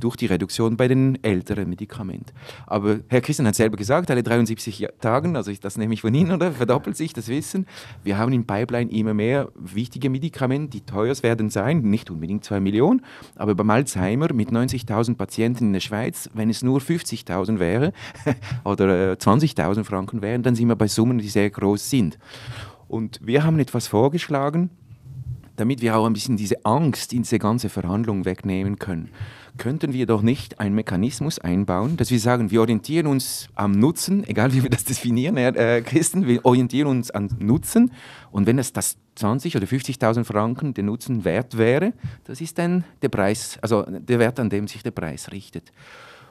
durch 0.00 0.16
die 0.16 0.26
Reduktion 0.26 0.76
bei 0.76 0.88
den 0.88 1.22
älteren 1.22 1.68
Medikamenten. 1.68 2.32
Aber 2.66 3.00
Herr 3.08 3.20
Christian 3.20 3.46
hat 3.46 3.54
selber 3.54 3.76
gesagt, 3.76 4.10
alle 4.10 4.22
73 4.22 4.86
Tagen, 5.00 5.36
also 5.36 5.50
ich, 5.50 5.60
das 5.60 5.76
nehme 5.76 5.94
ich 5.94 6.02
von 6.02 6.14
Ihnen, 6.14 6.32
oder 6.32 6.52
verdoppelt 6.52 6.96
sich 6.96 7.12
das 7.12 7.28
Wissen. 7.28 7.66
Wir 8.04 8.18
haben 8.18 8.32
im 8.32 8.46
Pipeline 8.46 8.90
immer 8.90 9.14
mehr 9.14 9.48
wichtige 9.54 10.10
Medikamente, 10.10 10.70
die 10.70 10.80
teuer 10.82 11.14
werden 11.22 11.50
sein, 11.50 11.82
nicht 11.82 12.10
unbedingt 12.10 12.44
2 12.44 12.60
Millionen, 12.60 13.04
aber 13.36 13.54
beim 13.54 13.70
Alzheimer 13.70 14.32
mit 14.32 14.50
90.000 14.50 15.16
Patienten 15.16 15.66
in 15.66 15.72
der 15.72 15.80
Schweiz, 15.80 16.28
wenn 16.34 16.50
es 16.50 16.62
nur 16.62 16.80
50.000 16.80 17.58
wäre 17.58 17.92
oder 18.64 19.12
20.000 19.14 19.80
äh, 19.80 19.84
Franken 19.84 20.20
wären, 20.20 20.42
dann 20.42 20.54
sind 20.54 20.68
wir 20.68 20.76
bei 20.76 20.88
Summen, 20.88 21.18
die 21.18 21.28
sehr 21.28 21.48
groß 21.48 21.88
sind. 21.88 22.18
Und 22.88 23.20
wir 23.22 23.44
haben 23.44 23.58
etwas 23.58 23.88
vorgeschlagen, 23.88 24.70
damit 25.56 25.80
wir 25.80 25.96
auch 25.96 26.04
ein 26.04 26.12
bisschen 26.12 26.36
diese 26.36 26.64
Angst 26.64 27.12
in 27.14 27.22
diese 27.22 27.38
ganze 27.38 27.68
Verhandlung 27.70 28.26
wegnehmen 28.26 28.78
können 28.78 29.08
könnten 29.58 29.92
wir 29.92 30.06
doch 30.06 30.22
nicht 30.22 30.60
einen 30.60 30.74
Mechanismus 30.74 31.38
einbauen, 31.38 31.96
dass 31.96 32.10
wir 32.10 32.20
sagen, 32.20 32.50
wir 32.50 32.60
orientieren 32.60 33.06
uns 33.06 33.48
am 33.54 33.72
Nutzen, 33.72 34.24
egal 34.24 34.52
wie 34.52 34.62
wir 34.62 34.70
das 34.70 34.84
definieren, 34.84 35.36
äh, 35.36 35.82
Christen, 35.84 36.26
wir 36.26 36.44
orientieren 36.44 36.88
uns 36.88 37.10
am 37.10 37.28
Nutzen 37.38 37.92
und 38.30 38.46
wenn 38.46 38.58
es 38.58 38.72
das 38.72 38.96
20 39.16 39.56
oder 39.56 39.66
50.000 39.66 40.24
Franken 40.24 40.74
der 40.74 40.84
Nutzen 40.84 41.24
wert 41.24 41.56
wäre, 41.56 41.92
das 42.24 42.40
ist 42.40 42.58
dann 42.58 42.84
der 43.02 43.08
Preis, 43.08 43.58
also 43.62 43.82
der 43.82 44.18
Wert, 44.18 44.38
an 44.38 44.50
dem 44.50 44.68
sich 44.68 44.82
der 44.82 44.90
Preis 44.90 45.32
richtet. 45.32 45.72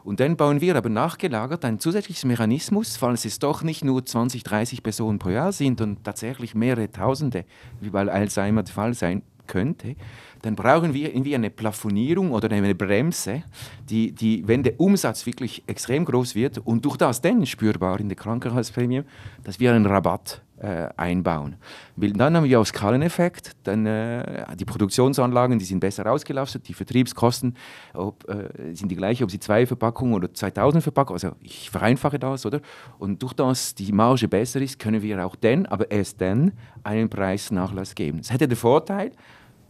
Und 0.03 0.19
dann 0.19 0.38
bauen 0.38 0.61
wir 0.61 0.76
aber 0.76 0.89
nachgelagert 0.89 1.65
einen 1.65 1.80
zusätzlichen 1.80 2.28
Mechanismus, 2.28 2.95
falls 2.95 3.26
es 3.26 3.39
doch 3.39 3.63
nicht 3.63 3.84
nur 3.84 4.05
20, 4.05 4.43
30 4.43 4.84
Personen 4.84 5.17
pro 5.17 5.30
Jahr 5.30 5.51
sind 5.51 5.82
und 5.82 6.03
tatsächlich 6.03 6.53
mehrere 6.53 6.91
Tausende, 6.91 7.43
wie 7.82 7.89
bei 7.89 8.07
Alzheimer 8.07 8.61
der 8.61 8.73
Fall 8.73 8.93
sein 8.93 9.23
könnte, 9.48 9.96
dann 10.41 10.56
brauchen 10.56 10.93
wir 10.93 11.10
irgendwie 11.10 11.36
eine 11.36 11.50
Plafonierung 11.50 12.32
oder 12.32 12.52
eine 12.52 12.76
Bremse, 12.76 13.43
die, 13.89 14.12
die, 14.12 14.48
wenn 14.48 14.64
der 14.64 14.80
Umsatz 14.80 15.26
wirklich 15.26 15.64
extrem 15.68 16.06
groß 16.06 16.36
wird 16.36 16.60
und 16.60 16.86
durch 16.86 16.98
das 16.98 17.22
dann 17.22 17.46
spürbar 17.46 18.00
in 18.00 18.10
der 18.10 18.16
Krankenhausprämie, 18.16 19.04
dass 19.43 19.60
wir 19.60 19.74
einen 19.74 19.86
Rabatt 19.86 20.45
äh, 20.58 20.88
einbauen. 20.95 21.56
Dann 21.97 22.36
haben 22.36 22.45
wir 22.45 22.60
auch 22.60 22.66
Skaleneffekt, 22.66 23.51
dann 23.64 23.86
äh, 23.86 24.56
die 24.56 24.66
Produktionsanlagen, 24.66 25.60
die 25.60 25.66
sind 25.66 25.80
besser 25.80 26.10
ausgelastet, 26.10 26.68
die 26.68 26.74
Vertriebskosten 26.74 27.56
ob, 27.93 28.28
äh, 28.30 28.74
sind 28.74 28.89
die 28.89 28.95
gleichen, 28.95 29.24
ob 29.24 29.32
sie 29.32 29.39
zwei 29.39 29.66
Verpackungen 29.66 30.14
oder 30.14 30.34
2000 30.34 30.82
Verpackungen, 30.82 31.16
also 31.16 31.36
ich 31.41 31.70
vereinfache 31.70 32.20
das, 32.20 32.45
oder? 32.45 32.62
Und 32.99 33.22
durch 33.22 33.34
das 33.34 33.76
die 33.76 33.91
Marge 33.91 34.28
besser 34.28 34.62
ist, 34.62 34.80
können 34.80 35.01
wir 35.01 35.26
auch 35.26 35.36
dann, 35.36 35.66
aber 35.66 35.91
erst 35.91 36.22
dann, 36.22 36.53
einen 36.84 37.10
Preisnachlass 37.10 37.95
geben. 37.95 38.20
Das 38.20 38.32
hätte 38.32 38.47
den 38.47 38.58
Vorteil, 38.58 39.12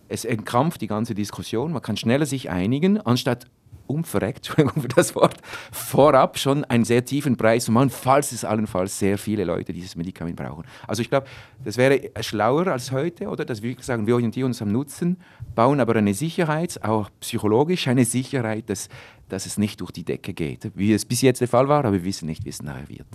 es 0.08 0.24
entkrampft 0.24 0.82
die 0.82 0.88
ganze 0.88 1.16
Diskussion, 1.16 1.72
man 1.72 1.82
kann 1.82 1.98
schneller 1.98 2.26
sich 2.26 2.50
einigen, 2.50 3.00
anstatt 3.02 3.48
umverreckt, 3.88 4.38
Entschuldigung 4.48 4.82
für 4.82 4.88
das 4.88 5.16
Wort, 5.16 5.38
vorab 5.72 6.38
schon 6.38 6.64
einen 6.66 6.86
sehr 6.86 7.04
tiefen 7.06 7.38
Preis 7.38 7.66
zu 7.66 7.72
machen, 7.72 7.90
falls 7.90 8.32
es 8.32 8.46
allenfalls 8.46 8.98
sehr 8.98 9.18
viele 9.18 9.44
Leute 9.44 9.74
dieses 9.74 9.96
Medikament 9.96 10.36
brauchen. 10.36 10.66
Also 10.88 11.02
ich 11.02 11.10
glaube, 11.10 11.28
das 11.64 11.78
wäre 11.78 12.12
schlauer 12.22 12.68
als 12.68 12.92
heute, 12.92 13.28
oder? 13.28 13.46
Dass 13.46 13.62
wir 13.62 13.76
sagen, 13.80 14.08
wir 14.08 14.16
orientieren 14.16 14.48
uns 14.48 14.62
am 14.62 14.72
Nutzen, 14.72 15.18
bauen 15.56 15.80
aber 15.80 15.96
eine 15.96 16.14
Sicherheit, 16.14 16.84
auch 16.84 17.10
psychologisch 17.20 17.88
eine 17.88 18.06
Sicherheit, 18.06 18.70
dass, 18.70 18.90
dass 19.30 19.46
es 19.46 19.58
nicht 19.58 19.82
durch 19.82 19.92
die 19.92 20.04
Decke 20.04 20.34
geht, 20.34 20.72
wie 20.76 20.94
es 20.94 21.06
bis 21.06 21.22
jetzt 21.22 21.42
der 21.42 21.48
Fall 21.48 21.68
war, 21.68 21.80
aber 21.80 21.94
wir 21.94 22.04
wissen 22.04 22.26
nicht, 22.26 22.46
wie 22.46 22.50
es 22.50 22.62
nachher 22.62 22.90
wird. 22.90 23.08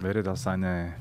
Wäre 0.00 0.22
das 0.22 0.46
eine 0.46 0.94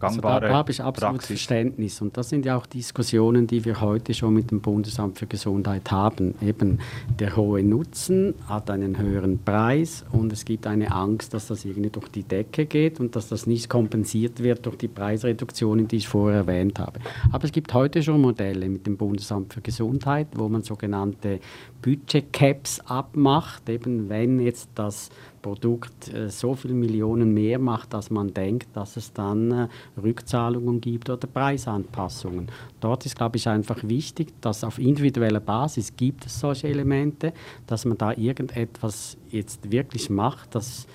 gangbare 0.00 0.34
also 0.34 0.40
da, 0.40 0.48
da 0.48 0.54
habe 0.54 0.70
ich 0.72 0.82
absolut 0.82 1.12
Praxis. 1.12 1.28
Verständnis. 1.28 2.00
Und 2.00 2.16
das 2.16 2.28
sind 2.28 2.44
ja 2.44 2.56
auch 2.56 2.66
Diskussionen, 2.66 3.46
die 3.46 3.64
wir 3.64 3.80
heute 3.80 4.14
schon 4.14 4.34
mit 4.34 4.50
dem 4.50 4.60
Bundesamt 4.60 5.18
für 5.18 5.26
Gesundheit 5.26 5.90
haben. 5.90 6.34
Eben 6.42 6.78
der 7.18 7.36
hohe 7.36 7.62
Nutzen 7.62 8.34
hat 8.48 8.70
einen 8.70 8.98
höheren 8.98 9.38
Preis 9.42 10.04
und 10.10 10.32
es 10.32 10.44
gibt 10.44 10.66
eine 10.66 10.90
Angst, 10.92 11.34
dass 11.34 11.46
das 11.46 11.64
irgendwie 11.64 11.90
durch 11.90 12.08
die 12.08 12.22
Decke 12.22 12.66
geht 12.66 12.98
und 12.98 13.14
dass 13.14 13.28
das 13.28 13.46
nicht 13.46 13.68
kompensiert 13.68 14.42
wird 14.42 14.66
durch 14.66 14.76
die 14.76 14.88
Preisreduktionen, 14.88 15.86
die 15.86 15.96
ich 15.96 16.08
vorher 16.08 16.40
erwähnt 16.40 16.78
habe. 16.78 17.00
Aber 17.30 17.44
es 17.44 17.52
gibt 17.52 17.72
heute 17.74 18.02
schon 18.02 18.20
Modelle 18.20 18.68
mit 18.68 18.86
dem 18.86 18.96
Bundesamt 18.96 19.54
für 19.54 19.60
Gesundheit, 19.60 20.28
wo 20.34 20.48
man 20.48 20.62
sogenannte 20.62 21.40
Budget-Caps 21.82 22.80
abmacht, 22.86 23.68
eben 23.68 24.08
wenn 24.08 24.40
jetzt 24.40 24.70
das 24.74 25.10
Produkt 25.42 26.12
äh, 26.12 26.28
so 26.30 26.54
viele 26.54 26.74
Millionen 26.74 27.32
mehr 27.34 27.58
macht, 27.58 27.92
dass 27.92 28.10
man 28.10 28.32
denkt, 28.32 28.68
dass 28.74 28.96
es 28.96 29.12
dann 29.12 29.50
äh, 29.50 29.68
Rückzahlungen 30.00 30.80
gibt 30.80 31.10
oder 31.10 31.26
Preisanpassungen. 31.26 32.50
Dort 32.80 33.06
ist, 33.06 33.16
glaube 33.16 33.36
ich, 33.36 33.48
einfach 33.48 33.82
wichtig, 33.82 34.32
dass 34.40 34.64
auf 34.64 34.78
individueller 34.78 35.40
Basis 35.40 35.96
gibt 35.96 36.26
es 36.26 36.40
solche 36.40 36.68
Elemente, 36.68 37.32
dass 37.66 37.84
man 37.84 37.98
da 37.98 38.12
irgendetwas 38.12 39.16
jetzt 39.30 39.70
wirklich 39.70 40.10
macht, 40.10 40.54
das 40.54 40.86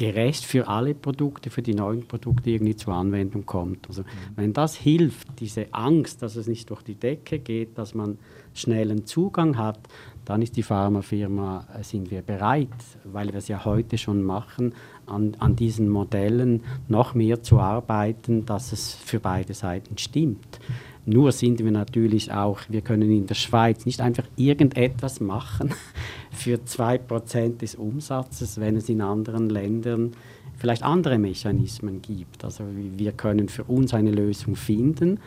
gerecht 0.00 0.44
für 0.44 0.66
alle 0.66 0.94
Produkte, 0.94 1.50
für 1.50 1.60
die 1.60 1.74
neuen 1.74 2.06
Produkte 2.06 2.48
irgendwie 2.48 2.74
zur 2.74 2.94
Anwendung 2.94 3.44
kommt. 3.44 3.86
Also 3.86 4.02
mhm. 4.02 4.06
wenn 4.36 4.52
das 4.54 4.74
hilft, 4.74 5.28
diese 5.40 5.72
Angst, 5.74 6.22
dass 6.22 6.36
es 6.36 6.46
nicht 6.46 6.70
durch 6.70 6.82
die 6.82 6.94
Decke 6.94 7.38
geht, 7.38 7.76
dass 7.76 7.94
man 7.94 8.18
schnellen 8.54 9.04
Zugang 9.04 9.58
hat, 9.58 9.78
dann 10.24 10.42
ist 10.42 10.56
die 10.56 10.62
Pharmafirma, 10.62 11.66
äh, 11.78 11.82
sind 11.82 12.10
wir 12.10 12.22
bereit, 12.22 12.68
weil 13.04 13.28
wir 13.28 13.36
es 13.36 13.48
ja 13.48 13.64
heute 13.64 13.98
schon 13.98 14.22
machen, 14.22 14.74
an, 15.06 15.36
an 15.38 15.56
diesen 15.56 15.88
Modellen 15.88 16.62
noch 16.88 17.14
mehr 17.14 17.42
zu 17.42 17.58
arbeiten, 17.58 18.46
dass 18.46 18.72
es 18.72 18.94
für 18.94 19.20
beide 19.20 19.54
Seiten 19.54 19.98
stimmt. 19.98 20.60
Nur 21.06 21.32
sind 21.32 21.58
wir 21.60 21.70
natürlich 21.70 22.30
auch, 22.30 22.60
wir 22.68 22.82
können 22.82 23.10
in 23.10 23.26
der 23.26 23.34
Schweiz 23.34 23.86
nicht 23.86 24.00
einfach 24.00 24.24
irgendetwas 24.36 25.20
machen 25.20 25.74
für 26.30 26.56
2% 26.58 27.58
des 27.58 27.74
Umsatzes, 27.74 28.60
wenn 28.60 28.76
es 28.76 28.88
in 28.88 29.00
anderen 29.00 29.48
Ländern 29.48 30.12
vielleicht 30.58 30.82
andere 30.82 31.18
Mechanismen 31.18 32.02
gibt. 32.02 32.44
Also 32.44 32.64
wir 32.74 33.12
können 33.12 33.48
für 33.48 33.64
uns 33.64 33.94
eine 33.94 34.10
Lösung 34.10 34.56
finden, 34.56 35.18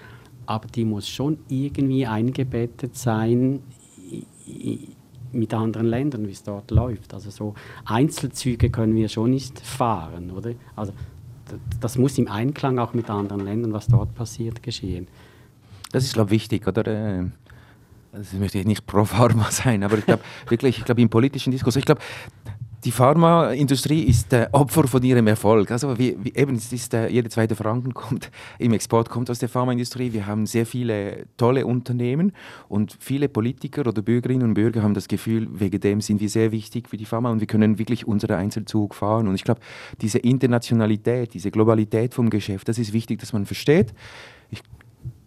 aber 0.46 0.68
die 0.68 0.86
muss 0.86 1.10
schon 1.10 1.40
irgendwie 1.50 2.06
eingebettet 2.06 2.96
sein 2.96 3.62
mit 5.32 5.54
anderen 5.54 5.88
Ländern, 5.88 6.28
wie 6.28 6.32
es 6.32 6.44
dort 6.44 6.72
läuft. 6.72 7.14
Also 7.14 7.30
so 7.30 7.54
Einzelzüge 7.86 8.70
können 8.70 8.96
wir 8.96 9.10
schon 9.10 9.32
nicht 9.32 9.60
fahren, 9.60 10.32
oder? 10.32 10.52
Also 10.76 10.94
das 11.80 11.98
muss 11.98 12.18
im 12.18 12.28
Einklang 12.28 12.80
auch 12.80 12.94
mit 12.94 13.10
anderen 13.10 13.44
Ländern, 13.44 13.74
was 13.74 13.88
dort 13.88 14.14
passiert, 14.16 14.64
geschehen. 14.64 15.08
Das 15.92 16.04
ist, 16.04 16.14
glaube 16.14 16.34
ich, 16.34 16.42
wichtig, 16.42 16.68
oder? 16.68 16.88
Äh, 16.88 17.26
das 18.12 18.34
möchte 18.34 18.60
ich 18.60 18.66
nicht 18.66 18.86
pro 18.86 19.06
Pharma 19.06 19.48
sein, 19.52 19.84
aber 19.84 19.98
ich 19.98 20.06
glaube 20.06 20.24
wirklich, 20.48 20.78
ich 20.80 20.86
glaube 20.86 21.02
im 21.02 21.10
politischen 21.10 21.52
Diskurs, 21.52 21.76
ich 21.76 21.86
glaube, 21.86 22.02
die 22.84 22.92
Pharmaindustrie 22.92 24.04
ist 24.04 24.34
äh, 24.34 24.48
Opfer 24.52 24.88
von 24.88 25.02
ihrem 25.04 25.28
Erfolg. 25.28 25.72
Also 25.72 25.98
wie, 25.98 26.18
wie 26.22 26.34
eben, 26.36 26.56
es 26.56 26.72
ist, 26.74 26.94
äh, 26.94 27.08
jede 27.08 27.30
zweite 27.30 27.56
Franken 27.56 27.94
kommt 27.94 28.30
im 28.60 28.74
Export 28.74 29.10
kommt 29.10 29.30
aus 29.30 29.40
der 29.40 29.50
Pharmaindustrie. 29.50 30.12
Wir 30.14 30.26
haben 30.26 30.46
sehr 30.46 30.66
viele 30.66 31.26
tolle 31.38 31.66
Unternehmen 31.66 32.34
und 32.68 32.98
viele 33.00 33.30
Politiker 33.30 33.88
oder 33.88 34.02
Bürgerinnen 34.02 34.50
und 34.50 34.54
Bürger 34.54 34.84
haben 34.84 34.94
das 34.94 35.08
Gefühl, 35.08 35.48
wegen 35.52 35.80
dem 35.80 36.02
sind 36.02 36.20
wir 36.20 36.30
sehr 36.30 36.52
wichtig 36.52 36.90
für 36.90 36.98
die 36.98 37.06
Pharma 37.06 37.32
und 37.32 37.40
wir 37.40 37.48
können 37.48 37.80
wirklich 37.80 38.08
unseren 38.08 38.38
Einzelzug 38.38 38.96
fahren. 38.96 39.28
Und 39.28 39.36
ich 39.36 39.44
glaube, 39.44 39.62
diese 40.02 40.20
Internationalität, 40.20 41.34
diese 41.34 41.52
Globalität 41.52 42.14
vom 42.14 42.30
Geschäft, 42.30 42.68
das 42.68 42.78
ist 42.78 42.92
wichtig, 42.94 43.20
dass 43.20 43.34
man 43.34 43.46
versteht. 43.46 43.94
Ich 44.50 44.62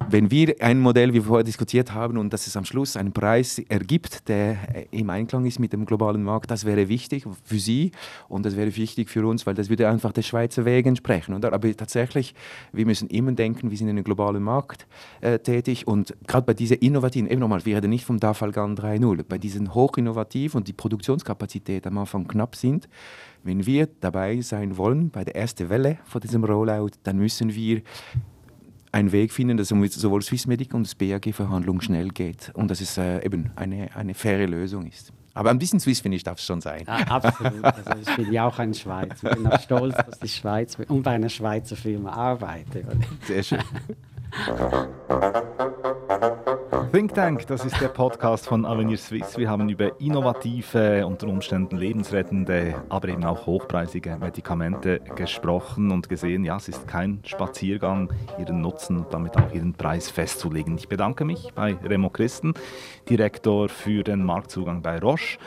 wenn 0.08 0.30
wir 0.30 0.54
ein 0.60 0.78
Modell, 0.78 1.10
wie 1.10 1.14
wir 1.14 1.24
vorher 1.24 1.44
diskutiert 1.44 1.92
haben, 1.92 2.16
und 2.16 2.32
dass 2.32 2.46
es 2.46 2.56
am 2.56 2.64
Schluss 2.64 2.96
einen 2.96 3.12
Preis 3.12 3.58
ergibt, 3.68 4.28
der 4.28 4.56
im 4.92 5.10
Einklang 5.10 5.44
ist 5.46 5.58
mit 5.58 5.72
dem 5.72 5.84
globalen 5.84 6.22
Markt, 6.22 6.50
das 6.50 6.64
wäre 6.64 6.88
wichtig 6.88 7.24
für 7.42 7.58
Sie 7.58 7.90
und 8.28 8.46
das 8.46 8.56
wäre 8.56 8.74
wichtig 8.76 9.10
für 9.10 9.26
uns, 9.26 9.46
weil 9.46 9.54
das 9.54 9.68
würde 9.68 9.88
einfach 9.88 10.12
der 10.12 10.22
Schweizer 10.22 10.64
Weg 10.64 10.86
entsprechen. 10.86 11.34
Oder? 11.34 11.52
Aber 11.52 11.74
tatsächlich, 11.76 12.34
wir 12.72 12.86
müssen 12.86 13.08
immer 13.08 13.32
denken, 13.32 13.70
wir 13.70 13.76
sind 13.76 13.88
in 13.88 13.96
einem 13.96 14.04
globalen 14.04 14.42
Markt 14.42 14.86
äh, 15.20 15.38
tätig 15.38 15.86
und 15.86 16.14
gerade 16.26 16.46
bei 16.46 16.54
diesen 16.54 16.76
innovativen, 16.78 17.28
eben 17.28 17.40
nochmal, 17.40 17.64
wir 17.64 17.76
reden 17.76 17.90
nicht 17.90 18.04
vom 18.04 18.20
Dafalgan 18.20 18.76
3.0, 18.76 19.24
bei 19.28 19.38
diesen 19.38 19.74
hochinnovativen 19.74 20.58
und 20.58 20.68
die 20.68 20.72
Produktionskapazität 20.72 21.86
am 21.86 21.98
Anfang 21.98 22.28
knapp 22.28 22.54
sind, 22.54 22.88
wenn 23.42 23.66
wir 23.66 23.88
dabei 24.00 24.40
sein 24.40 24.76
wollen 24.76 25.10
bei 25.10 25.24
der 25.24 25.36
ersten 25.36 25.68
Welle 25.68 25.98
von 26.04 26.20
diesem 26.20 26.44
Rollout, 26.44 26.90
dann 27.02 27.16
müssen 27.16 27.54
wir 27.54 27.82
einen 28.92 29.12
Weg 29.12 29.32
finden, 29.32 29.56
dass 29.56 29.68
sowohl 29.68 30.22
Swissmedic 30.22 30.74
und 30.74 30.86
das 30.86 30.94
BAG-Verhandlung 30.94 31.80
schnell 31.80 32.08
geht 32.08 32.50
und 32.54 32.70
dass 32.70 32.80
es 32.80 32.98
äh, 32.98 33.24
eben 33.24 33.50
eine, 33.56 33.94
eine 33.94 34.14
faire 34.14 34.46
Lösung 34.46 34.86
ist. 34.86 35.12
Aber 35.34 35.50
ein 35.50 35.58
bisschen 35.58 35.80
Swiss, 35.80 36.00
finde 36.00 36.16
ich, 36.16 36.24
darf 36.24 36.38
es 36.38 36.46
schon 36.46 36.62
sein. 36.62 36.84
Ja, 36.86 36.96
absolut. 37.08 37.62
Also 37.62 37.90
ich 38.00 38.16
bin 38.16 38.32
ja 38.32 38.46
auch 38.46 38.58
ein 38.58 38.72
Schweizer. 38.72 39.32
Ich 39.32 39.36
bin 39.36 39.46
auch 39.46 39.60
stolz, 39.60 39.94
dass 39.94 40.22
ich 40.22 40.34
Schweiz 40.34 40.78
und 40.88 41.02
bei 41.02 41.10
einer 41.10 41.28
Schweizer 41.28 41.76
Firma 41.76 42.12
arbeite. 42.12 42.84
Sehr 43.26 43.42
schön. 43.42 43.60
Think 46.92 47.14
Tank, 47.14 47.46
das 47.46 47.64
ist 47.64 47.80
der 47.80 47.88
Podcast 47.88 48.46
von 48.46 48.64
Avenir 48.64 48.98
Swiss. 48.98 49.36
Wir 49.38 49.48
haben 49.48 49.68
über 49.68 50.00
innovative, 50.00 51.06
unter 51.06 51.28
Umständen 51.28 51.76
lebensrettende, 51.76 52.74
aber 52.88 53.08
eben 53.08 53.24
auch 53.24 53.46
hochpreisige 53.46 54.16
Medikamente 54.16 55.00
gesprochen 55.14 55.90
und 55.90 56.08
gesehen, 56.08 56.44
ja, 56.44 56.56
es 56.56 56.68
ist 56.68 56.86
kein 56.86 57.20
Spaziergang, 57.24 58.12
ihren 58.38 58.60
Nutzen 58.60 58.98
und 58.98 59.12
damit 59.12 59.36
auch 59.36 59.52
ihren 59.52 59.74
Preis 59.74 60.10
festzulegen. 60.10 60.76
Ich 60.76 60.88
bedanke 60.88 61.24
mich 61.24 61.52
bei 61.54 61.76
Remo 61.84 62.10
Christen, 62.10 62.54
Direktor 63.08 63.68
für 63.68 64.04
den 64.04 64.22
Marktzugang 64.22 64.82
bei 64.82 64.98
Roche 64.98 65.38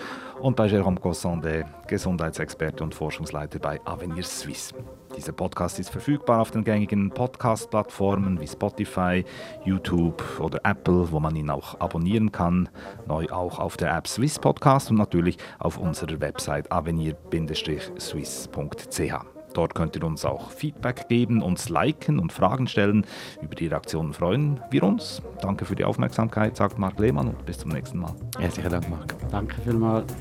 und 0.42 0.56
bei 0.56 0.68
Jérôme 0.68 1.00
Cossonde, 1.00 1.66
Gesundheitsexperte 1.88 2.84
und 2.84 2.96
Forschungsleiter 2.96 3.60
bei 3.60 3.80
Avenir 3.86 4.24
Suisse. 4.24 4.74
Dieser 5.16 5.32
Podcast 5.32 5.80
ist 5.80 5.90
verfügbar 5.90 6.42
auf 6.42 6.52
den 6.52 6.64
gängigen 6.64 7.10
Podcast-Plattformen 7.10 8.40
wie 8.40 8.48
Spotify, 8.48 9.26
YouTube 9.66 10.24
oder 10.40 10.60
Apple, 10.64 11.12
wo 11.12 11.20
man 11.20 11.36
ihn 11.36 11.50
auch 11.50 11.80
abonnieren 11.80 12.32
kann. 12.32 12.70
Neu 13.08 13.28
auch 13.30 13.58
auf 13.60 13.76
der 13.76 13.96
App 13.96 14.08
Swiss 14.08 14.38
Podcast 14.40 14.92
und 14.92 14.98
natürlich 14.98 15.38
auf 15.58 15.78
unserer 15.78 16.22
Website 16.22 16.72
avenir-swiss.ch. 16.72 19.39
Dort 19.54 19.76
könnt 19.76 19.96
ihr 19.96 20.04
uns 20.04 20.26
auch 20.26 20.52
Feedback 20.52 21.08
geben, 21.08 21.42
uns 21.42 21.70
liken 21.70 22.20
und 22.20 22.32
Fragen 22.34 22.68
stellen. 22.68 23.06
Über 23.42 23.56
die 23.56 23.68
Reaktionen 23.68 24.14
freuen 24.14 24.60
wir 24.72 24.84
uns. 24.84 25.22
Danke 25.42 25.66
für 25.66 25.76
die 25.76 25.86
Aufmerksamkeit, 25.86 26.58
sagt 26.58 26.78
Marc 26.78 27.00
Lehmann 27.00 27.28
und 27.28 27.46
bis 27.46 27.60
zum 27.60 27.72
nächsten 27.72 28.00
Mal. 28.00 28.16
Herzlichen 28.38 28.72
Dank, 28.72 28.90
Marc. 28.90 29.16
Danke 29.32 29.56
vielmals. 29.62 30.14